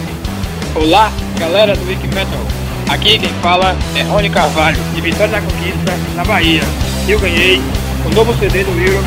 Olá, 0.75 1.09
galera 1.39 1.73
do 1.73 1.87
Wiki 1.87 2.07
Metal. 2.09 2.39
Aqui 2.89 3.17
quem 3.17 3.29
fala 3.41 3.77
é 3.95 4.01
Rony 4.01 4.29
Carvalho, 4.29 4.77
de 4.93 4.99
Vitória 4.99 5.29
da 5.29 5.39
Conquista, 5.39 5.93
na 6.17 6.25
Bahia. 6.25 6.61
Eu 7.07 7.19
ganhei 7.19 7.59
o 8.05 8.15
novo 8.15 8.33
CD 8.39 8.63
do 8.63 8.71
Will. 8.71 8.99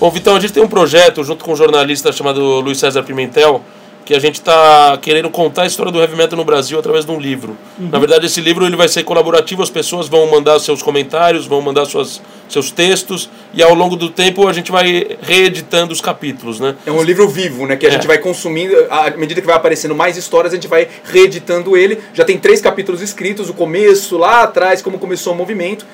Bom, 0.00 0.10
Vitão, 0.10 0.34
a 0.34 0.40
gente 0.40 0.52
tem 0.52 0.62
um 0.62 0.68
projeto 0.68 1.22
junto 1.22 1.44
com 1.44 1.52
um 1.52 1.56
jornalista 1.56 2.10
chamado 2.10 2.40
Luiz 2.60 2.78
César 2.78 3.02
Pimentel, 3.02 3.62
que 4.04 4.14
a 4.14 4.18
gente 4.18 4.36
está 4.36 4.98
querendo 5.00 5.30
contar 5.30 5.62
a 5.62 5.66
história 5.66 5.92
do 5.92 6.00
heavy 6.00 6.16
metal 6.16 6.36
no 6.36 6.44
Brasil 6.44 6.76
através 6.78 7.04
de 7.04 7.12
um 7.12 7.20
livro. 7.20 7.56
Na 7.78 7.98
verdade, 8.00 8.26
esse 8.26 8.40
livro 8.40 8.66
ele 8.66 8.74
vai 8.74 8.88
ser 8.88 9.04
colaborativo, 9.04 9.62
as 9.62 9.70
pessoas 9.70 10.08
vão 10.08 10.28
mandar 10.28 10.58
seus 10.58 10.82
comentários, 10.82 11.46
vão 11.46 11.60
mandar 11.60 11.84
suas, 11.84 12.20
seus 12.48 12.72
textos, 12.72 13.30
e 13.54 13.62
ao 13.62 13.74
longo 13.74 13.94
do 13.94 14.10
tempo 14.10 14.48
a 14.48 14.52
gente 14.52 14.72
vai 14.72 15.16
reeditando 15.22 15.92
os 15.92 16.00
capítulos, 16.00 16.58
né? 16.58 16.74
É 16.84 16.90
um 16.90 17.02
livro 17.02 17.28
vivo, 17.28 17.64
né? 17.66 17.76
Que 17.76 17.86
a 17.86 17.90
É. 17.90 17.92
gente 17.92 18.06
vai 18.08 18.18
consumindo, 18.18 18.74
à 18.90 19.10
medida 19.10 19.40
que 19.40 19.46
vai 19.46 19.54
aparecendo 19.54 19.94
mais 19.94 20.16
histórias, 20.16 20.52
a 20.52 20.56
gente 20.56 20.66
vai 20.66 20.88
reeditando 21.04 21.76
ele. 21.76 22.00
Já 22.12 22.24
tem 22.24 22.38
três 22.38 22.60
capítulos 22.60 23.00
escritos, 23.02 23.48
o 23.50 23.54
começo, 23.54 24.16
lá 24.18 24.42
atrás, 24.42 24.82
como 24.82 24.98
começou 24.98 25.32
o 25.32 25.36
movimento. 25.36 25.86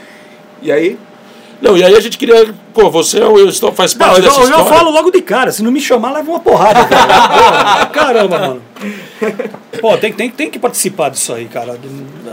E 0.62 0.72
aí, 0.72 0.98
Não, 1.60 1.76
e 1.76 1.84
aí 1.84 1.94
a 1.94 2.00
gente 2.00 2.16
queria. 2.18 2.54
Pô, 2.80 2.88
você 2.90 3.18
é 3.18 3.26
o- 3.26 3.36
eu 3.36 3.48
estou- 3.48 3.72
faz 3.72 3.92
Não, 3.92 4.06
parte 4.06 4.18
eu, 4.18 4.22
dessa 4.22 4.38
eu 4.40 4.44
história. 4.44 4.64
falo 4.66 4.90
logo 4.92 5.10
de 5.10 5.20
cara, 5.20 5.50
se 5.50 5.64
não 5.64 5.72
me 5.72 5.80
chamar, 5.80 6.12
leva 6.12 6.30
uma 6.30 6.38
porrada. 6.38 6.84
Cara. 6.84 7.86
Caramba, 7.92 8.38
mano. 8.38 8.62
Pô, 9.80 9.96
tem, 9.98 10.12
tem, 10.12 10.30
tem 10.30 10.48
que 10.48 10.60
participar 10.60 11.08
disso 11.08 11.32
aí, 11.32 11.46
cara. 11.46 11.76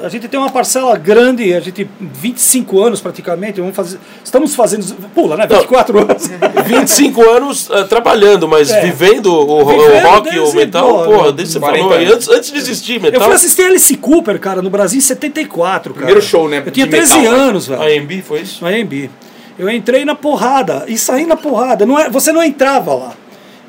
A 0.04 0.08
gente 0.10 0.28
tem 0.28 0.40
uma 0.40 0.52
parcela 0.52 0.96
grande, 0.98 1.52
a 1.52 1.60
gente, 1.60 1.90
25 2.00 2.80
anos 2.80 3.02
praticamente, 3.02 3.60
vamos 3.60 3.76
fazer, 3.76 3.98
estamos 4.24 4.54
fazendo. 4.54 4.86
Pula, 5.16 5.36
né? 5.36 5.48
24 5.48 5.98
anos. 6.00 6.30
25 6.64 7.28
anos 7.28 7.68
eh, 7.72 7.84
trabalhando, 7.86 8.48
mas 8.48 8.70
É. 8.72 8.82
vivendo 8.82 9.34
o, 9.34 9.62
o 9.62 9.66
Vivendo 9.66 10.08
rock, 10.08 10.28
o 10.30 10.32
desde, 10.32 10.56
metal, 10.58 10.88
pô, 11.06 11.12
porra, 11.12 11.32
desde 11.32 11.54
você 11.54 11.60
40 11.60 11.84
falou 11.84 11.98
aí, 11.98 12.06
antes, 12.06 12.30
antes 12.30 12.52
de 12.52 12.58
existir 12.60 12.96
Eu 12.98 13.02
metal. 13.02 13.22
fui 13.24 13.34
assistir 13.34 13.64
Alice 13.64 13.98
Cooper, 13.98 14.40
cara, 14.40 14.62
no 14.62 14.70
Brasil 14.70 15.00
em 15.00 15.02
74, 15.02 15.92
cara. 15.92 16.06
Primeiro 16.06 16.22
show, 16.22 16.48
né, 16.48 16.62
Eu 16.64 16.72
tinha 16.72 16.86
de 16.86 16.92
13 16.92 17.18
metal, 17.18 17.34
né? 17.34 17.40
anos, 17.40 17.68
velho. 17.68 17.82
A 17.82 17.86
AMB 17.86 18.22
foi 18.22 18.42
isso? 18.42 18.64
no 18.64 18.68
AMB. 18.70 19.10
Eu 19.58 19.70
entrei 19.70 20.04
na 20.06 20.16
porrada 20.16 20.84
e 20.88 20.98
saí 20.98 21.26
na 21.26 21.36
porrada. 21.38 21.86
Não 21.86 21.98
é, 22.00 22.10
você 22.10 22.32
não 22.32 22.44
entrava 22.44 22.94
lá. 22.94 23.14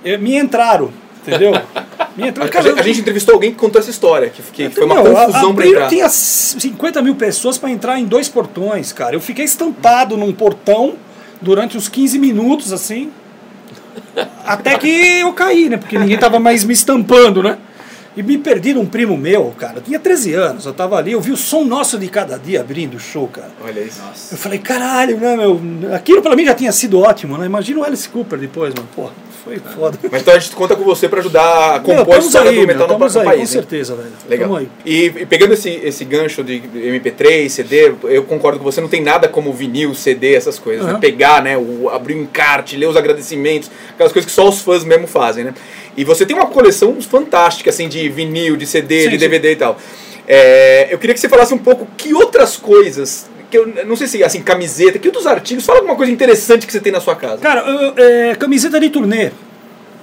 Eu- 0.04 0.18
me 0.18 0.36
entraram, 0.36 0.90
entendeu? 1.26 1.52
Me 2.16 2.28
entraram. 2.28 2.48
a, 2.48 2.52
Cara, 2.52 2.68
gente, 2.70 2.80
a 2.80 2.82
gente 2.82 3.00
entrevistou 3.00 3.34
alguém 3.34 3.50
que 3.50 3.58
contou 3.58 3.78
essa 3.78 3.90
história, 3.90 4.30
que, 4.30 4.40
que 4.42 4.70
foi 4.70 4.84
uma 4.86 5.00
a- 5.00 5.02
confusão 5.02 5.50
abriram, 5.50 5.72
entrar. 5.72 5.88
Tinha 5.88 6.08
50 6.08 7.02
mil 7.02 7.14
pessoas 7.14 7.58
para 7.58 7.70
entrar 7.70 7.98
em 8.00 8.06
dois 8.06 8.26
portões, 8.26 8.90
cara. 8.90 9.14
Eu 9.14 9.20
fiquei 9.20 9.44
estampado 9.44 10.16
num 10.16 10.32
portão 10.32 10.94
durante 11.42 11.76
uns 11.76 11.88
15 11.90 12.18
minutos, 12.18 12.72
assim. 12.72 13.10
Até 14.46 14.78
que 14.78 14.88
eu 15.20 15.30
caí, 15.34 15.68
né? 15.68 15.76
Porque 15.76 15.98
ninguém 15.98 16.16
tava 16.16 16.38
mais 16.38 16.64
me 16.64 16.72
estampando, 16.72 17.42
né? 17.42 17.58
E 18.16 18.22
me 18.22 18.38
perdi 18.38 18.72
num 18.72 18.86
primo 18.86 19.16
meu, 19.16 19.52
cara. 19.58 19.76
Eu 19.76 19.82
tinha 19.82 19.98
13 19.98 20.32
anos, 20.32 20.64
eu 20.64 20.72
tava 20.72 20.96
ali, 20.96 21.12
eu 21.12 21.20
vi 21.20 21.32
o 21.32 21.36
som 21.36 21.64
nosso 21.64 21.98
de 21.98 22.08
cada 22.08 22.38
dia 22.38 22.60
abrindo 22.62 22.94
o 22.94 23.00
show, 23.00 23.28
cara. 23.28 23.50
Olha 23.62 23.80
isso. 23.80 24.00
Eu 24.32 24.38
falei, 24.38 24.58
caralho, 24.58 25.18
né, 25.18 25.36
meu? 25.36 25.60
Aquilo 25.94 26.22
pra 26.22 26.34
mim 26.34 26.44
já 26.46 26.54
tinha 26.54 26.72
sido 26.72 26.98
ótimo, 26.98 27.36
né? 27.36 27.44
Imagina 27.44 27.80
o 27.80 27.84
Alice 27.84 28.08
Cooper 28.08 28.38
depois, 28.38 28.72
mano. 28.74 28.88
Porra, 28.96 29.12
foi 29.46 29.60
foda. 29.60 29.96
Mas 30.10 30.22
então 30.22 30.34
a 30.34 30.38
gente 30.40 30.56
conta 30.56 30.74
com 30.74 30.82
você 30.82 31.08
pra 31.08 31.20
ajudar 31.20 31.76
a 31.76 31.78
Meu, 31.78 31.82
compor 31.82 32.16
a 32.16 32.18
história 32.18 32.50
aí, 32.50 32.56
do 32.56 32.66
meu, 32.66 32.66
metal 32.66 32.88
no, 32.88 32.92
estamos 32.94 33.14
no 33.14 33.20
aí, 33.20 33.26
país. 33.26 33.40
com 33.42 33.46
certeza, 33.46 33.94
velho. 33.94 34.08
Legal. 34.28 34.62
E, 34.84 35.04
e 35.04 35.26
pegando 35.26 35.54
esse, 35.54 35.70
esse 35.70 36.04
gancho 36.04 36.42
de 36.42 36.60
MP3, 36.60 37.48
CD, 37.48 37.94
eu 38.04 38.24
concordo 38.24 38.58
com 38.58 38.64
você, 38.64 38.80
não 38.80 38.88
tem 38.88 39.00
nada 39.00 39.28
como 39.28 39.52
vinil, 39.52 39.94
CD, 39.94 40.34
essas 40.34 40.58
coisas. 40.58 40.84
né? 40.84 40.94
Uhum. 40.94 41.00
Pegar, 41.00 41.40
né, 41.42 41.56
o, 41.56 41.88
abrir 41.88 42.16
um 42.16 42.22
encarte, 42.22 42.76
ler 42.76 42.88
os 42.88 42.96
agradecimentos, 42.96 43.70
aquelas 43.90 44.12
coisas 44.12 44.28
que 44.28 44.34
só 44.34 44.48
os 44.48 44.60
fãs 44.60 44.82
mesmo 44.84 45.06
fazem, 45.06 45.44
né? 45.44 45.54
E 45.96 46.02
você 46.02 46.26
tem 46.26 46.34
uma 46.36 46.46
coleção 46.46 47.00
fantástica, 47.00 47.70
assim, 47.70 47.88
de 47.88 48.08
vinil, 48.08 48.56
de 48.56 48.66
CD, 48.66 49.04
Sim, 49.04 49.10
de 49.10 49.14
sim. 49.14 49.20
DVD 49.20 49.52
e 49.52 49.56
tal. 49.56 49.78
É, 50.26 50.88
eu 50.90 50.98
queria 50.98 51.14
que 51.14 51.20
você 51.20 51.28
falasse 51.28 51.54
um 51.54 51.58
pouco 51.58 51.86
que 51.96 52.12
outras 52.12 52.56
coisas, 52.56 53.26
que 53.50 53.56
eu 53.58 53.66
não 53.86 53.94
sei 53.96 54.06
se, 54.06 54.24
assim, 54.24 54.42
camiseta, 54.42 54.98
que 54.98 55.06
outros 55.08 55.26
artigos, 55.26 55.64
fala 55.64 55.78
alguma 55.80 55.96
coisa 55.96 56.10
interessante 56.12 56.66
que 56.66 56.72
você 56.72 56.80
tem 56.80 56.92
na 56.92 57.00
sua 57.00 57.14
casa. 57.16 57.38
Cara, 57.38 57.60
eu- 57.60 57.94
é, 57.96 58.34
camiseta 58.34 58.78
de 58.80 58.90
turnê. 58.90 59.30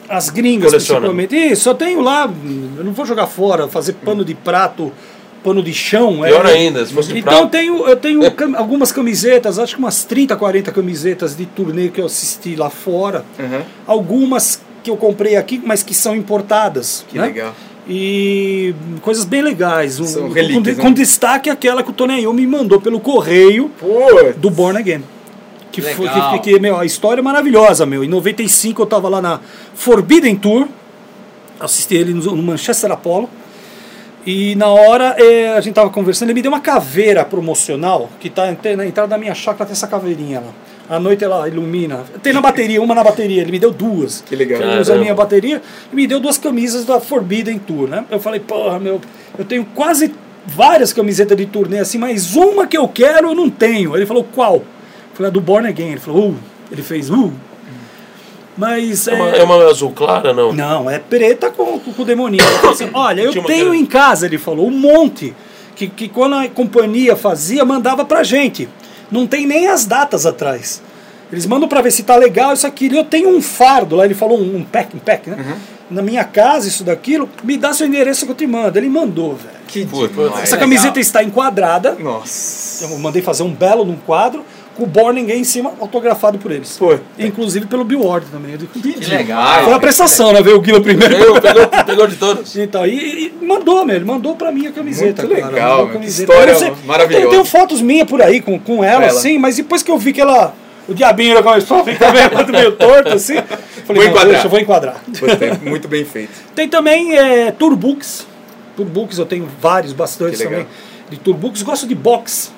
As 0.10 0.30
gringas, 0.30 0.72
principalmente. 0.72 1.36
Isso, 1.36 1.70
eu 1.70 1.74
tenho 1.76 2.02
lá, 2.02 2.30
eu 2.78 2.84
não 2.84 2.92
vou 2.94 3.06
jogar 3.06 3.26
fora, 3.28 3.68
fazer 3.68 3.94
pano 3.94 4.24
de 4.24 4.34
prato, 4.36 4.92
pano 5.44 5.64
de 5.64 5.74
chão. 5.74 6.24
é. 6.26 6.30
Pior 6.30 6.46
ainda, 6.46 6.86
se 6.86 6.94
fosse 6.94 7.12
de 7.14 7.20
Então 7.20 7.32
prato. 7.34 7.44
eu 7.46 7.50
tenho, 7.50 7.88
eu 7.88 7.96
tenho 7.96 8.32
cam- 8.36 8.56
algumas 8.58 8.92
camisetas, 8.92 9.58
acho 9.60 9.76
que 9.76 9.80
umas 9.82 10.04
30, 10.04 10.36
40 10.36 10.72
camisetas 10.72 11.36
de 11.36 11.46
turnê 11.46 11.90
que 11.90 12.00
eu 12.02 12.06
assisti 12.06 12.56
lá 12.56 12.70
fora. 12.70 13.24
Uhum. 13.40 13.62
Algumas 13.88 14.62
que 14.84 14.90
eu 14.90 14.98
comprei 14.98 15.36
aqui, 15.38 15.62
mas 15.66 15.82
que 15.84 15.94
são 15.94 16.16
importadas. 16.16 17.06
Que 17.10 17.18
né? 17.18 17.26
legal. 17.26 17.56
E 17.88 18.74
coisas 19.02 19.26
bem 19.26 19.42
legais. 19.42 20.00
Um- 20.00 20.06
São 20.06 20.28
com, 20.28 20.34
relíquias, 20.34 20.78
né? 20.78 20.84
com 20.84 20.92
destaque 20.92 21.50
aquela 21.50 21.84
que 21.84 21.90
o 21.90 21.94
Tony 21.94 22.22
Iommi 22.22 22.46
me 22.46 22.48
mandou 22.58 22.80
pelo 22.80 23.00
correio 23.00 23.70
do 24.38 24.50
Born 24.50 24.78
Again. 24.80 25.04
Que 25.72 25.82
foi 25.82 26.08
que, 26.08 26.40
que, 26.52 26.60
meu, 26.60 26.78
a 26.78 26.86
história 26.86 27.20
é 27.20 27.24
maravilhosa, 27.24 27.86
meu. 27.86 28.04
Em 28.04 28.08
95 28.08 28.82
eu 28.82 28.86
tava 28.86 29.10
lá 29.10 29.22
na 29.22 29.40
Forbidden 29.74 30.36
Tour, 30.36 30.68
assisti 31.60 31.96
ele 31.96 32.14
no 32.14 32.36
Manchester 32.38 32.92
Apollo. 32.92 33.28
E 34.26 34.56
na 34.56 34.68
hora 34.68 35.16
eh, 35.18 35.50
a 35.50 35.60
gente 35.60 35.74
tava 35.74 35.90
conversando, 35.90 36.30
ele 36.30 36.36
me 36.36 36.42
deu 36.42 36.52
uma 36.52 36.62
caveira 36.62 37.26
promocional, 37.26 38.10
que 38.20 38.30
tá 38.30 38.46
na 38.76 38.86
entrada 38.86 39.10
da 39.10 39.18
minha 39.18 39.36
chácara, 39.36 39.66
tem 39.66 39.74
essa 39.74 39.88
caveirinha 39.88 40.40
lá. 40.40 40.54
À 40.90 41.00
noite 41.00 41.24
ela 41.24 41.48
ilumina. 41.48 42.04
Tem 42.22 42.34
na 42.34 42.42
bateria, 42.42 42.82
uma 42.82 42.94
na 42.94 43.04
bateria, 43.04 43.42
ele 43.42 43.52
me 43.52 43.60
deu 43.60 43.72
duas. 43.72 44.22
Que 44.22 44.36
legal. 44.36 44.62
Ele 44.62 44.80
usa 44.80 44.96
a 44.96 44.98
minha 44.98 45.16
bateria 45.16 45.62
e 45.92 45.96
me 45.96 46.06
deu 46.08 46.20
duas 46.20 46.38
camisas 46.38 46.86
da 46.86 47.00
Forbidden 47.00 47.58
Tour, 47.60 47.88
né? 47.88 48.06
Eu 48.10 48.20
falei, 48.20 48.40
porra, 48.40 48.80
meu, 48.80 49.00
eu 49.38 49.46
tenho 49.46 49.66
quase 49.74 50.14
várias 50.46 50.92
camisetas 50.92 51.38
de 51.38 51.46
turnê 51.46 51.80
assim, 51.80 51.98
mas 51.98 52.36
uma 52.36 52.68
que 52.68 52.78
eu 52.78 52.88
quero 52.88 53.30
eu 53.30 53.36
não 53.36 53.50
tenho. 53.50 53.96
Ele 53.96 54.06
falou, 54.06 54.24
qual? 54.24 54.56
Eu 54.56 54.64
falei, 55.14 55.30
a 55.30 55.34
do 55.34 55.42
Born 55.42 55.68
Again. 55.68 55.92
Ele 55.92 56.00
falou, 56.00 56.30
uh. 56.30 56.36
Ele 56.72 56.82
fez, 56.82 57.10
uh. 57.10 57.32
Mas 58.58 59.08
É 59.08 59.14
uma, 59.14 59.30
é- 59.36 59.40
é 59.40 59.44
uma 59.44 59.56
azul 59.66 59.92
clara, 59.92 60.34
não? 60.34 60.54
não, 60.54 60.90
é 60.90 61.00
preta 61.00 61.50
com, 61.50 61.80
com, 61.80 61.94
com 61.94 62.02
o 62.02 62.06
demoninho. 62.06 62.44
Ele 62.44 62.56
falou 62.58 62.72
assim, 62.74 62.90
Olha, 62.94 63.22
eu 63.22 63.44
tenho 63.44 63.68
era- 63.68 63.76
em 63.76 63.86
casa, 63.86 64.26
ele 64.26 64.38
falou, 64.38 64.68
um 64.68 64.72
monte. 64.72 65.34
Que, 65.76 65.88
que 65.88 66.08
quando 66.08 66.36
a 66.36 66.48
companhia 66.48 67.16
fazia, 67.16 67.66
mandava 67.66 68.06
pra 68.06 68.22
gente. 68.24 68.70
Não 69.12 69.26
tem 69.26 69.48
nem 69.48 69.68
as 69.68 69.86
datas 69.86 70.26
atrás. 70.26 70.82
Eles 71.32 71.48
mandam 71.48 71.68
pra 71.68 71.82
ver 71.82 71.90
se 71.92 72.04
tá 72.04 72.16
legal 72.16 72.54
isso 72.54 72.68
aqui. 72.68 72.96
Eu 72.96 73.04
tenho 73.04 73.30
um 73.30 73.42
fardo 73.42 73.96
lá, 73.96 74.06
ele 74.06 74.14
falou 74.14 74.40
um, 74.40 74.58
um 74.58 74.64
pack, 74.64 74.96
um 74.96 75.00
pack, 75.00 75.28
né? 75.32 75.38
Uhum. 75.40 75.56
Na 75.90 76.02
minha 76.04 76.24
casa, 76.24 76.68
isso 76.68 76.84
daquilo, 76.84 77.28
me 77.44 77.58
dá 77.58 77.74
seu 77.74 77.88
endereço 77.88 78.26
que 78.26 78.32
eu 78.32 78.36
te 78.36 78.46
mando. 78.48 78.78
Ele 78.78 78.88
mandou, 78.88 79.36
velho. 79.36 79.56
que 79.68 79.84
demais. 79.84 80.44
Essa 80.44 80.58
camiseta 80.58 81.00
está 81.00 81.24
enquadrada. 81.24 81.98
Nossa. 82.00 82.86
Eu 82.86 82.98
mandei 83.00 83.22
fazer 83.24 83.42
um 83.44 83.52
belo 83.54 83.84
num 83.84 83.96
quadro 83.98 84.46
com 84.76 84.84
o 84.84 84.88
Born 84.88 85.22
Again 85.22 85.40
em 85.40 85.44
cima, 85.44 85.72
autografado 85.80 86.38
por 86.40 86.52
eles. 86.52 86.76
Pô. 86.78 86.98
Inclusive 87.18 87.68
pelo 87.68 87.84
Bill 87.84 88.04
Ward 88.04 88.26
também. 88.32 88.58
Que 88.58 89.06
legal. 89.10 89.64
Foi 89.64 89.74
uma 89.74 89.80
prestação, 89.80 90.34
né? 90.34 90.42
Veio 90.42 90.58
o 90.58 90.62
Guila 90.62 90.82
primeiro. 90.82 91.16
Pegou, 91.16 91.42
pegou, 91.42 91.68
pegou 91.86 92.08
de 92.08 92.16
todos. 92.16 92.56
Então, 92.64 92.86
e, 92.86 93.34
e 93.40 93.46
mandou, 93.46 93.86
meu, 93.86 93.96
ele 93.96 94.06
mandou 94.06 94.36
pra 94.36 94.52
mim 94.52 94.68
a 94.68 94.72
camiseta. 94.72 95.24
Muito 95.24 95.40
cara, 95.42 95.54
legal, 95.54 95.70
mandou 95.70 95.76
a 95.76 95.78
meu, 95.78 95.88
que 95.88 95.94
camiseta. 96.00 96.32
história 96.34 96.56
sei- 96.56 96.74
maravilhosa. 96.86 97.26
Eu 97.26 97.30
tenho 97.30 97.46
fotos 97.46 97.82
minhas 97.82 98.08
por 98.08 98.22
aí 98.22 98.42
com, 98.42 98.58
com 98.60 98.84
ela, 98.84 99.04
Ela. 99.06 99.18
assim, 99.18 99.38
mas 99.38 99.58
depois 99.58 99.84
que 99.84 99.92
eu 99.92 99.98
vi 99.98 100.14
que 100.14 100.22
ela. 100.22 100.54
O 100.88 100.94
diabinho 100.94 101.36
já 101.36 101.44
começou 101.44 101.78
a 101.80 101.84
ficar 101.84 102.12
meio, 102.14 102.52
meio 102.52 102.72
torto, 102.74 103.10
assim. 103.10 103.36
Falei, 103.86 104.02
Vou 104.02 104.04
enquadrar. 104.04 104.32
deixa, 104.32 104.46
eu 104.46 104.50
vou 104.50 104.60
enquadrar. 104.60 105.04
Puta, 105.18 105.60
muito 105.70 105.88
bem 105.88 106.06
feito. 106.06 106.32
Tem 106.56 106.68
também 106.68 107.18
é, 107.18 107.52
Turbooks. 107.52 108.26
Turbooks 108.76 109.18
eu 109.18 109.26
tenho 109.26 109.48
vários, 109.62 109.94
legal. 109.94 110.38
também. 110.38 110.68
De 111.10 111.18
Turbooks. 111.18 111.62
Gosto 111.62 111.86
de 111.88 111.96
box. 111.96 112.52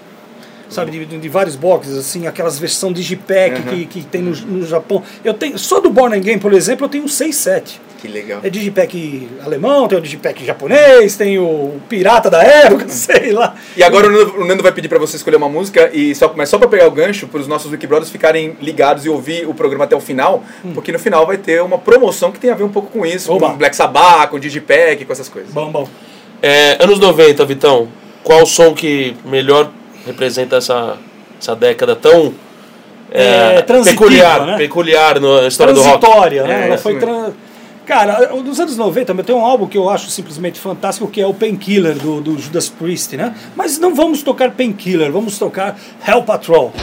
Sabe, 0.75 0.91
de, 0.91 1.05
de- 1.17 1.29
vários 1.29 1.55
boxes, 1.55 1.97
assim, 1.97 2.27
aquelas 2.27 2.59
versões 2.59 2.93
Digipack 2.95 3.61
que, 3.63 3.85
que 3.85 4.01
tem 4.03 4.21
no, 4.21 4.31
no 4.35 4.65
Japão. 4.67 5.01
Eu 5.23 5.33
tenho, 5.33 5.57
só 5.57 5.79
do 5.79 5.89
Born 5.89 6.15
Again, 6.15 6.37
por 6.39 6.53
exemplo, 6.53 6.85
eu 6.85 6.89
tenho 6.89 7.03
um 7.03 7.07
6, 7.07 7.35
7. 7.35 7.81
Que 8.01 8.07
legal. 8.07 8.39
É 8.43 8.49
Digipack 8.49 9.27
alemão, 9.43 9.87
tem 9.87 9.97
o 9.97 10.01
Digipack 10.01 10.45
japonês, 10.45 11.15
tem 11.15 11.39
o 11.39 11.79
pirata 11.89 12.29
da 12.29 12.43
época, 12.43 12.87
sei 12.89 13.31
lá. 13.31 13.55
E 13.75 13.81
agora 13.83 14.07
o 14.07 14.11
Nando, 14.11 14.41
o 14.41 14.45
Nando 14.45 14.61
vai 14.61 14.71
pedir 14.71 14.87
pra 14.87 14.99
você 14.99 15.15
escolher 15.15 15.37
uma 15.37 15.49
música, 15.49 15.89
e 15.93 16.13
só, 16.13 16.31
mas 16.35 16.49
só 16.49 16.57
pra 16.59 16.67
pegar 16.67 16.87
o 16.87 16.91
gancho, 16.91 17.27
para 17.27 17.39
os 17.39 17.47
nossos 17.47 17.71
Wiki 17.71 17.87
Brothers 17.87 18.11
ficarem 18.11 18.55
ligados 18.61 19.05
e 19.05 19.09
ouvir 19.09 19.47
o 19.47 19.53
programa 19.53 19.85
até 19.85 19.95
o 19.95 19.99
final, 20.01 20.43
porque 20.73 20.91
no 20.91 20.99
final 20.99 21.25
vai 21.25 21.37
ter 21.37 21.63
uma 21.63 21.77
promoção 21.79 22.31
que 22.31 22.39
tem 22.39 22.51
a 22.51 22.55
ver 22.55 22.63
um 22.63 22.69
pouco 22.69 22.91
com 22.91 23.05
isso, 23.05 23.31
Oba. 23.31 23.49
com 23.49 23.57
Black 23.57 23.75
Sabbath, 23.75 24.29
com 24.29 24.39
Digipack, 24.39 25.03
com 25.05 25.11
essas 25.13 25.29
coisas. 25.29 25.51
Bom, 25.51 25.71
bom. 25.71 25.89
É, 26.41 26.77
anos 26.83 26.99
90, 26.99 27.43
Vitão. 27.45 27.87
Qual 28.23 28.43
o 28.43 28.45
som 28.45 28.73
que 28.73 29.15
melhor 29.25 29.71
representa 30.05 30.57
essa 30.57 30.97
essa 31.39 31.55
década 31.55 31.95
tão 31.95 32.33
É, 33.11 33.57
é, 33.57 33.61
transitiva, 33.61 34.01
peculiar, 34.01 34.45
né? 34.45 34.57
peculiar 34.57 35.19
na 35.19 35.47
história 35.47 35.73
do 35.73 35.81
rock. 35.81 35.99
transitória, 35.99 36.43
né? 36.43 36.63
É, 36.63 36.67
Ela 36.67 36.77
foi. 36.77 36.99
Cara, 37.85 38.33
nos 38.33 38.59
anos 38.59 38.75
90 38.77 39.05
também 39.05 39.23
tem 39.23 39.35
um 39.35 39.45
álbum 39.45 39.67
que 39.67 39.77
eu 39.77 39.87
acho 39.89 40.09
simplesmente 40.09 40.59
fantástico, 40.59 41.07
que 41.07 41.21
é 41.21 41.27
o 41.27 41.33
Painkiller 41.35 41.93
do, 41.95 42.19
do 42.19 42.39
Judas 42.39 42.67
Priest, 42.67 43.15
né? 43.15 43.35
Mas 43.55 43.77
não 43.77 43.93
vamos 43.93 44.23
tocar 44.23 44.49
Painkiller, 44.51 45.11
vamos 45.11 45.37
tocar 45.37 45.77
Hell 46.05 46.23
Patrol. 46.23 46.73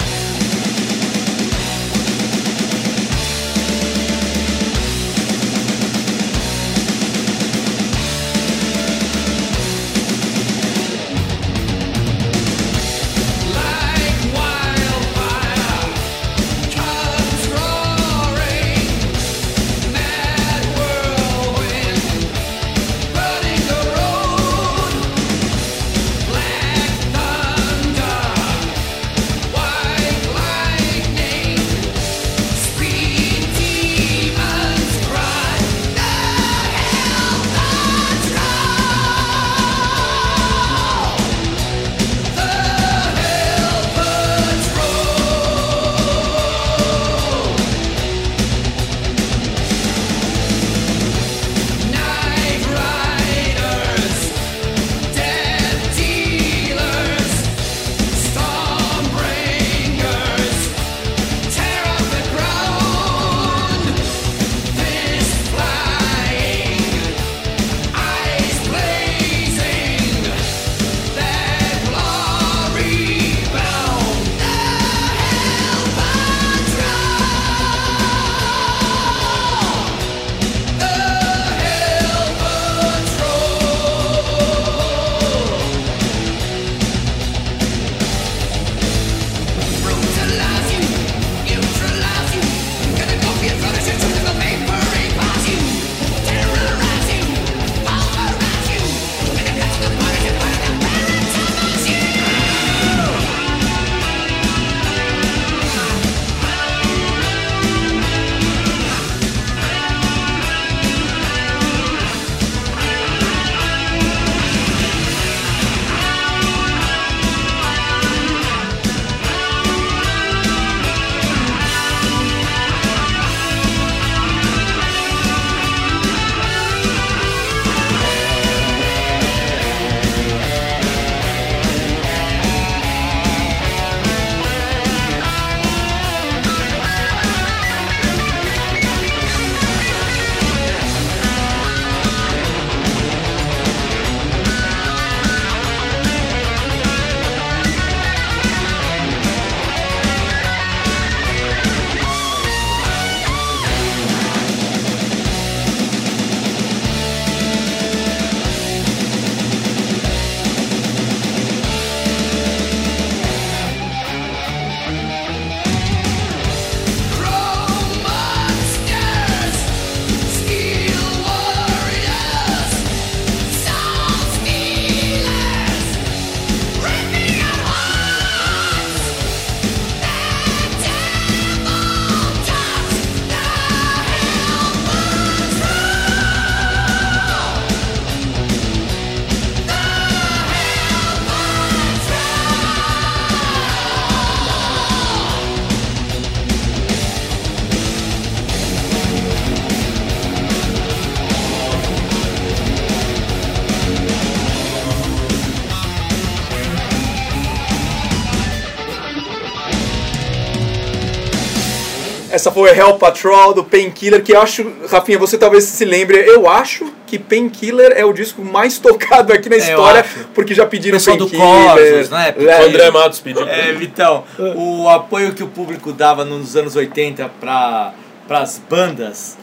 Foi 212.53 212.71
a 212.71 212.75
Hell 212.77 212.95
Patrol 212.95 213.55
do 213.55 213.65
Painkiller, 213.65 214.23
que 214.23 214.33
eu 214.33 214.41
acho, 214.41 214.71
Rafinha, 214.91 215.19
você 215.19 215.37
talvez 215.39 215.65
se 215.65 215.85
lembre, 215.85 216.19
eu 216.19 216.49
acho 216.49 216.93
que 217.07 217.19
Painkiller 217.19 217.93
é 217.97 218.05
o 218.05 218.13
disco 218.13 218.45
mais 218.45 218.79
tocado 218.81 219.33
aqui 219.33 219.49
na 219.49 219.57
É, 219.57 219.59
história, 219.59 220.05
porque 220.35 220.55
já 220.55 220.67
pediram 220.67 220.97
Pessoal 220.99 221.17
do 221.17 221.29
Painkiller. 221.29 221.93
Corsos, 221.95 222.11
né? 222.11 222.35
É, 222.39 222.63
O 222.63 222.67
André 222.67 222.91
Matos 222.91 223.21
pediu. 223.21 223.47
É, 223.47 223.73
Vitão, 223.73 224.25
o 224.57 224.89
apoio 224.89 225.33
que 225.35 225.43
o 225.43 225.49
público 225.49 225.93
dava 225.93 226.25
nos 226.25 226.57
anos 226.57 226.77
80 226.77 227.31
para 227.41 227.93
as 228.31 228.61
bandas, 228.71 229.37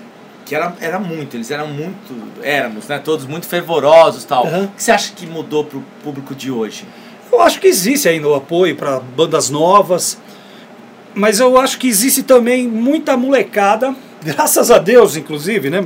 que 0.45 0.55
era, 0.55 0.73
era 0.81 0.97
muito, 0.99 1.37
eles 1.37 1.51
eram 1.51 1.67
muito, 1.67 2.15
éramos, 2.41 2.87
né, 2.87 2.99
todos 3.03 3.25
muito 3.27 3.47
fervorosos 3.47 4.23
e 4.23 4.27
tal. 4.27 4.47
Aham. 4.47 4.63
O 4.63 4.67
que 4.69 4.81
você 4.81 4.91
acha 4.91 5.11
que 5.15 5.27
mudou 5.27 5.63
pro 5.63 5.83
público 6.03 6.33
de 6.33 6.49
hoje? 6.49 6.85
Eu 7.31 7.39
acho 7.41 7.59
que 7.59 7.67
existe 7.67 8.09
ainda 8.09 8.27
o 8.27 8.33
apoio 8.33 8.75
para 8.75 8.99
bandas 8.99 9.51
novas, 9.51 10.17
mas 11.13 11.39
eu 11.39 11.59
acho 11.59 11.77
que 11.79 11.87
existe 11.87 12.23
também 12.23 12.67
muita 12.67 13.17
molecada, 13.17 13.95
graças 14.23 14.71
a 14.71 14.77
Deus, 14.77 15.15
inclusive, 15.15 15.69
né? 15.69 15.83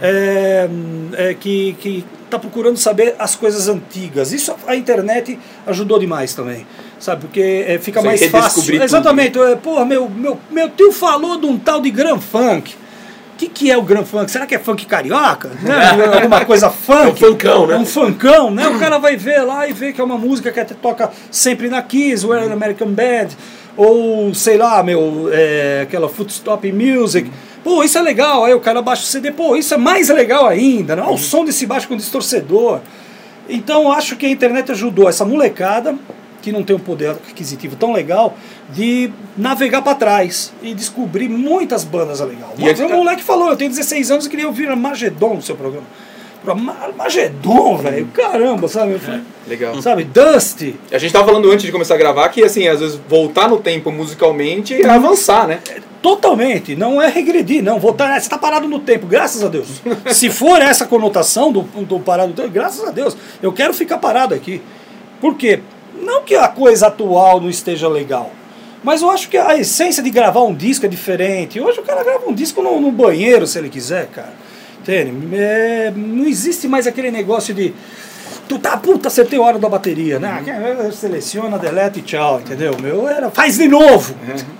É, 0.00 0.68
é, 1.14 1.34
que, 1.34 1.76
que 1.80 2.04
tá 2.30 2.38
procurando 2.38 2.76
saber 2.76 3.14
as 3.18 3.34
coisas 3.34 3.68
antigas. 3.68 4.32
Isso 4.32 4.54
a 4.66 4.76
internet 4.76 5.38
ajudou 5.66 5.98
demais 5.98 6.34
também, 6.34 6.66
sabe? 6.98 7.22
Porque 7.22 7.64
é, 7.66 7.78
fica 7.78 8.00
Você 8.00 8.06
mais 8.06 8.26
fácil. 8.26 8.62
tudo, 8.62 8.82
Exatamente. 8.82 9.38
É, 9.38 9.56
porra, 9.56 9.84
meu, 9.84 10.08
meu, 10.08 10.38
meu 10.50 10.68
tio 10.70 10.92
falou 10.92 11.38
de 11.38 11.46
um 11.46 11.58
tal 11.58 11.80
de 11.80 11.90
Grand 11.90 12.20
Funk. 12.20 12.74
O 13.34 13.38
que, 13.38 13.48
que 13.48 13.70
é 13.70 13.76
o 13.76 13.82
Grand 13.82 14.04
Funk? 14.04 14.30
Será 14.32 14.46
que 14.46 14.54
é 14.54 14.58
funk 14.58 14.84
carioca? 14.84 15.50
Né? 15.62 15.74
Alguma 16.12 16.44
coisa 16.44 16.68
funk? 16.70 17.24
É 17.24 17.28
um 17.28 17.30
funkão, 17.30 17.66
né? 17.68 17.74
É 17.74 17.78
um 17.78 17.86
funkão, 17.86 18.50
né? 18.50 18.66
O 18.66 18.80
cara 18.80 18.98
vai 18.98 19.16
ver 19.16 19.42
lá 19.42 19.68
e 19.68 19.72
vê 19.72 19.92
que 19.92 20.00
é 20.00 20.04
uma 20.04 20.18
música 20.18 20.50
que 20.50 20.58
até 20.58 20.74
toca 20.74 21.08
sempre 21.30 21.68
na 21.68 21.80
Kiss, 21.80 22.26
an 22.26 22.52
American 22.52 22.88
Band, 22.88 23.28
ou 23.78 24.34
sei 24.34 24.58
lá, 24.58 24.82
meu, 24.82 25.30
é, 25.32 25.80
aquela 25.84 26.08
Footstop 26.08 26.70
Music. 26.72 27.30
Pô, 27.64 27.82
isso 27.82 27.96
é 27.96 28.02
legal. 28.02 28.44
Aí 28.44 28.52
o 28.52 28.60
cara 28.60 28.82
baixa 28.82 29.02
o 29.02 29.06
CD, 29.06 29.30
pô, 29.30 29.56
isso 29.56 29.72
é 29.72 29.76
mais 29.76 30.08
legal 30.10 30.46
ainda, 30.46 30.96
né? 30.96 31.02
Olha 31.02 31.14
o 31.14 31.18
som 31.18 31.44
desse 31.44 31.64
baixo 31.64 31.86
com 31.88 31.96
distorcedor. 31.96 32.80
Então 33.48 33.90
acho 33.90 34.16
que 34.16 34.26
a 34.26 34.28
internet 34.28 34.70
ajudou 34.72 35.08
essa 35.08 35.24
molecada 35.24 35.94
que 36.42 36.52
não 36.52 36.62
tem 36.62 36.76
um 36.76 36.78
poder 36.78 37.10
aquisitivo 37.10 37.76
tão 37.76 37.92
legal 37.92 38.36
de 38.70 39.10
navegar 39.36 39.82
para 39.82 39.94
trás 39.94 40.52
e 40.62 40.74
descobrir 40.74 41.28
muitas 41.28 41.82
bandas 41.84 42.20
legais. 42.20 42.52
E 42.58 42.62
a- 42.62 42.86
O 42.94 42.98
moleque 42.98 43.22
falou, 43.22 43.48
eu 43.50 43.56
tenho 43.56 43.70
16 43.70 44.10
anos 44.10 44.26
e 44.26 44.28
queria 44.30 44.46
ouvir 44.46 44.68
Armagedon 44.68 45.34
no 45.34 45.42
seu 45.42 45.56
programa. 45.56 45.86
"Ma- 46.44 46.76
Armagedon, 46.82 47.76
velho, 47.78 48.06
caramba, 48.08 48.68
sabe? 48.68 48.98
Falei, 48.98 49.20
Legal. 49.46 49.80
Sabe, 49.82 50.04
Dusty. 50.04 50.76
A 50.92 50.98
gente 50.98 51.12
tava 51.12 51.26
falando 51.26 51.50
antes 51.50 51.64
de 51.64 51.72
começar 51.72 51.94
a 51.94 51.98
gravar 51.98 52.28
que, 52.28 52.42
assim, 52.44 52.68
às 52.68 52.80
vezes 52.80 53.00
voltar 53.08 53.48
no 53.48 53.58
tempo 53.58 53.90
musicalmente 53.90 54.74
é 54.74 54.88
avançar, 54.88 55.46
né? 55.48 55.60
Totalmente, 56.02 56.76
não 56.76 57.02
é 57.02 57.08
regredir, 57.08 57.62
não. 57.62 57.78
Voltar, 57.80 58.12
você 58.12 58.18
está 58.26 58.38
parado 58.38 58.68
no 58.68 58.78
tempo, 58.78 59.06
graças 59.06 59.42
a 59.42 59.48
Deus. 59.48 59.66
Se 60.14 60.30
for 60.30 60.60
essa 60.62 60.86
conotação 60.86 61.50
do, 61.50 61.62
do 61.62 61.98
parado 61.98 62.28
no 62.28 62.34
tempo, 62.34 62.50
graças 62.50 62.86
a 62.86 62.90
Deus. 62.90 63.16
Eu 63.42 63.52
quero 63.52 63.74
ficar 63.74 63.98
parado 63.98 64.34
aqui. 64.34 64.62
Por 65.20 65.34
quê? 65.36 65.60
Não 66.00 66.22
que 66.22 66.36
a 66.36 66.46
coisa 66.46 66.86
atual 66.86 67.40
não 67.40 67.50
esteja 67.50 67.88
legal, 67.88 68.30
mas 68.84 69.02
eu 69.02 69.10
acho 69.10 69.28
que 69.28 69.36
a 69.36 69.56
essência 69.58 70.00
de 70.00 70.10
gravar 70.10 70.42
um 70.44 70.54
disco 70.54 70.86
é 70.86 70.88
diferente. 70.88 71.60
Hoje 71.60 71.80
o 71.80 71.82
cara 71.82 72.04
grava 72.04 72.28
um 72.28 72.32
disco 72.32 72.62
no, 72.62 72.80
no 72.80 72.92
banheiro, 72.92 73.44
se 73.46 73.58
ele 73.58 73.68
quiser, 73.68 74.06
cara. 74.06 74.32
Entende? 74.80 75.34
É, 75.36 75.92
não 75.94 76.24
existe 76.26 76.66
mais 76.68 76.86
aquele 76.86 77.10
negócio 77.10 77.52
de. 77.54 77.74
Tu 78.48 78.58
tá, 78.58 78.76
puta, 78.78 79.08
acertei 79.08 79.38
a 79.38 79.42
hora 79.42 79.58
da 79.58 79.68
bateria, 79.68 80.18
né? 80.18 80.42
Ah, 80.46 80.90
Seleciona, 80.90 81.58
deleta 81.58 81.98
e 81.98 82.02
tchau, 82.02 82.40
entendeu? 82.40 82.74
Meu, 82.80 83.06
era, 83.06 83.30
faz 83.30 83.58
de 83.58 83.68
novo, 83.68 84.14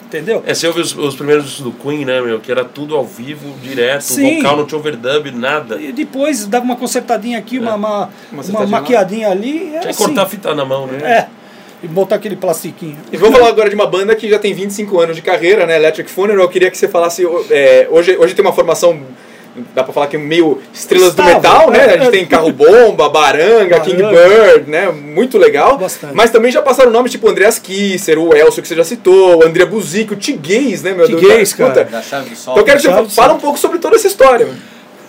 entendeu? 0.05 0.43
É, 0.47 0.53
você 0.53 0.67
ouve 0.67 0.81
os, 0.81 0.95
os 0.95 1.15
primeiros 1.17 1.45
discos 1.47 1.65
do 1.65 1.73
Queen, 1.73 2.05
né, 2.05 2.21
meu? 2.21 2.39
Que 2.39 2.51
era 2.53 2.65
tudo 2.67 2.95
ao 2.95 3.05
vivo, 3.07 3.51
direto, 3.63 4.03
Sim. 4.03 4.37
vocal 4.37 4.59
não 4.59 4.67
tinha 4.67 4.79
overdub, 4.79 5.31
nada. 5.31 5.81
E 5.81 5.91
depois 5.91 6.45
dava 6.47 6.67
uma 6.67 6.77
consertadinha 6.77 7.39
aqui, 7.39 7.59
uma, 7.59 7.75
uma, 7.77 7.89
Uma 7.97 8.09
uma 8.33 8.41
acertadinha 8.43 8.75
lá. 8.77 8.81
maquiadinha 8.83 9.31
ali. 9.31 9.59
Era 9.59 9.69
Tinha 9.71 9.81
que 9.81 9.89
assim. 9.89 10.05
cortar 10.05 10.23
a 10.23 10.27
fita 10.27 10.55
na 10.55 10.65
mão, 10.67 10.87
né? 10.87 10.99
É. 11.11 11.27
E 11.83 11.89
botar 11.89 12.17
aquele 12.17 12.37
plastiquinho. 12.37 12.99
E 13.11 13.17
vamos 13.17 13.39
falar 13.39 13.49
agora 13.51 13.71
de 13.71 13.75
uma 13.75 13.87
banda 13.87 14.15
que 14.15 14.29
já 14.29 14.39
tem 14.39 14.53
25 14.53 15.01
anos 15.01 15.17
de 15.17 15.23
carreira, 15.23 15.65
né? 15.65 15.77
Electric 15.77 16.11
Funeral. 16.11 16.43
Eu 16.45 16.49
queria 16.51 16.71
que 16.71 16.77
você 16.77 16.89
falasse. 16.89 17.25
é, 17.51 17.87
hoje, 17.91 18.19
hoje 18.19 18.35
tem 18.35 18.45
uma 18.45 18.53
formação, 18.53 19.01
dá 19.75 19.85
pra 19.85 19.93
falar 19.93 20.07
que 20.07 20.17
é 20.17 20.19
meio 20.19 20.61
estrelas 20.73 21.15
do 21.15 21.23
Estável, 21.23 21.35
metal, 21.35 21.71
né? 21.71 21.85
A 21.85 21.99
gente 21.99 22.11
tem 22.11 22.27
Carro 22.27 22.53
Bomba, 22.53 23.09
Baranga, 23.09 23.81
King 23.81 24.03
Baranga. 24.03 24.29
Bird, 24.29 24.71
né? 24.71 24.91
Muito 24.91 25.39
legal. 25.39 25.79
Bastante. 25.79 26.15
Mas 26.15 26.31
também 26.31 26.51
já 26.51 26.63
passaram 26.63 26.91
nomes 26.91 27.13
tipo 27.13 27.29
Andreas 27.29 27.59
Kisser, 27.59 28.19
o 28.19 28.35
Elcio 28.35 28.63
que 28.63 28.69
você 28.69 28.77
já 28.77 28.85
citou, 28.85 29.39
o 29.39 29.45
André 29.45 29.65
Buzic, 29.65 30.13
o 30.13 30.17
Tiguez, 30.17 30.83
né, 30.83 30.93
meu 30.93 31.07
Deus? 31.07 31.21
Tiguez, 31.21 31.53
cara. 31.53 31.85
Da 31.85 32.03
chave 32.03 32.31
do 32.31 32.37
sol. 32.37 32.55
Então 32.55 32.63
eu 32.63 32.65
quero 32.65 32.81
que 32.81 32.89
você 32.89 33.15
fale 33.15 33.33
um 33.35 33.39
pouco 33.39 33.59
sobre 33.59 33.79
toda 33.79 33.97
essa 33.97 34.07
história. 34.07 34.49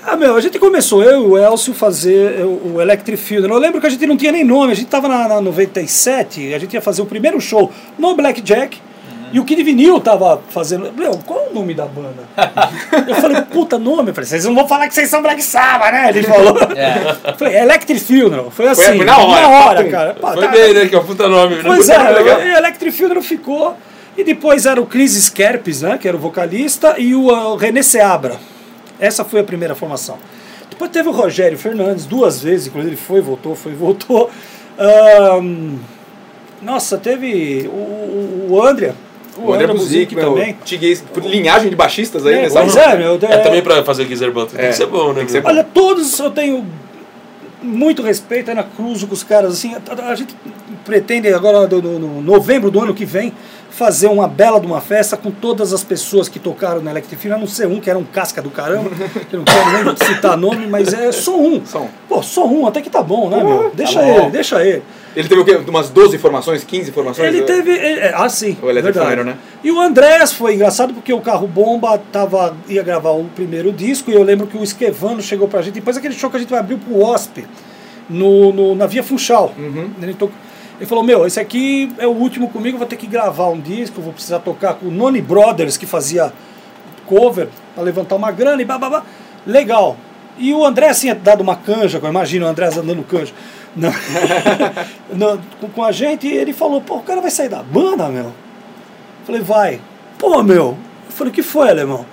Ah, 0.02 0.16
meu, 0.16 0.36
a 0.36 0.42
gente 0.42 0.58
começou, 0.58 1.04
eu 1.04 1.22
e 1.22 1.28
o 1.28 1.38
Elcio, 1.38 1.74
fazer 1.74 2.44
o 2.46 2.60
o 2.76 2.82
Electric 2.82 3.22
Field. 3.22 3.50
Eu 3.50 3.58
lembro 3.58 3.82
que 3.82 3.88
a 3.88 3.90
gente 3.90 4.06
não 4.06 4.18
tinha 4.18 4.32
nem 4.32 4.44
nome, 4.44 4.72
a 4.72 4.76
gente 4.76 4.88
tava 4.88 5.08
na, 5.08 5.28
na 5.28 5.42
97, 5.42 6.54
a 6.54 6.60
gente 6.60 6.74
ia 6.74 6.82
fazer 6.82 7.02
o 7.02 7.06
primeiro 7.06 7.40
show 7.42 7.72
no 7.98 8.16
Blackjack. 8.16 8.78
E 9.32 9.40
o 9.40 9.46
Kid 9.46 9.64
Vinil 9.64 10.00
tava 10.00 10.42
fazendo. 10.50 10.92
Meu, 10.94 11.12
qual 11.26 11.46
é 11.46 11.50
o 11.50 11.54
nome 11.54 11.74
da 11.74 11.86
banda? 11.86 12.28
Eu 13.08 13.16
falei, 13.16 13.42
puta 13.44 13.78
nome. 13.78 14.10
Eu 14.10 14.14
falei, 14.16 14.28
vocês 14.28 14.46
não 14.46 14.56
vão 14.56 14.68
falar 14.68 14.88
que 14.88 14.94
vocês 14.94 15.10
são 15.10 15.22
Black 15.22 15.42
Sabbath, 15.44 15.92
né? 15.92 16.10
Ele 16.10 16.24
falou. 16.24 16.58
É. 16.76 17.30
Eu 17.32 17.36
falei, 17.38 17.58
Electric 17.58 18.00
Funeral. 18.00 18.50
Foi 18.52 18.68
assim. 18.68 18.84
foi 18.84 19.06
na 19.06 19.18
hora, 19.18 19.42
Na 19.42 19.50
hora, 19.50 19.90
cara. 19.90 20.14
Pá, 20.16 20.34
Foi 20.34 20.46
tá- 20.46 20.52
bem, 20.52 20.74
né? 20.74 20.88
Que 20.88 20.96
é 20.96 20.98
o 20.98 21.04
puta 21.04 21.28
nome. 21.28 21.56
né? 21.56 21.62
Pois 21.66 21.88
legal. 21.88 22.40
é, 22.42 22.54
o 22.54 22.58
Electric 22.58 22.96
Funeral 22.98 23.24
ficou. 23.24 23.76
E 24.18 24.24
depois 24.24 24.66
era 24.66 24.82
o 24.82 24.86
Chris 24.86 25.16
Skerpes, 25.16 25.82
né, 25.82 25.98
que 25.98 26.06
era 26.06 26.18
o 26.18 26.20
vocalista, 26.20 26.96
e 26.98 27.16
o, 27.16 27.28
uh, 27.28 27.56
René 27.56 27.82
Seabra. 27.82 28.36
Essa 29.00 29.24
foi 29.24 29.40
a 29.40 29.44
primeira 29.46 29.76
formação. 29.76 30.18
Depois 30.70 30.92
teve 30.92 31.08
o 31.08 31.12
Rogério 31.14 31.58
Fernandes, 31.58 32.06
duas 32.06 32.42
vezes, 32.42 32.68
inclusive 32.68 32.96
ele 32.96 33.02
foi, 33.02 33.22
voltou, 33.22 33.56
foi, 33.56 33.74
voltou. 33.74 34.30
Ahn, 34.78 35.78
nossa, 36.62 36.98
teve 36.98 37.70
o, 37.72 37.76
o, 37.76 38.48
o 38.52 38.62
André. 38.66 38.94
O 39.42 39.54
André 39.54 39.68
Buzic, 39.68 40.16
meu, 40.16 40.30
também. 40.34 40.56
Linhagem 41.24 41.70
de 41.70 41.76
baixistas 41.76 42.26
aí, 42.26 42.34
É, 42.36 42.42
né? 42.44 42.50
pois 42.52 42.76
é, 42.76 42.98
meu. 42.98 43.16
É, 43.22 43.38
também 43.38 43.62
pra 43.62 43.84
fazer 43.84 44.06
Geezer 44.06 44.32
Button. 44.32 44.56
Tem 44.58 44.66
É, 44.66 44.70
que 44.70 44.76
ser 44.76 44.86
bom, 44.88 45.10
né? 45.10 45.16
tem 45.16 45.26
que 45.26 45.32
ser 45.32 45.42
meu? 45.42 45.50
Olha, 45.50 45.64
todos 45.64 46.18
eu 46.20 46.30
tenho 46.32 46.66
muito 47.62 48.02
respeito, 48.02 48.50
ainda 48.50 48.64
cruzo 48.64 49.08
com 49.08 49.14
os 49.14 49.24
caras 49.24 49.54
assim. 49.54 49.74
A, 49.76 50.10
a 50.12 50.16
gente 50.16 50.36
pretende 50.86 51.28
agora, 51.34 51.68
no, 51.68 51.82
no- 51.82 52.00
no 52.00 52.22
novembro 52.22 52.72
do 52.72 52.80
ano 52.82 52.94
que 52.94 53.06
vem, 53.06 53.34
fazer 53.80 54.08
uma 54.08 54.28
bela 54.28 54.60
de 54.60 54.68
uma 54.68 54.82
festa 54.82 55.16
com 55.16 55.32
todas 55.32 55.72
as 55.72 55.84
pessoas 55.86 56.28
que 56.28 56.38
tocaram 56.38 56.82
na 56.82 56.92
Electric 56.92 57.16
Field. 57.20 57.38
A 57.38 57.40
não 57.40 57.48
ser 57.48 57.66
um, 57.66 57.80
que 57.80 57.90
era 57.90 57.98
um 57.98 58.04
casca 58.04 58.42
do 58.42 58.50
caramba, 58.52 58.90
que 59.30 59.34
eu 59.34 59.40
não 59.40 59.46
quero 59.46 59.86
nem 59.86 59.96
citar 59.96 60.38
nome, 60.38 60.68
mas 60.68 60.94
é 60.94 61.12
só 61.14 61.40
um. 61.40 61.66
Só 61.66 61.84
um. 61.84 61.88
Pô, 62.10 62.22
só 62.22 62.46
um, 62.46 62.68
até 62.68 62.82
que 62.82 62.90
tá 62.90 63.02
bom, 63.02 63.30
né, 63.30 63.40
Pô, 63.40 63.44
meu? 63.48 63.64
tá 63.64 63.72
Deixa 63.76 64.02
bom. 64.02 64.20
ele, 64.24 64.30
deixa 64.32 64.64
ele. 64.66 64.84
Ele 65.16 65.28
teve 65.28 65.42
o 65.42 65.46
quê? 65.46 65.60
Umas 65.68 65.90
12 65.90 66.18
formações, 66.18 66.64
15 66.64 66.92
formações? 66.92 67.28
Ele 67.28 67.42
teve. 67.44 67.72
é, 67.72 68.08
é, 68.10 68.14
ah, 68.16 68.28
sim. 68.30 68.58
O. 68.62 68.68
Funeral, 68.68 69.24
né? 69.24 69.38
E 69.64 69.72
o 69.72 69.80
Andrés 69.80 70.34
foi 70.34 70.54
engraçado 70.56 70.94
porque 70.94 71.12
o 71.14 71.22
Carro 71.22 71.48
Bomba 71.48 71.98
tava, 72.12 72.56
ia 72.68 72.84
gravar 72.84 73.12
o 73.12 73.24
primeiro 73.34 73.72
disco 73.72 74.12
e 74.12 74.14
eu 74.14 74.24
lembro 74.24 74.46
que 74.46 74.58
o 74.58 74.64
Esquevano 74.64 75.22
chegou 75.22 75.48
pra 75.48 75.62
gente. 75.62 75.76
Depois 75.76 75.96
aquele 75.98 76.14
show 76.14 76.30
que 76.30 76.36
a 76.36 76.40
gente 76.40 76.54
abriu 76.54 76.78
pro 76.78 77.00
OSP 77.02 77.46
no, 78.10 78.52
no- 78.54 78.76
na 78.76 78.86
Via 78.86 79.02
Funchal. 79.04 79.54
Uhum. 79.58 79.90
Ele, 80.02 80.14
tocou- 80.14 80.36
ele 80.80 80.88
falou: 80.88 81.04
Meu, 81.04 81.28
esse 81.28 81.40
aqui 81.40 81.94
é 81.98 82.08
o 82.08 82.12
último 82.12 82.50
comigo, 82.50 82.78
vou 82.78 82.88
ter 82.88 82.96
que 82.96 83.06
gravar 83.06 83.50
um 83.50 83.60
disco, 83.60 84.02
vou 84.02 84.14
precisar 84.14 84.40
tocar 84.40 84.76
com 84.76 84.88
o 84.88 84.92
Noni 84.92 85.22
Brothers, 85.22 85.76
que 85.76 85.86
fazia 85.86 86.32
cover, 87.06 87.50
pra 87.76 87.84
levantar 87.84 88.16
uma 88.16 88.32
grana 88.32 88.62
e 88.62 88.66
babá. 88.66 89.04
Legal. 89.46 89.98
E 90.38 90.54
o 90.54 90.64
André 90.64 90.88
assim, 90.88 91.02
tinha 91.02 91.16
dado 91.16 91.42
uma 91.42 91.58
canja, 91.58 92.00
eu 92.02 92.10
imagino 92.10 92.46
o 92.46 92.50
André 92.50 92.68
andando 92.68 93.04
canja. 93.04 93.34
Não. 95.14 95.40
Com, 95.76 95.84
a 95.84 95.92
gente, 95.92 96.28
e 96.28 96.34
ele 96.34 96.54
falou, 96.54 96.80
pô, 96.82 96.96
o 96.96 97.04
cara 97.04 97.20
vai 97.20 97.30
sair 97.30 97.50
da 97.50 97.62
banda, 97.62 98.08
meu. 98.08 98.32
Falei, 99.26 99.42
vai. 99.42 99.82
Pô, 100.18 100.42
meu. 100.42 100.78
Eu 101.08 101.12
falei, 101.12 101.34
que 101.34 101.44
foi, 101.44 101.70
alemão? 101.70 102.06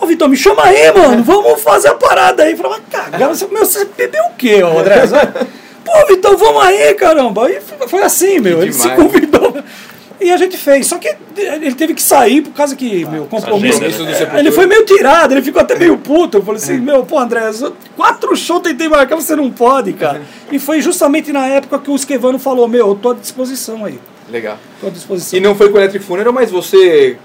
Ô, 0.00 0.06
Vitor, 0.06 0.28
me 0.28 0.36
chama 0.36 0.64
aí, 0.64 0.92
mano. 0.92 1.22
Vamos 1.22 1.62
fazer 1.62 1.88
a 1.88 1.94
parada 1.94 2.42
aí. 2.42 2.56
Falei, 2.56 2.72
mas 2.72 2.82
cagar, 2.90 3.28
você, 3.28 3.46
meu, 3.46 3.64
você 3.64 3.84
bebeu 3.84 4.24
o 4.24 4.34
quê, 4.34 4.60
André? 4.62 5.02
Pô, 6.00 6.06
Vitor, 6.06 6.36
vamos 6.36 6.62
aí, 6.62 6.94
caramba. 6.94 7.46
Aí 7.46 7.58
foi- 7.88 8.02
assim, 8.02 8.38
meu. 8.40 8.62
Ele 8.62 8.72
se 8.72 8.88
convidou. 8.90 9.56
E 10.20 10.30
a 10.30 10.36
gente 10.36 10.56
fez. 10.56 10.86
Só 10.86 10.96
que 10.98 11.14
ele 11.36 11.74
teve 11.74 11.92
que 11.94 12.02
sair 12.02 12.40
por 12.40 12.52
causa 12.52 12.74
que, 12.74 13.04
meu, 13.04 13.26
compromisso. 13.26 13.78
Sepultura. 13.78 14.38
Ele 14.38 14.50
foi 14.50 14.66
meio 14.66 14.84
tirado, 14.84 15.32
ele 15.32 15.42
ficou 15.42 15.60
até 15.60 15.78
meio 15.78 15.98
puto. 15.98 16.38
Eu 16.38 16.42
falei 16.42 16.60
assim, 16.60 16.78
meu, 16.78 17.04
pô, 17.04 17.18
André, 17.18 17.42
quatro 17.94 18.34
shows 18.34 18.62
tentei 18.62 18.88
marcar, 18.88 19.16
você 19.16 19.36
não 19.36 19.50
pode, 19.50 19.92
cara. 19.92 20.22
E 20.50 20.58
foi 20.58 20.80
justamente 20.80 21.32
na 21.32 21.46
época 21.48 21.78
que 21.80 21.90
o 21.90 21.96
Esquevano 21.96 22.38
falou, 22.38 22.66
meu, 22.68 22.88
eu 22.88 22.94
tô 22.94 23.10
à 23.10 23.14
disposição 23.14 23.84
aí. 23.84 23.98
Legal. 24.30 24.58
Tô 24.80 24.86
à 24.86 24.90
disposição. 24.90 25.38
E 25.38 25.42
não 25.42 25.54
foi 25.54 25.68
com 25.68 25.76
o 25.76 25.78
Electric 25.80 26.04
Funeral, 26.04 26.32
mas 26.32 26.50
você 26.50 27.16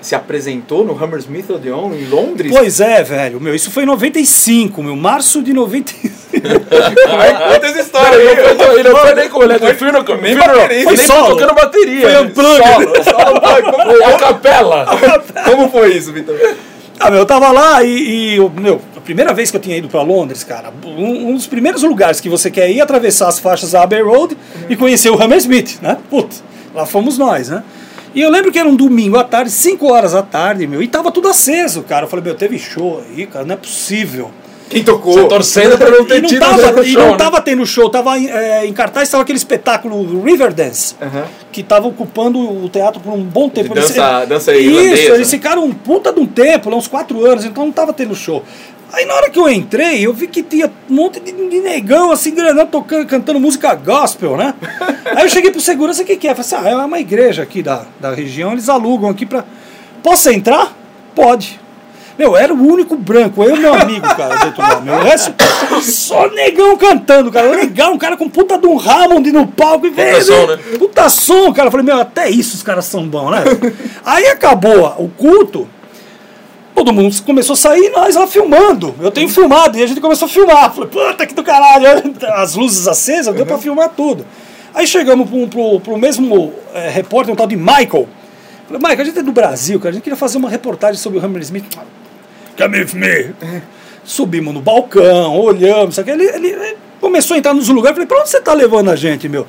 se 0.00 0.14
apresentou 0.14 0.84
no 0.84 0.92
Hammersmith 1.02 1.50
Odeon 1.50 1.92
em 1.92 2.06
Londres? 2.08 2.52
Pois 2.52 2.80
é, 2.80 3.02
velho, 3.02 3.40
meu, 3.40 3.54
isso 3.54 3.70
foi 3.70 3.82
em 3.82 3.86
95, 3.86 4.82
meu, 4.82 4.94
março 4.96 5.42
de 5.42 5.52
95. 5.52 6.14
Conta 6.40 7.66
essa 7.66 7.80
história 7.80 8.18
aí. 8.18 8.78
Ele 8.78 8.88
não 8.88 8.96
foi 8.96 9.14
nem 9.14 9.28
com 9.28 9.38
o 9.38 9.42
Electric 9.42 9.74
Funeral, 9.78 10.04
Nem 10.20 10.36
bateria. 10.36 10.84
foi 10.84 10.96
nem 10.96 11.06
solo. 11.06 11.36
tocando 11.36 11.54
bateria. 11.54 12.00
Foi 12.10 12.22
unplugged. 12.22 13.04
Solo, 13.04 13.04
solo, 13.04 13.40
como, 13.72 14.04
A 14.04 14.12
capela. 14.18 14.86
como 15.44 15.70
foi 15.70 15.94
isso, 15.96 16.12
Vitor? 16.12 16.36
Ah, 17.00 17.10
meu, 17.10 17.20
eu 17.20 17.26
tava 17.26 17.52
lá 17.52 17.82
e, 17.84 17.90
e 18.32 18.36
eu- 18.36 18.50
meu, 18.50 18.80
a 18.96 19.00
primeira 19.00 19.32
vez 19.32 19.50
que 19.52 19.56
eu 19.56 19.60
tinha 19.60 19.76
ido 19.76 19.88
pra 19.88 20.02
Londres, 20.02 20.42
cara, 20.42 20.72
um, 20.84 21.28
um 21.30 21.34
dos 21.34 21.46
primeiros 21.46 21.82
lugares 21.84 22.20
que 22.20 22.28
você 22.28 22.50
quer 22.50 22.68
ir 22.70 22.80
é 22.80 22.82
atravessar 22.82 23.28
as 23.28 23.38
faixas 23.38 23.70
da 23.70 23.82
Abbey 23.84 24.02
Road 24.02 24.36
e 24.68 24.74
conhecer 24.76 25.08
o 25.10 25.22
Hammersmith, 25.22 25.78
né? 25.80 25.96
Putz, 26.10 26.42
lá 26.74 26.84
fomos 26.84 27.16
nós, 27.16 27.48
né? 27.50 27.62
E 28.14 28.20
eu 28.20 28.28
lembro 28.30 28.50
que 28.50 28.58
era 28.58 28.68
um 28.68 28.74
domingo 28.74 29.16
à 29.16 29.22
tarde, 29.22 29.48
5 29.50 29.86
horas 29.92 30.10
da 30.12 30.22
tarde, 30.24 30.66
meu, 30.66 30.82
e 30.82 30.88
tava 30.88 31.12
tudo 31.12 31.28
aceso, 31.28 31.82
cara. 31.82 32.06
Eu 32.06 32.08
falei, 32.08 32.24
meu, 32.24 32.34
teve 32.34 32.58
show 32.58 33.00
aí, 33.08 33.26
cara, 33.26 33.44
não 33.44 33.54
é 33.54 33.56
possível. 33.56 34.32
Quem 34.68 34.84
tocou? 34.84 35.14
Você 35.14 35.24
torcendo 35.28 35.78
pra 35.78 35.90
não 35.90 36.02
E 36.02 36.06
ter 36.06 36.20
não 36.22 36.28
tido 36.28 36.40
tava, 36.40 36.82
e 36.84 36.92
show, 36.92 37.02
não 37.02 37.10
né? 37.12 37.16
tava 37.16 37.40
tendo 37.40 37.64
show, 37.66 37.88
tava 37.88 38.18
em, 38.18 38.28
é, 38.28 38.66
em 38.66 38.72
cartaz, 38.72 39.08
tava 39.08 39.22
aquele 39.22 39.38
espetáculo 39.38 40.22
Riverdance, 40.22 40.94
que 41.50 41.62
tava 41.62 41.86
ocupando 41.88 42.38
o 42.38 42.68
teatro 42.68 43.00
por 43.00 43.12
um 43.12 43.22
bom 43.22 43.48
tempo. 43.48 43.72
De 43.72 43.80
Eles- 43.80 43.90
dança- 43.90 44.24
dança 44.26 44.54
Isso, 44.54 44.70
irlandesa, 44.70 45.14
eles 45.14 45.18
né? 45.32 45.38
ficaram 45.38 45.64
um 45.64 45.72
puta 45.72 46.12
de 46.12 46.20
um 46.20 46.26
tempo, 46.26 46.68
lá, 46.70 46.76
uns 46.76 46.86
quatro 46.88 47.24
anos, 47.24 47.44
então 47.44 47.64
não 47.64 47.72
tava 47.72 47.92
tendo 47.92 48.14
show. 48.14 48.42
Aí 48.92 49.04
na 49.04 49.14
hora 49.14 49.28
que 49.28 49.38
eu 49.38 49.48
entrei, 49.50 50.06
eu 50.06 50.14
vi 50.14 50.26
que 50.28 50.42
tinha 50.42 50.70
um 50.90 50.94
monte 50.94 51.20
de, 51.20 51.32
negão 51.60 52.10
assim, 52.10 52.34
granão, 52.34 52.66
tocando, 52.66 53.06
cantando 53.06 53.38
música 53.38 53.74
gospel, 53.74 54.36
né? 54.36 54.54
Aí 55.14 55.24
eu 55.24 55.28
cheguei 55.28 55.50
pro 55.50 55.60
segurança, 55.60 56.02
o 56.02 56.06
que 56.06 56.16
que 56.16 56.26
é? 56.26 56.30
Eu 56.30 56.36
falei 56.36 56.46
assim, 56.60 56.68
ah, 56.68 56.82
é 56.82 56.86
uma 56.86 56.98
igreja 56.98 57.42
aqui 57.42 57.62
da, 57.62 57.84
da 58.00 58.14
região, 58.14 58.52
eles 58.52 58.68
alugam 58.68 59.10
aqui 59.10 59.26
pra... 59.26 59.44
Posso 60.02 60.30
entrar? 60.30 60.74
Pode. 61.14 61.60
Meu, 62.18 62.36
era 62.36 62.52
o 62.52 62.60
único 62.60 62.96
branco, 62.96 63.44
eu 63.44 63.54
e 63.54 63.60
meu 63.60 63.72
amigo, 63.72 64.06
cara, 64.16 64.44
dentro 64.44 64.60
lá. 64.60 64.80
Meu, 64.80 64.94
o 64.94 64.98
resto, 64.98 65.32
só 65.80 66.28
negão 66.28 66.76
cantando, 66.76 67.30
cara. 67.30 67.48
Legal, 67.48 67.92
um 67.92 67.98
cara 67.98 68.16
com 68.16 68.28
puta 68.28 68.58
de 68.58 68.66
um 68.66 68.76
Hammond 68.76 69.30
no 69.30 69.46
palco. 69.46 69.86
E 69.86 69.90
Puta 69.90 70.20
som, 70.20 70.46
né? 70.46 70.58
Puta 70.78 71.08
som, 71.08 71.52
cara. 71.52 71.68
Eu 71.68 71.70
falei, 71.70 71.86
meu, 71.86 72.00
até 72.00 72.28
isso 72.28 72.56
os 72.56 72.62
caras 72.64 72.86
são 72.86 73.06
bons, 73.06 73.30
né? 73.30 73.44
Aí 74.04 74.26
acabou 74.26 74.96
o 74.98 75.08
culto, 75.08 75.68
todo 76.74 76.92
mundo 76.92 77.14
começou 77.22 77.54
a 77.54 77.56
sair, 77.56 77.90
nós 77.90 78.16
lá 78.16 78.26
filmando. 78.26 78.96
Eu 79.00 79.12
tenho 79.12 79.28
filmado, 79.28 79.78
e 79.78 79.82
a 79.84 79.86
gente 79.86 80.00
começou 80.00 80.26
a 80.26 80.28
filmar. 80.28 80.74
Falei, 80.74 80.90
puta 80.90 81.24
que 81.24 81.34
do 81.34 81.44
caralho, 81.44 81.86
as 82.34 82.56
luzes 82.56 82.88
acesas, 82.88 83.32
deu 83.32 83.46
pra 83.46 83.58
filmar 83.58 83.90
tudo. 83.90 84.26
Aí 84.74 84.88
chegamos 84.88 85.30
pro, 85.30 85.46
pro, 85.46 85.80
pro 85.80 85.96
mesmo 85.96 86.52
é, 86.74 86.88
repórter, 86.88 87.32
um 87.32 87.36
tal 87.36 87.46
de 87.46 87.56
Michael. 87.56 88.08
Falei, 88.66 88.82
Michael, 88.82 89.00
a 89.00 89.04
gente 89.04 89.18
é 89.20 89.22
do 89.22 89.32
Brasil, 89.32 89.78
cara, 89.78 89.90
a 89.90 89.92
gente 89.92 90.02
queria 90.02 90.16
fazer 90.16 90.36
uma 90.36 90.50
reportagem 90.50 91.00
sobre 91.00 91.20
o 91.20 91.24
Hammersmith. 91.24 91.64
Come 92.58 92.78
with 92.78 92.94
me. 92.94 93.34
Subimos 94.04 94.52
no 94.54 94.60
balcão, 94.60 95.38
olhamos, 95.38 95.94
sabe? 95.94 96.10
Ele, 96.10 96.24
ele, 96.24 96.48
ele 96.48 96.76
começou 97.00 97.34
a 97.34 97.38
entrar 97.38 97.54
nos 97.54 97.68
lugares, 97.68 97.94
falei, 97.96 98.06
pra 98.06 98.20
onde 98.20 98.30
você 98.30 98.40
tá 98.40 98.52
levando 98.54 98.90
a 98.90 98.96
gente, 98.96 99.28
meu? 99.28 99.46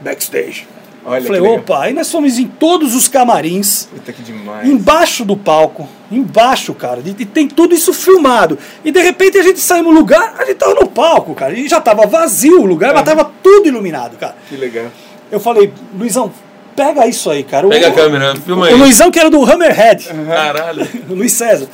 Backstage. 0.00 0.66
Olha 1.04 1.24
falei, 1.24 1.40
opa, 1.40 1.80
aí 1.82 1.92
nós 1.92 2.10
fomos 2.10 2.38
em 2.38 2.46
todos 2.46 2.94
os 2.94 3.08
camarins. 3.08 3.86
Puta 3.92 4.12
que 4.12 4.22
demais. 4.22 4.68
Embaixo 4.68 5.24
do 5.24 5.36
palco, 5.36 5.88
embaixo, 6.10 6.72
cara, 6.74 7.00
e, 7.04 7.10
e 7.10 7.24
tem 7.26 7.48
tudo 7.48 7.74
isso 7.74 7.92
filmado. 7.92 8.56
E 8.84 8.92
de 8.92 9.00
repente 9.00 9.36
a 9.36 9.42
gente 9.42 9.58
saiu 9.58 9.82
no 9.82 9.90
lugar, 9.90 10.34
a 10.38 10.44
gente 10.44 10.56
tava 10.58 10.74
no 10.74 10.86
palco, 10.86 11.34
cara, 11.34 11.52
e 11.54 11.66
já 11.68 11.80
tava 11.80 12.06
vazio 12.06 12.60
o 12.60 12.64
lugar, 12.64 12.94
mas 12.94 13.02
tava 13.04 13.28
tudo 13.42 13.66
iluminado, 13.66 14.16
cara. 14.16 14.36
Que 14.48 14.56
legal. 14.56 14.86
Eu 15.30 15.40
falei, 15.40 15.72
Luizão, 15.98 16.32
pega 16.76 17.04
isso 17.08 17.28
aí, 17.30 17.42
cara. 17.42 17.66
O- 17.66 17.70
Pega 17.70 17.88
a 17.88 17.92
câmera, 17.92 18.36
filma 18.36 18.66
aí. 18.68 18.74
O 18.74 18.76
Luizão 18.78 19.10
que 19.10 19.18
era 19.18 19.28
do 19.30 19.42
Hammerhead, 19.44 20.08
Caralho. 20.28 20.86
o 21.10 21.14
Luiz 21.14 21.32
César. 21.32 21.66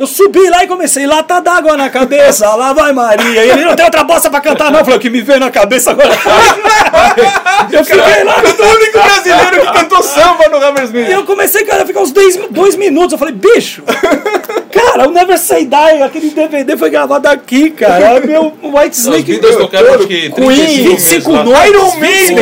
Eu 0.00 0.06
subi 0.06 0.48
lá 0.48 0.64
e 0.64 0.66
comecei, 0.66 1.06
lata 1.06 1.42
d'água 1.42 1.76
na 1.76 1.90
cabeça, 1.90 2.48
lá 2.54 2.72
vai 2.72 2.90
Maria. 2.90 3.44
E 3.44 3.50
ele 3.50 3.66
não 3.66 3.76
tem 3.76 3.84
outra 3.84 4.02
bosta 4.02 4.30
pra 4.30 4.40
cantar, 4.40 4.70
não. 4.72 4.78
Eu 4.78 4.84
falei, 4.86 4.98
o 4.98 5.00
que 5.02 5.10
me 5.10 5.20
veio 5.20 5.38
na 5.38 5.50
cabeça 5.50 5.90
agora. 5.90 6.08
eu 7.70 7.84
fiquei 7.84 8.24
lá. 8.24 8.40
Eu 8.42 8.56
sou 8.56 8.64
o 8.64 8.76
único 8.76 8.98
brasileiro 8.98 9.60
que 9.60 9.72
cantou 9.74 10.02
samba 10.02 10.48
no 10.48 10.56
Hammersmith. 10.56 11.06
E 11.06 11.12
eu 11.12 11.26
comecei, 11.26 11.66
cara, 11.66 11.82
a 11.82 11.86
ficar 11.86 12.00
uns 12.00 12.12
dois, 12.12 12.34
dois 12.50 12.76
minutos. 12.76 13.12
Eu 13.12 13.18
falei, 13.18 13.34
bicho, 13.34 13.82
cara, 14.82 15.08
o 15.08 15.12
Never 15.12 15.38
Say 15.38 15.64
Die, 15.66 16.02
aquele 16.02 16.30
DVD 16.30 16.76
foi 16.76 16.90
gravado 16.90 17.28
aqui, 17.28 17.70
cara. 17.70 18.20
Meu 18.20 18.52
White 18.62 18.90
Os 18.92 18.98
Snake. 18.98 19.22
Beatles 19.32 19.56
tocaram 19.56 19.94
acho 19.94 20.06
que 20.06 20.30
35 20.30 20.34
Queen, 20.34 20.46
meses 20.48 20.76
25 20.76 21.32
lá. 21.32 21.44
noites. 21.44 21.68
Iron 21.70 21.96
Maiden. 21.96 22.38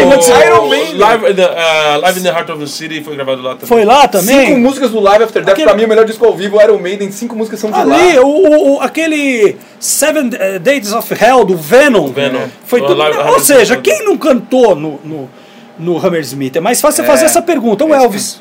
Iron 0.47 0.69
Maiden. 0.69 0.95
Live 0.99 1.31
in, 1.31 1.35
the, 1.35 1.43
uh, 1.45 2.01
Live 2.01 2.21
in 2.21 2.23
the 2.23 2.29
Heart 2.31 2.51
of 2.51 2.61
the 2.61 2.67
City 2.67 3.03
foi 3.03 3.15
gravado 3.15 3.43
lá 3.43 3.51
também. 3.53 3.67
Foi 3.67 3.85
lá 3.85 4.09
também? 4.09 4.47
Cinco 4.47 4.59
músicas 4.61 4.91
do 4.91 5.01
Live 5.01 5.25
After 5.25 5.43
Death, 5.43 5.53
Aquele- 5.55 5.67
pra 5.69 5.77
mim, 5.77 5.83
é 5.83 5.87
o 5.87 5.89
melhor 5.89 6.05
disco 6.05 6.25
ao 6.27 6.35
vivo, 6.35 6.61
Iron 6.63 6.79
Maiden, 6.79 7.11
cinco 7.11 7.35
músicas 7.37 7.61
são 7.61 7.71
de 7.71 7.79
Ali, 7.79 8.17
lá. 8.17 8.23
o, 8.23 8.27
o- 8.29 8.75
o- 8.77 8.81
aquele 8.81 9.57
Seven 9.81 10.31
eh, 10.35 10.59
Days 10.59 10.93
of 10.93 11.13
Hell 11.15 11.45
do 11.45 11.57
Venom. 11.57 12.09
Venom. 12.09 12.47
Foi 12.65 12.81
tudo. 12.81 12.95
Live- 12.95 13.19
Ou 13.19 13.41
seja, 13.41 13.77
quem 13.77 14.05
não 14.05 14.17
cantou 14.17 14.75
no, 14.75 14.99
no, 15.05 15.31
no 15.79 15.99
Hammersmith? 16.07 16.57
É 16.57 16.61
mais 16.61 16.81
fácil 16.81 16.97
você 16.97 17.03
É. 17.03 17.13
fazer 17.13 17.25
essa 17.27 17.41
pergunta. 17.43 17.85
O 17.85 17.95
Elvis. 17.95 18.41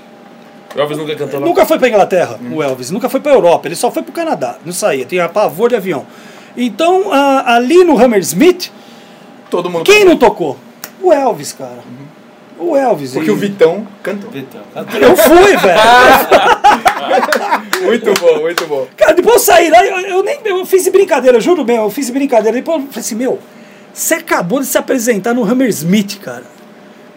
O 0.75 0.79
Elvis 0.79 0.97
nunca 0.97 1.15
cantou 1.15 1.39
lá. 1.39 1.45
Nunca 1.45 1.65
foi 1.65 1.79
pra 1.79 1.87
Inglaterra, 1.89 2.39
o 2.51 2.61
Elvis. 2.61 2.91
Nunca 2.91 3.09
foi 3.09 3.19
pra 3.19 3.31
Europa. 3.33 3.67
Ele 3.67 3.75
só 3.75 3.89
foi 3.91 4.03
pro 4.03 4.11
Canadá. 4.11 4.57
Não 4.65 4.73
saía. 4.73 5.05
Tinha 5.05 5.27
pavor 5.29 5.69
de 5.69 5.75
avião. 5.75 6.05
Então, 6.55 7.11
a- 7.11 7.55
ali 7.55 7.83
no 7.83 7.97
Hammersmith, 7.97 8.71
Todo 9.49 9.69
mundo 9.69 9.83
quem 9.85 10.03
não 10.03 10.17
tocou? 10.17 10.57
O 11.01 11.13
Elvis, 11.13 11.53
cara. 11.53 11.79
O 12.59 12.75
Elvis. 12.75 13.13
Porque 13.13 13.29
E- 13.29 13.33
o 13.33 13.35
Vitão 13.35 13.87
cantou. 14.03 14.29
Eu 14.33 15.15
fui, 15.15 15.55
velho. 15.57 15.79
Muito 17.83 18.13
bom, 18.19 18.39
muito 18.41 18.65
bom. 18.67 18.87
Cara, 18.97 19.13
depois 19.13 19.35
eu 19.35 19.39
saí 19.41 19.69
lá, 19.69 19.85
eu, 19.85 19.99
eu 20.17 20.23
nem 20.23 20.39
eu 20.43 20.65
fiz 20.65 20.87
brincadeira, 20.89 21.37
eu 21.37 21.41
juro 21.41 21.63
mesmo, 21.63 21.83
eu 21.85 21.89
fiz 21.89 22.09
brincadeira. 22.09 22.55
Depois 22.57 22.81
eu 22.81 22.87
falei 22.87 22.99
assim, 22.99 23.15
meu, 23.15 23.39
você 23.93 24.15
acabou 24.15 24.59
de 24.59 24.65
se 24.65 24.77
apresentar 24.77 25.33
no 25.33 25.43
Hammersmith, 25.43 26.19
cara. 26.19 26.43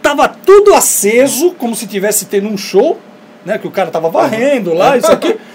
Tava 0.03 0.29
tudo 0.29 0.75
aceso, 0.75 1.53
como 1.53 1.75
se 1.75 1.87
tivesse 1.87 2.27
tendo 2.27 2.49
um 2.49 2.57
show, 2.57 2.99
né? 3.45 3.59
Que 3.59 3.67
o 3.67 3.71
cara 3.71 3.91
tava 3.91 4.09
varrendo 4.11 4.73
lá, 4.75 4.97
isso 4.97 5.11
aqui. 5.11 5.39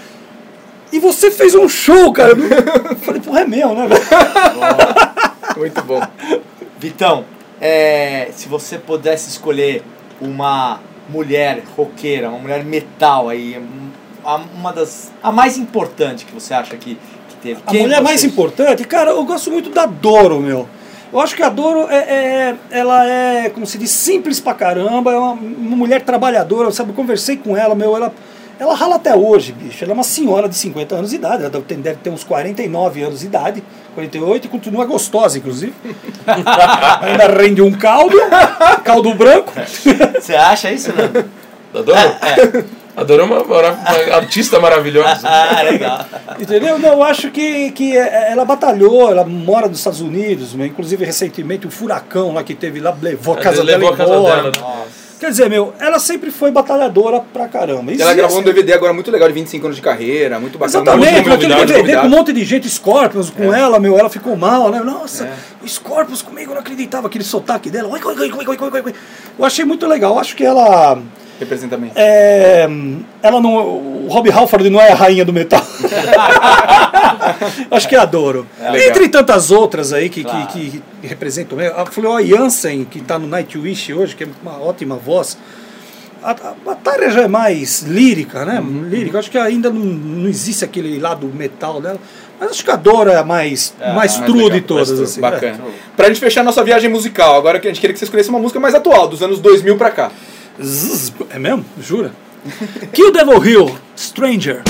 E 0.92 1.00
você 1.00 1.32
fez 1.32 1.52
um 1.56 1.68
show, 1.68 2.12
cara. 2.12 2.30
Eu 2.30 2.96
falei, 2.96 3.20
porra, 3.20 3.40
é 3.40 3.44
meu, 3.44 3.74
né, 3.74 3.88
velho? 3.88 4.00
Muito 5.56 5.82
bom. 5.82 6.00
Vitão, 6.78 7.24
é, 7.60 8.28
se 8.32 8.48
você 8.48 8.78
pudesse 8.78 9.28
escolher 9.28 9.82
uma 10.20 10.78
mulher 11.08 11.62
roqueira, 11.76 12.28
uma 12.28 12.38
mulher 12.38 12.64
metal 12.64 13.28
aí, 13.28 13.60
uma 14.54 14.72
das. 14.72 15.10
a 15.22 15.32
mais 15.32 15.58
importante 15.58 16.24
que 16.24 16.32
você 16.32 16.54
acha 16.54 16.76
que, 16.76 16.96
que 17.28 17.36
teve. 17.42 17.60
A 17.66 17.70
Quem 17.72 17.82
mulher 17.82 17.96
você- 17.96 18.02
mais 18.04 18.24
importante, 18.24 18.84
cara, 18.84 19.10
eu 19.10 19.24
gosto 19.24 19.50
muito 19.50 19.70
da 19.70 19.86
Doro, 19.86 20.40
meu. 20.40 20.68
Eu 21.12 21.20
acho 21.20 21.34
que 21.36 21.42
a 21.42 21.48
Doro 21.48 21.86
é, 21.90 21.96
é- 21.96 22.54
ela 22.70 23.06
é, 23.06 23.48
como 23.50 23.66
se 23.66 23.78
diz, 23.78 23.90
simples 23.90 24.40
pra 24.40 24.54
caramba, 24.54 25.12
é 25.12 25.16
uma, 25.16 25.32
uma 25.32 25.76
mulher 25.76 26.02
trabalhadora, 26.02 26.70
sabe? 26.70 26.90
Eu 26.90 26.94
conversei 26.94 27.36
com 27.36 27.56
ela, 27.56 27.74
meu, 27.74 27.96
ela, 27.96 28.12
ela 28.58 28.74
rala 28.74 28.96
até 28.96 29.14
hoje, 29.14 29.52
bicho. 29.52 29.84
Ela 29.84 29.92
é 29.92 29.94
uma 29.94 30.02
senhora 30.02 30.48
de 30.48 30.56
50 30.56 30.94
anos 30.96 31.10
de 31.10 31.16
idade, 31.16 31.42
ela 31.42 31.50
deve 31.50 31.64
ter, 31.64 31.76
deve 31.76 31.98
ter 32.00 32.10
uns 32.10 32.24
49 32.24 33.02
anos 33.02 33.20
de 33.20 33.26
idade, 33.26 33.62
48, 33.94 34.46
e 34.46 34.48
continua 34.48 34.84
gostosa, 34.84 35.38
inclusive. 35.38 35.72
Ainda 37.02 37.26
rende 37.28 37.62
um 37.62 37.72
caldo, 37.72 38.16
caldo 38.84 39.14
branco. 39.14 39.52
Você 40.20 40.34
acha 40.34 40.70
isso, 40.72 40.92
né? 40.92 41.04
Adorou? 41.72 41.96
Adorou 41.98 42.64
uma, 43.24 43.44
mara- 43.44 43.72
uma 44.06 44.16
artista 44.16 44.58
maravilhosa. 44.58 45.20
ah, 45.28 45.62
legal. 45.62 46.06
Entendeu? 46.40 46.78
Não, 46.78 46.88
eu 46.94 47.02
acho 47.02 47.30
que, 47.30 47.70
que 47.72 47.96
é- 47.96 48.32
ela 48.32 48.44
batalhou, 48.44 49.10
ela 49.10 49.24
mora 49.24 49.68
nos 49.68 49.78
Estados 49.78 50.00
Unidos, 50.00 50.54
meu, 50.54 50.66
inclusive 50.66 51.04
recentemente 51.04 51.66
o 51.66 51.70
furacão 51.70 52.32
lá 52.32 52.42
que 52.42 52.54
teve 52.54 52.80
lá 52.80 52.96
levou 53.00 53.34
a 53.34 53.38
casa 53.38 53.62
levou 53.62 53.90
dela 53.90 53.94
a 53.94 53.96
casa 53.96 54.14
embora. 54.16 54.50
dela, 54.52 54.74
né? 54.76 54.84
Quer 55.18 55.30
dizer, 55.30 55.48
meu, 55.48 55.72
ela 55.80 55.98
sempre 55.98 56.30
foi 56.30 56.50
batalhadora 56.50 57.20
pra 57.32 57.48
caramba. 57.48 57.90
Ela 57.98 58.12
gravou 58.12 58.38
um 58.38 58.42
DVD 58.42 58.74
agora 58.74 58.92
muito 58.92 59.10
legal 59.10 59.26
de 59.28 59.34
25 59.34 59.64
anos 59.66 59.76
de 59.76 59.82
carreira, 59.82 60.38
muito 60.38 60.58
bacana. 60.58 60.82
Exatamente, 60.82 61.30
aquele 61.30 61.54
DVD 61.64 61.96
com 61.96 62.06
um 62.06 62.10
monte 62.10 62.32
de 62.34 62.44
gente, 62.44 62.68
Scorpions 62.68 63.30
com 63.30 63.52
É. 63.54 63.60
ela, 63.60 63.80
meu, 63.80 63.98
ela 63.98 64.10
ficou 64.10 64.36
mal, 64.36 64.70
né? 64.70 64.80
Nossa, 64.80 65.28
Scorpions 65.66 66.20
comigo, 66.20 66.50
eu 66.50 66.54
não 66.54 66.60
acreditava 66.60 67.06
aquele 67.06 67.24
sotaque 67.24 67.70
dela. 67.70 67.88
Oi, 67.88 68.00
oi, 68.04 68.32
oi. 68.84 68.94
Eu 69.38 69.44
achei 69.44 69.64
muito 69.64 69.86
legal, 69.86 70.18
acho 70.18 70.36
que 70.36 70.44
ela. 70.44 70.98
Representa 71.38 71.76
bem. 71.76 71.92
É, 71.94 72.66
ela 73.22 73.40
não. 73.40 73.54
O 73.54 74.06
Rob 74.08 74.30
Halford 74.30 74.70
não 74.70 74.80
é 74.80 74.92
a 74.92 74.94
rainha 74.94 75.24
do 75.24 75.32
metal. 75.34 75.62
Acho 77.70 77.88
que 77.88 77.96
adoro. 77.96 78.46
legal. 78.60 78.76
Entre 78.76 79.08
tantas 79.08 79.50
outras 79.50 79.92
aí 79.92 80.08
que, 80.08 80.22
Claro. 80.24 80.46
que, 80.48 80.70
que 81.02 81.06
representam. 81.06 81.58
né? 81.58 81.68
A 81.76 81.86
Flor 81.86 82.24
Jansen, 82.24 82.84
que 82.84 82.98
está 82.98 83.18
no 83.18 83.26
Nightwish 83.26 83.92
hoje, 83.92 84.14
que 84.16 84.24
é 84.24 84.28
uma 84.42 84.58
ótima 84.60 84.96
voz. 84.96 85.36
A, 86.22 86.30
a, 86.32 86.72
a 86.72 86.74
Tária 86.74 87.10
já 87.10 87.22
é 87.22 87.28
mais 87.28 87.82
lírica, 87.82 88.44
né? 88.44 88.58
Uhum. 88.60 88.88
Lírica. 88.88 89.18
Acho 89.18 89.30
que 89.30 89.38
ainda 89.38 89.70
não, 89.70 89.80
não 89.80 90.28
existe 90.28 90.64
aquele 90.64 90.98
lado 90.98 91.26
metal 91.28 91.80
dela. 91.80 91.98
Mas 92.38 92.50
acho 92.50 92.64
que 92.64 92.70
a 92.70 92.76
Dora 92.76 93.12
é 93.12 93.16
a 93.16 93.24
mais, 93.24 93.74
mais 93.80 93.94
mais 93.94 94.16
true 94.18 94.50
de 94.50 94.60
todas. 94.60 94.90
mais 94.90 95.00
assim, 95.02 95.20
Bacana. 95.20 95.54
é. 95.54 95.70
Pra 95.96 96.08
gente 96.08 96.20
fechar 96.20 96.42
nossa 96.44 96.62
viagem 96.64 96.90
musical, 96.90 97.36
agora 97.36 97.58
que 97.60 97.66
a 97.66 97.70
gente 97.70 97.80
queria 97.80 97.94
que 97.94 97.98
você 97.98 98.04
escolhesse 98.04 98.28
uma 98.28 98.38
música 98.38 98.60
mais 98.60 98.74
atual, 98.74 99.08
dos 99.08 99.22
anos 99.22 99.40
2000 99.40 99.76
pra 99.76 99.90
cá. 99.90 100.10
Zzz, 100.62 101.12
É 101.30 101.38
mesmo? 101.38 101.64
Jura? 101.80 102.12
Kill 102.92 103.10
Devil 103.12 103.44
Hill, 103.44 103.78
Stranger. 103.96 104.62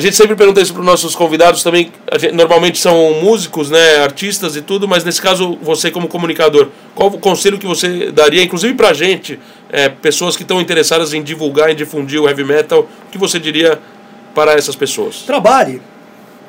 A 0.00 0.02
gente 0.02 0.16
sempre 0.16 0.34
pergunta 0.34 0.62
isso 0.62 0.72
para 0.72 0.80
os 0.80 0.86
nossos 0.86 1.14
convidados 1.14 1.62
também. 1.62 1.92
gente- 2.18 2.34
normalmente 2.34 2.78
são 2.78 3.20
músicos, 3.20 3.68
né, 3.68 3.98
artistas 3.98 4.56
e 4.56 4.62
tudo, 4.62 4.88
mas 4.88 5.04
nesse 5.04 5.20
caso 5.20 5.58
você 5.60 5.90
como 5.90 6.08
comunicador, 6.08 6.68
qual 6.94 7.10
o 7.10 7.18
conselho 7.18 7.58
que 7.58 7.66
você 7.66 8.10
daria, 8.10 8.42
inclusive 8.42 8.72
para 8.72 8.88
a 8.88 8.92
gente, 8.94 9.38
é, 9.70 9.90
pessoas 9.90 10.36
que 10.38 10.42
estão 10.42 10.58
interessadas 10.58 11.12
em 11.12 11.22
divulgar, 11.22 11.68
em 11.68 11.74
difundir 11.76 12.18
o 12.18 12.26
heavy 12.26 12.44
metal, 12.44 12.88
o 13.08 13.10
que 13.12 13.18
você 13.18 13.38
diria 13.38 13.78
para 14.34 14.54
essas 14.54 14.74
pessoas? 14.74 15.16
Trabalhe. 15.20 15.82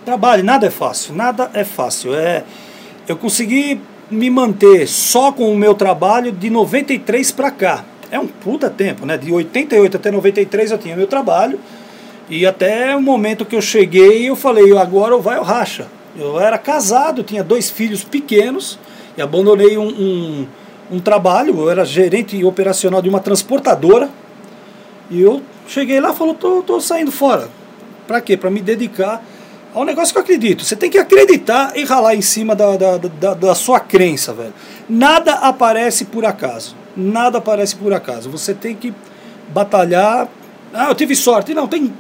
Trabalhe, 0.06 0.44
nada 0.44 0.68
é 0.68 0.72
fácil. 0.72 1.14
Nada 1.14 1.52
é 1.54 1.66
fácil. 1.66 2.16
É, 2.16 2.46
eu 3.06 3.18
consegui 3.18 3.82
me 4.10 4.30
manter 4.30 4.88
só 4.88 5.34
com 5.34 5.52
o 5.52 5.58
meu 5.58 5.74
trabalho 5.74 6.32
de 6.32 6.50
93 6.50 7.32
para 7.34 7.52
cá. 7.52 7.84
É 8.10 8.18
um 8.18 8.28
puta 8.28 8.70
tempo, 8.70 9.06
né? 9.06 9.18
De 9.18 9.30
88 9.30 9.98
até 9.98 10.10
93 10.10 10.72
eu 10.72 10.78
tinha 10.78 10.96
meu 10.96 11.08
trabalho. 11.08 11.60
E 12.32 12.46
até 12.46 12.96
o 12.96 13.02
momento 13.02 13.44
que 13.44 13.54
eu 13.54 13.62
cheguei, 13.62 14.30
eu 14.30 14.38
falei, 14.38 14.76
agora 14.78 15.18
vai 15.18 15.38
o 15.38 15.44
racha. 15.44 15.88
Eu 16.18 16.40
era 16.40 16.58
casado, 16.58 17.24
tinha 17.24 17.44
dois 17.44 17.70
filhos 17.70 18.06
pequenos 18.06 18.80
e 19.18 19.22
abandonei 19.22 19.78
um, 19.78 19.90
um, 19.90 20.48
um 20.94 21.00
trabalho. 21.02 21.60
Eu 21.60 21.70
era 21.70 21.84
gerente 21.84 22.42
operacional 22.46 23.02
de 23.02 23.10
uma 23.10 23.20
transportadora. 23.20 24.10
E 25.10 25.22
eu 25.22 25.42
cheguei 25.68 26.00
lá 26.00 26.12
e 26.12 26.16
falou, 26.16 26.34
tô, 26.34 26.62
tô 26.62 26.80
saindo 26.80 27.12
fora. 27.12 27.50
Pra 28.08 28.22
quê? 28.22 28.38
Pra 28.38 28.50
me 28.50 28.62
dedicar 28.62 29.22
ao 29.74 29.84
negócio 29.84 30.14
que 30.14 30.18
eu 30.18 30.24
acredito. 30.24 30.64
Você 30.64 30.78
tem 30.78 30.90
que 30.90 30.98
acreditar 30.98 31.74
e 31.76 31.84
ralar 31.84 32.16
em 32.16 32.22
cima 32.22 32.56
da, 32.56 32.78
da, 32.78 32.98
da, 32.98 33.34
da 33.34 33.56
sua 33.56 33.82
crença, 33.82 34.32
velho. 34.32 34.54
Nada 34.90 35.34
aparece 35.34 36.06
por 36.06 36.24
acaso. 36.24 36.78
Nada 36.96 37.40
aparece 37.40 37.76
por 37.76 37.94
acaso. 37.94 38.30
Você 38.30 38.54
tem 38.54 38.74
que 38.74 38.94
batalhar. 39.50 40.30
Ah, 40.74 40.88
eu 40.88 40.96
tive 40.96 41.14
sorte. 41.14 41.54
Não, 41.54 41.68
tem. 41.68 41.92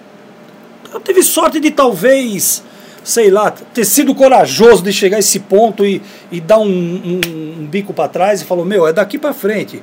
Eu 0.93 0.99
tive 0.99 1.23
sorte 1.23 1.59
de 1.59 1.71
talvez, 1.71 2.63
sei 3.03 3.29
lá, 3.31 3.49
ter 3.51 3.85
sido 3.85 4.13
corajoso 4.13 4.83
de 4.83 4.91
chegar 4.91 5.17
a 5.17 5.19
esse 5.19 5.39
ponto 5.39 5.85
e, 5.85 6.01
e 6.31 6.39
dar 6.41 6.59
um, 6.59 6.65
um- 6.67 7.61
um 7.61 7.65
bico 7.65 7.93
pra 7.93 8.07
trás 8.07 8.41
e 8.41 8.45
falou, 8.45 8.65
meu, 8.65 8.87
é 8.87 8.93
daqui 8.93 9.17
pra 9.17 9.33
frente. 9.33 9.81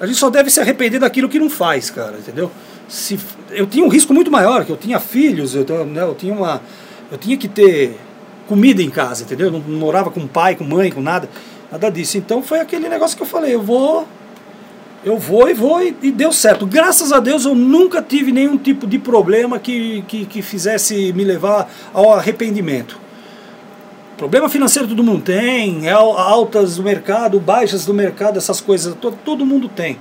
A 0.00 0.06
gente 0.06 0.18
só 0.18 0.28
deve 0.30 0.50
se 0.50 0.60
arrepender 0.60 0.98
daquilo 0.98 1.28
que 1.28 1.38
não 1.38 1.48
faz, 1.50 1.90
cara, 1.90 2.16
entendeu? 2.18 2.50
Se, 2.88 3.18
eu 3.50 3.66
tinha 3.66 3.84
um 3.84 3.88
risco 3.88 4.12
muito 4.14 4.30
maior, 4.30 4.64
que 4.64 4.70
eu 4.70 4.76
tinha 4.76 5.00
filhos, 5.00 5.54
eu, 5.54 5.64
né, 5.86 6.02
eu 6.02 6.14
tinha 6.14 6.32
uma. 6.34 6.60
Eu 7.10 7.18
tinha 7.18 7.36
que 7.36 7.48
ter 7.48 7.98
comida 8.46 8.82
em 8.82 8.90
casa, 8.90 9.24
entendeu? 9.24 9.46
Eu 9.46 9.52
não 9.52 9.60
morava 9.60 10.10
com 10.10 10.26
pai, 10.26 10.54
com 10.54 10.64
mãe, 10.64 10.90
com 10.90 11.00
nada, 11.00 11.28
nada 11.70 11.90
disso. 11.90 12.16
Então 12.18 12.42
foi 12.42 12.60
aquele 12.60 12.88
negócio 12.88 13.16
que 13.16 13.22
eu 13.22 13.26
falei, 13.26 13.54
eu 13.54 13.62
vou. 13.62 14.06
Eu 15.06 15.16
vou 15.18 15.48
e 15.48 15.54
vou 15.54 15.80
e, 15.80 15.96
e 16.02 16.10
deu 16.10 16.32
certo. 16.32 16.66
Graças 16.66 17.12
a 17.12 17.20
Deus 17.20 17.44
eu 17.44 17.54
nunca 17.54 18.02
tive 18.02 18.32
nenhum 18.32 18.58
tipo 18.58 18.88
de 18.88 18.98
problema 18.98 19.56
que, 19.56 20.02
que, 20.08 20.26
que 20.26 20.42
fizesse 20.42 21.12
me 21.12 21.22
levar 21.22 21.70
ao 21.94 22.12
arrependimento. 22.12 22.98
Problema 24.18 24.48
financeiro 24.48 24.88
todo 24.88 25.04
mundo 25.04 25.22
tem, 25.22 25.88
al- 25.88 26.18
altas 26.18 26.74
do 26.74 26.82
mercado, 26.82 27.38
baixas 27.38 27.86
do 27.86 27.94
mercado, 27.94 28.36
essas 28.36 28.60
coisas, 28.60 28.96
todo, 29.00 29.16
todo 29.24 29.46
mundo 29.46 29.68
tem. 29.68 29.96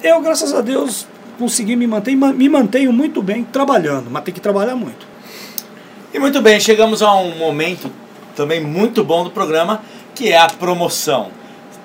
Eu, 0.00 0.20
graças 0.20 0.54
a 0.54 0.60
Deus, 0.60 1.04
consegui 1.36 1.74
me 1.74 1.88
manter, 1.88 2.14
ma- 2.14 2.32
me 2.32 2.48
mantenho 2.48 2.92
muito 2.92 3.20
bem 3.20 3.42
trabalhando, 3.42 4.08
mas 4.08 4.22
tem 4.22 4.32
que 4.32 4.40
trabalhar 4.40 4.76
muito. 4.76 5.04
E 6.12 6.18
muito 6.20 6.40
bem, 6.40 6.60
chegamos 6.60 7.02
a 7.02 7.12
um 7.16 7.36
momento 7.38 7.90
também 8.36 8.60
muito 8.62 9.02
bom 9.02 9.24
do 9.24 9.30
programa, 9.30 9.82
que 10.14 10.28
é 10.30 10.38
a 10.38 10.46
promoção. 10.46 11.30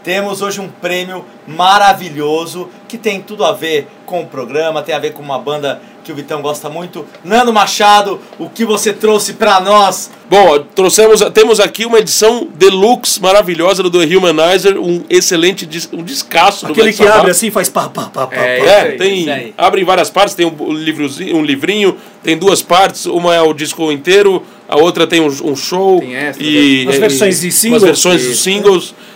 Temos 0.03 0.41
hoje 0.41 0.61
um 0.61 0.67
prêmio 0.69 1.25
maravilhoso 1.47 2.69
que 2.87 2.97
tem 2.97 3.21
tudo 3.21 3.43
a 3.43 3.51
ver 3.51 3.87
com 4.05 4.21
o 4.21 4.25
programa, 4.25 4.81
tem 4.81 4.95
a 4.95 4.99
ver 4.99 5.13
com 5.13 5.21
uma 5.21 5.37
banda 5.37 5.81
que 6.03 6.11
o 6.11 6.15
Vitão 6.15 6.41
gosta 6.41 6.69
muito. 6.69 7.05
Nando 7.23 7.53
Machado, 7.53 8.19
o 8.39 8.49
que 8.49 8.65
você 8.65 8.91
trouxe 8.93 9.33
pra 9.33 9.59
nós? 9.59 10.09
Bom, 10.29 10.59
trouxemos, 10.73 11.21
temos 11.33 11.59
aqui 11.59 11.85
uma 11.85 11.99
edição 11.99 12.47
deluxe 12.55 13.21
maravilhosa 13.21 13.83
do 13.83 13.91
The 13.91 14.15
Humanizer, 14.15 14.77
um 14.79 15.03
excelente 15.09 15.65
dis, 15.65 15.87
um 15.91 16.01
descasso 16.01 16.65
do 16.65 16.71
Aquele 16.71 16.91
que 16.91 16.97
Sabbath. 16.97 17.15
abre 17.19 17.31
assim 17.31 17.51
faz 17.51 17.69
pá, 17.69 17.89
pá, 17.89 18.03
pá, 18.11 18.25
pá. 18.27 18.35
É, 18.35 18.59
pá. 18.59 18.65
É, 18.65 18.81
aí, 18.91 18.97
tem, 18.97 19.53
abre 19.57 19.81
em 19.81 19.85
várias 19.85 20.09
partes, 20.09 20.33
tem 20.33 20.45
um, 20.45 20.71
livrozinho, 20.73 21.35
um 21.37 21.43
livrinho, 21.43 21.95
tem 22.23 22.37
duas 22.37 22.61
partes, 22.61 23.05
uma 23.05 23.35
é 23.35 23.41
o 23.41 23.53
disco 23.53 23.91
inteiro, 23.91 24.43
a 24.67 24.77
outra 24.77 25.05
tem 25.05 25.19
um, 25.19 25.27
um 25.27 25.55
show 25.55 25.99
Tem 25.99 26.13
e 26.39 26.83
Umas 26.85 26.95
e- 26.95 26.99
versões 26.99 27.41
de 27.41 27.51
singles. 27.51 27.83
versões 27.83 28.21
dos 28.23 28.31
Isso. 28.33 28.43
singles. 28.43 28.95
É, 28.95 29.09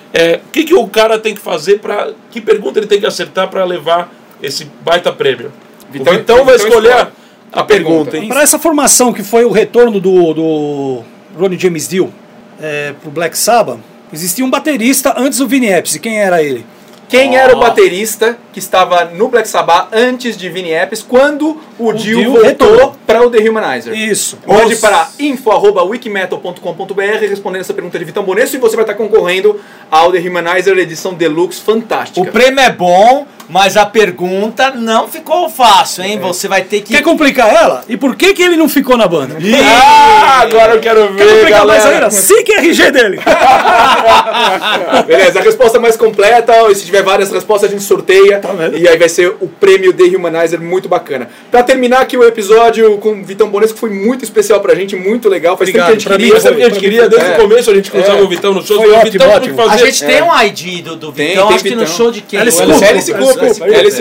O 0.48 0.52
que, 0.52 0.64
que 0.64 0.74
o 0.74 0.88
cara 0.88 1.18
tem 1.18 1.34
que 1.34 1.42
fazer 1.42 1.80
para 1.80 2.12
que 2.30 2.40
pergunta 2.40 2.80
ele 2.80 2.88
tem 2.88 3.00
que 3.00 3.06
acertar 3.06 3.48
para 3.50 3.64
levar 3.66 4.14
esse 4.42 4.66
baita 4.84 5.12
prêmio? 5.12 5.52
Vitão- 5.92 6.14
o 6.14 6.18
Vitão 6.18 6.46
vai 6.46 6.56
Vitão 6.58 6.68
escolher 6.68 6.90
escolhe 6.90 7.10
a, 7.54 7.60
a 7.60 7.64
pergunta, 7.64 8.12
pergunta. 8.12 8.34
Para 8.34 8.44
essa 8.44 8.60
formação 8.60 9.12
que 9.12 9.24
foi 9.24 9.44
o 9.46 9.52
retorno 9.52 10.00
do, 10.00 10.34
do 10.34 11.04
Ronnie 11.38 11.58
James 11.60 11.88
Dio 11.88 12.14
é, 12.62 12.94
pro 13.02 13.10
Black 13.12 13.38
Sabbath, 13.38 13.80
existia 14.12 14.46
um 14.46 14.50
baterista 14.50 15.14
antes 15.18 15.40
do 15.40 15.48
Vini 15.48 15.74
Appice. 15.74 16.00
Quem 16.00 16.20
era 16.20 16.44
ele? 16.44 16.66
Quem 17.10 17.36
era 17.36 17.56
o 17.56 17.60
baterista 17.60 18.40
que 18.52 18.58
estava 18.58 19.06
no 19.06 19.28
Black 19.28 19.48
Sabbath 19.48 19.90
antes 19.92 20.36
de 20.36 20.50
Vinnie 20.50 20.76
Appice, 20.76 21.04
quando 21.04 21.62
o, 21.80 21.94
Dio, 21.94 22.18
Dio 22.20 22.32
voltou 22.34 22.96
para 23.06 23.22
o 23.26 23.30
The 23.30 23.38
Humanizer? 23.50 23.94
Isso. 23.94 24.38
Os- 24.46 24.80
para 24.80 25.08
info.wikimetal.com.br 25.20 27.02
respondendo 27.28 27.62
essa 27.62 27.74
pergunta 27.74 27.98
de 28.00 28.06
Vitão 28.06 28.24
Bonesso 28.24 28.56
e 28.56 28.60
você 28.60 28.76
vai 28.76 28.84
estar 28.84 28.94
concorrendo 28.96 29.60
ao 29.90 30.12
The 30.12 30.20
Humanizer 30.20 30.78
edição 30.78 31.14
Deluxe 31.14 31.62
fantástica. 31.62 32.22
O 32.22 32.32
prêmio 32.32 32.60
é 32.60 32.72
bom, 32.72 33.26
mas 33.50 33.76
a 33.78 33.86
pergunta 33.86 34.72
não 34.72 35.08
ficou 35.08 35.50
fácil, 35.50 36.04
hein? 36.04 36.20
Você 36.20 36.48
vai 36.48 36.62
ter 36.64 36.82
que. 36.82 36.94
Quer 36.94 37.02
complicar 37.04 37.54
ela? 37.54 37.84
E 37.88 37.96
por 37.98 38.16
que, 38.16 38.34
que 38.34 38.42
ele 38.44 38.56
não 38.58 38.68
ficou 38.70 38.98
na 38.98 39.08
banda? 39.08 39.38
Ah, 39.64 40.42
agora 40.42 40.74
eu 40.76 40.80
quero 40.80 41.08
Quer 41.16 41.26
ver, 41.26 41.36
complicar 41.36 41.66
mais 41.66 41.84
galera. 41.84 42.06
ainda? 42.06 42.12
Sim 42.16 42.44
que 42.44 42.54
é 42.54 42.58
RG 42.60 42.92
dele. 42.92 43.20
Beleza, 45.08 45.40
a 45.40 45.44
resposta 45.44 45.80
mais 45.80 45.96
completa, 45.98 46.54
e 46.70 46.76
se 46.76 46.86
tiver 46.86 47.02
várias 47.04 47.32
respostas 47.32 47.70
a 47.70 47.72
gente 47.74 47.84
sorteia. 47.84 48.40
Tá 48.40 48.52
vendo? 48.54 48.78
e 48.78 48.88
aí 48.88 48.98
vai 48.98 49.10
ser 49.10 49.36
o 49.40 49.48
prêmio 49.48 49.94
The 49.94 50.04
Humanizer 50.16 50.60
muito 50.62 50.88
bacana. 50.90 51.30
Pra 51.52 51.63
terminar 51.64 52.02
aqui 52.02 52.16
o 52.18 52.24
episódio 52.24 52.98
com 53.00 53.14
o 53.14 53.24
Vitão 53.24 53.50
Bonesco, 53.50 53.74
que 53.76 53.80
foi 53.80 53.90
muito 53.90 54.24
especial 54.24 54.60
pra 54.60 54.76
gente, 54.76 54.96
muito 54.96 55.28
legal. 55.30 55.58
Faz 55.58 55.70
Obrigado, 55.70 55.90
tempo 55.92 56.00
que 56.02 56.06
a 56.08 56.10
pra 56.10 56.18
gente 56.20 56.32
mim 56.34 56.40
queria. 56.40 56.52
O 56.52 56.56
que 56.56 56.64
a 56.64 56.70
gente 56.70 56.80
queria 56.80 57.10
desde 57.10 57.28
É. 57.30 57.34
o 57.34 57.42
começo, 57.42 57.72
a 57.72 57.76
gente 57.76 57.92
cruzava 57.92 58.20
É. 58.20 58.22
o 58.22 58.28
Vitão 58.28 58.54
no 58.54 58.62
show. 58.66 58.78
Foi 58.78 58.88
o 58.90 58.94
ótimo, 58.96 59.12
Vitão 59.12 59.30
ótimo. 59.32 59.56
tem 59.56 59.70
A 59.70 59.78
gente 59.78 60.06
tem 60.06 60.22
um 60.22 60.42
ID 60.44 60.84
do, 60.84 60.96
do 60.96 61.12
Tem, 61.12 61.30
Vitão, 61.30 61.48
tem 61.48 61.56
acho 61.56 61.64
que 61.64 61.76
no 61.76 61.80
Vitão. 61.82 61.96
show 61.96 62.12
de 62.12 62.22
quem? 62.22 62.40
É 62.40 62.46
isso 62.46 62.64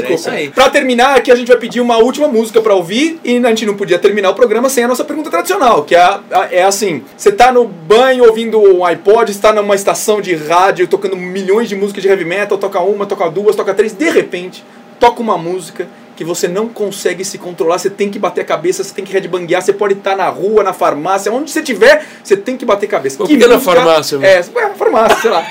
Cooper. 0.02 0.32
aí. 0.32 0.48
Pra 0.50 0.68
terminar, 0.68 1.16
aqui 1.16 1.30
a 1.30 1.34
gente 1.34 1.48
vai 1.48 1.56
pedir 1.56 1.80
uma 1.80 1.96
última 1.98 2.28
música 2.28 2.60
pra 2.60 2.74
ouvir 2.74 3.18
e 3.24 3.36
a 3.38 3.48
gente 3.48 3.66
não 3.66 3.74
podia 3.74 3.98
terminar 3.98 4.30
o 4.30 4.34
programa 4.34 4.68
sem 4.68 4.84
a 4.84 4.88
nossa 4.88 5.04
pergunta 5.04 5.30
tradicional, 5.30 5.84
que 5.84 5.94
é, 5.94 6.18
é 6.50 6.62
assim: 6.64 7.02
você 7.16 7.32
tá 7.32 7.52
no 7.52 7.64
banho 7.64 8.24
ouvindo 8.24 8.58
um 8.60 8.84
iPod, 8.84 9.30
está 9.30 9.52
numa 9.52 9.74
estação 9.74 10.20
de 10.20 10.34
rádio 10.34 10.86
tocando 10.86 11.16
milhões 11.16 11.68
de 11.68 11.76
músicas 11.76 12.02
de 12.02 12.08
heavy 12.08 12.24
metal, 12.24 12.58
toca 12.58 12.80
uma, 12.80 13.06
toca 13.06 13.28
duas, 13.30 13.54
toca 13.56 13.72
três, 13.74 13.92
de 13.92 14.10
repente 14.10 14.64
toca 14.98 15.20
uma 15.20 15.36
música 15.36 15.88
que 16.16 16.24
você 16.24 16.46
não 16.48 16.68
consegue 16.68 17.24
se 17.24 17.38
controlar, 17.38 17.78
você 17.78 17.90
tem 17.90 18.10
que 18.10 18.18
bater 18.18 18.42
a 18.42 18.44
cabeça, 18.44 18.84
você 18.84 18.94
tem 18.94 19.04
que 19.04 19.12
headbanguear, 19.12 19.62
você 19.62 19.72
pode 19.72 19.94
estar 19.94 20.16
na 20.16 20.28
rua, 20.28 20.62
na 20.62 20.72
farmácia, 20.72 21.32
onde 21.32 21.50
você 21.50 21.60
estiver, 21.60 22.04
você 22.22 22.36
tem 22.36 22.56
que 22.56 22.64
bater 22.64 22.86
a 22.86 22.90
cabeça. 22.90 23.16
Por 23.16 23.26
que 23.26 23.36
na 23.36 23.58
farmácia, 23.58 24.18
É, 24.22 24.38
é, 24.38 24.42
farmácia, 24.76 25.16
sei 25.20 25.30
lá. 25.30 25.44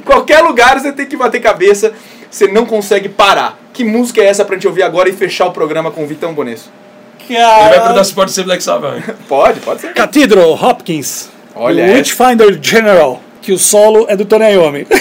Qualquer 0.04 0.40
lugar 0.40 0.80
você 0.80 0.92
tem 0.92 1.06
que 1.06 1.16
bater 1.16 1.40
cabeça, 1.40 1.92
você 2.30 2.46
não 2.48 2.64
consegue 2.64 3.08
parar. 3.08 3.58
Que 3.72 3.84
música 3.84 4.20
é 4.20 4.26
essa 4.26 4.44
pra 4.44 4.56
gente 4.56 4.66
ouvir 4.66 4.82
agora 4.82 5.08
e 5.08 5.12
fechar 5.12 5.46
o 5.46 5.52
programa 5.52 5.90
com 5.90 6.02
o 6.02 6.06
Vitão 6.06 6.34
Bonesso? 6.34 6.70
Ele 7.28 7.38
vai 7.38 7.80
perguntar 7.80 8.04
se 8.04 8.12
pode 8.12 8.32
ser 8.32 8.42
Black 8.42 8.62
Sabbath. 8.62 9.02
Pode, 9.28 9.60
pode 9.60 9.80
ser. 9.82 9.94
Cathedral 9.94 10.52
Hopkins. 10.52 11.28
Olha 11.54 11.82
essa. 11.82 11.94
Witchfinder 11.94 12.58
General. 12.60 13.20
Que 13.40 13.52
o 13.52 13.58
solo 13.58 14.06
é 14.08 14.16
do 14.16 14.24
Tony 14.24 14.52
Iommi. 14.52 14.86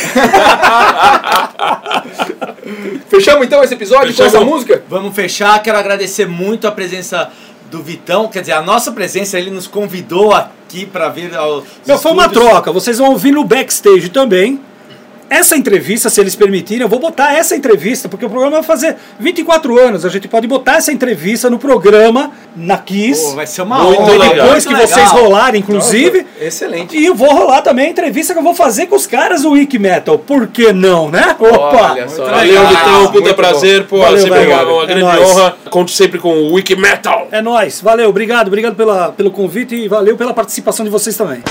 Fechamos 3.19 3.45
então 3.45 3.61
esse 3.61 3.73
episódio 3.73 4.07
Fechamos. 4.13 4.31
com 4.31 4.37
essa 4.37 4.45
música? 4.45 4.83
Vamos 4.87 5.13
fechar. 5.13 5.61
Quero 5.61 5.77
agradecer 5.77 6.25
muito 6.25 6.65
a 6.65 6.71
presença 6.71 7.29
do 7.69 7.83
Vitão, 7.83 8.29
quer 8.29 8.39
dizer, 8.39 8.53
a 8.53 8.61
nossa 8.61 8.93
presença, 8.93 9.37
ele 9.37 9.51
nos 9.51 9.67
convidou 9.67 10.33
aqui 10.33 10.85
para 10.85 11.09
vir 11.09 11.35
ao. 11.35 11.63
Não, 11.85 11.99
foi 11.99 12.13
uma 12.13 12.29
troca. 12.29 12.71
Vocês 12.71 12.97
vão 12.97 13.09
ouvir 13.11 13.31
no 13.31 13.43
backstage 13.43 14.07
também. 14.07 14.61
Essa 15.29 15.55
entrevista, 15.55 16.09
se 16.09 16.19
eles 16.19 16.35
permitirem, 16.35 16.81
eu 16.81 16.89
vou 16.89 16.97
botar 16.99 17.33
essa 17.35 17.55
entrevista, 17.55 18.09
porque 18.09 18.25
o 18.25 18.29
programa 18.29 18.57
vai 18.57 18.63
fazer 18.63 18.95
24 19.19 19.77
anos. 19.79 20.03
A 20.03 20.09
gente 20.09 20.27
pode 20.27 20.47
botar 20.47 20.77
essa 20.77 20.91
entrevista 20.91 21.49
no 21.49 21.59
programa, 21.59 22.31
na 22.55 22.77
Kiss. 22.77 23.23
Pô, 23.29 23.35
vai 23.35 23.45
ser 23.45 23.61
uma 23.61 23.77
Muito 23.83 24.01
honra. 24.01 24.11
legal. 24.17 24.45
depois 24.47 24.65
que 24.65 24.73
muito 24.73 24.87
vocês 24.87 25.07
legal. 25.11 25.23
rolarem, 25.23 25.59
inclusive. 25.61 26.25
Excelente. 26.41 26.97
E 26.97 27.05
eu 27.05 27.13
vou 27.13 27.29
rolar 27.31 27.61
também 27.61 27.85
a 27.85 27.89
entrevista 27.89 28.33
que 28.33 28.39
eu 28.39 28.43
vou 28.43 28.55
fazer 28.55 28.87
com 28.87 28.95
os 28.95 29.05
caras 29.05 29.43
do 29.43 29.51
Wiki 29.51 29.77
Metal. 29.77 30.17
Por 30.17 30.47
que 30.47 30.73
não, 30.73 31.11
né? 31.11 31.35
Opa! 31.39 31.91
Olha 31.91 32.07
só. 32.09 32.25
Valeu. 32.25 32.67
Vitão. 32.67 33.05
Puta 33.07 33.19
Muito 33.21 33.35
prazer. 33.35 33.85
Pô, 33.85 33.99
Valeu, 33.99 34.17
sempre 34.23 34.39
valeu. 34.45 34.51
uma, 34.51 34.73
uma 34.73 34.83
É 34.83 34.87
grande 34.87 35.01
nóis. 35.03 35.29
honra. 35.29 35.55
Conte 35.69 35.91
sempre 35.95 36.17
com 36.17 36.29
o 36.33 36.53
Wiki 36.53 36.75
Metal. 36.75 37.27
É 37.31 37.39
nóis. 37.41 37.81
Valeu, 37.81 38.09
obrigado. 38.09 38.47
Obrigado 38.47 38.75
pela, 38.75 39.11
pelo 39.11 39.29
convite 39.29 39.75
e 39.75 39.87
valeu 39.87 40.17
pela 40.17 40.33
participação 40.33 40.83
de 40.83 40.89
vocês 40.89 41.15
também. 41.15 41.43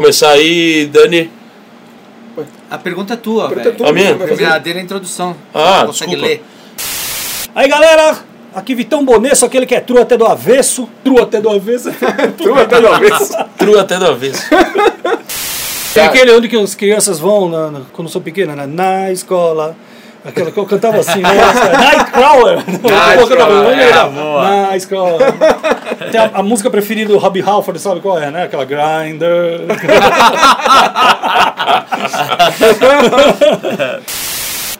Começar 0.00 0.30
aí, 0.30 0.86
Dani. 0.86 1.28
A 2.70 2.78
pergunta 2.78 3.14
é 3.14 3.16
tua, 3.16 3.48
Pergunta 3.48 3.68
é 3.70 3.72
tua, 3.72 3.88
A 3.88 3.92
minha? 3.92 4.14
Verdadeira 4.14 4.80
introdução. 4.80 5.34
Ah, 5.52 5.82
consegue 5.86 6.12
desculpa. 6.12 6.26
ler. 6.26 6.44
Aí 7.52 7.68
galera, 7.68 8.18
aqui 8.54 8.76
Vitão 8.76 9.04
Bonesso, 9.04 9.44
aquele 9.44 9.66
que 9.66 9.74
é 9.74 9.80
true 9.80 9.98
até 10.00 10.16
do 10.16 10.24
avesso. 10.24 10.88
True 11.02 11.20
até 11.20 11.40
do 11.40 11.48
avesso. 11.50 11.90
Tu 12.38 12.54
até 12.54 12.78
uma 12.78 12.98
vez. 13.00 13.30
True 13.58 13.78
até 13.80 13.98
do 13.98 14.06
avesso. 14.06 14.44
Tem 15.94 16.04
aquele 16.04 16.30
onde 16.32 16.46
que 16.48 16.56
as 16.56 16.74
crianças 16.76 17.18
vão 17.18 17.48
na- 17.48 17.70
na- 17.72 17.80
quando 17.92 18.08
são 18.08 18.20
pequenas, 18.22 18.56
né? 18.56 18.66
na 18.66 19.10
escola. 19.10 19.74
Aquela 20.24 20.50
que 20.50 20.58
eu 20.58 20.66
cantava 20.66 20.98
assim, 20.98 21.20
né? 21.20 21.30
Nightcrawler. 21.78 22.58
Nightcrawler, 22.66 23.78
é, 24.72 24.76
escola. 24.76 25.18
Tem 26.10 26.20
a, 26.20 26.30
a 26.34 26.42
música 26.42 26.68
preferida 26.70 27.12
do 27.12 27.18
Robbie 27.18 27.42
Halford, 27.42 27.80
sabe 27.80 28.00
qual 28.00 28.18
é, 28.18 28.30
né? 28.30 28.44
Aquela 28.44 28.64
Grinder. 28.64 29.60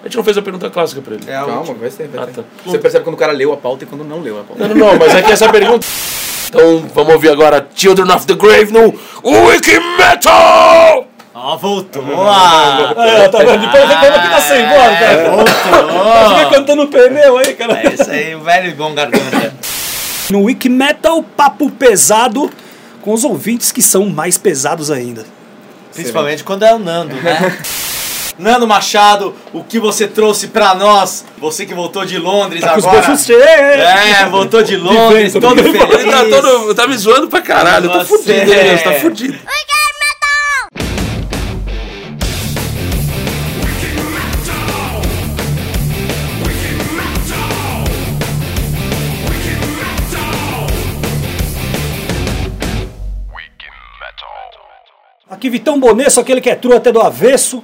A 0.01 0.05
gente 0.05 0.17
não 0.17 0.25
fez 0.25 0.39
a 0.39 0.43
pergunta 0.43 0.71
clássica 0.71 1.03
pra 1.03 1.15
ele. 1.15 1.25
É 1.27 1.33
Calma, 1.35 1.59
última. 1.59 1.79
vai 1.79 1.91
ser. 1.91 2.09
Vai 2.09 2.25
Ah, 2.25 2.29
tá. 2.35 2.43
Você 2.65 2.79
percebe 2.79 3.05
quando 3.05 3.15
o 3.15 3.19
cara 3.19 3.33
leu 3.33 3.53
a 3.53 3.57
pauta 3.57 3.85
e 3.85 3.87
quando 3.87 4.05
não 4.05 4.21
leu 4.21 4.41
a 4.41 4.45
pauta. 4.45 4.69
Não, 4.69 4.75
não, 4.75 4.87
não, 4.93 4.99
mas 4.99 5.15
aqui 5.15 5.33
essa 5.33 5.49
pergunta. 5.51 5.87
Então 6.49 6.85
vamos 6.95 7.13
ouvir 7.15 7.31
agora 7.31 7.67
Children 7.75 8.11
of 8.13 8.27
the 8.27 8.35
Grave 8.35 8.73
no 8.73 8.95
Wiki 9.25 9.79
Metal! 9.99 11.08
Ó, 11.41 11.57
voltou. 11.57 12.03
Ah, 12.27 12.95
É, 12.97 13.29
tá 13.29 13.39
vendo? 13.39 13.61
Depois 13.61 13.89
reclama 13.89 14.19
que 14.23 14.29
tá 14.31 14.41
sem 14.41 14.67
voz, 14.67 14.99
cara. 14.99 15.31
voltou. 15.31 16.37
Fica 16.37 16.51
cantando 16.51 16.87
pneu 16.89 17.39
aí, 17.39 17.55
cara. 17.55 17.81
É 17.83 17.95
isso 17.95 18.11
aí, 18.11 18.35
velho 18.35 18.69
e 18.71 18.75
bom 18.75 18.93
garganta. 18.95 19.55
No 20.31 20.43
Wiki 20.45 20.69
Metal, 20.69 21.23
papo 21.23 21.71
pesado 21.71 22.51
com 23.03 23.13
os 23.13 23.25
ouvintes 23.25 23.71
que 23.73 23.81
são 23.81 24.07
mais 24.11 24.37
pesados 24.37 24.91
ainda. 24.91 25.25
Principalmente 25.95 26.45
quando 26.45 26.65
é 26.65 26.75
o 26.75 26.79
Nando, 26.79 27.15
né? 27.17 27.57
Nando 28.39 28.69
Machado, 28.69 29.35
o 29.53 29.65
que 29.65 29.81
você 29.81 30.07
trouxe 30.07 30.47
pra 30.49 30.73
nós? 30.75 31.25
Você 31.39 31.67
que 31.67 31.75
voltou 31.75 32.05
de 32.05 32.19
Londres 32.19 32.61
Tá 32.61 32.73
com 32.73 32.79
os 32.79 32.87
agora. 32.87 33.07
bolsos 33.07 33.27
cheios. 33.27 33.43
É, 33.43 34.27
voltou 34.27 34.63
de 34.63 34.77
Londres, 34.77 35.33
vento, 35.33 35.41
todo 35.41 35.61
feliz. 35.63 35.83
Ele 35.83 36.11
tá, 36.11 36.25
todo, 36.25 36.75
tá 36.75 36.87
me 36.87 36.97
zoando 36.97 37.27
pra 37.29 37.41
caralho, 37.41 37.87
eu 37.87 37.99
tô 37.99 38.05
fudido, 38.05 38.53
é. 38.53 38.65
né? 38.65 38.77
Você 38.77 38.85
tá 38.85 38.93
fudido. 38.93 39.39
Aqui 55.39 55.49
Vitão 55.49 55.79
Bonesso, 55.79 56.19
aquele 56.19 56.41
que 56.41 56.51
é 56.51 56.57
true 56.57 56.75
até 56.75 56.91
do 56.91 57.01
avesso. 57.01 57.63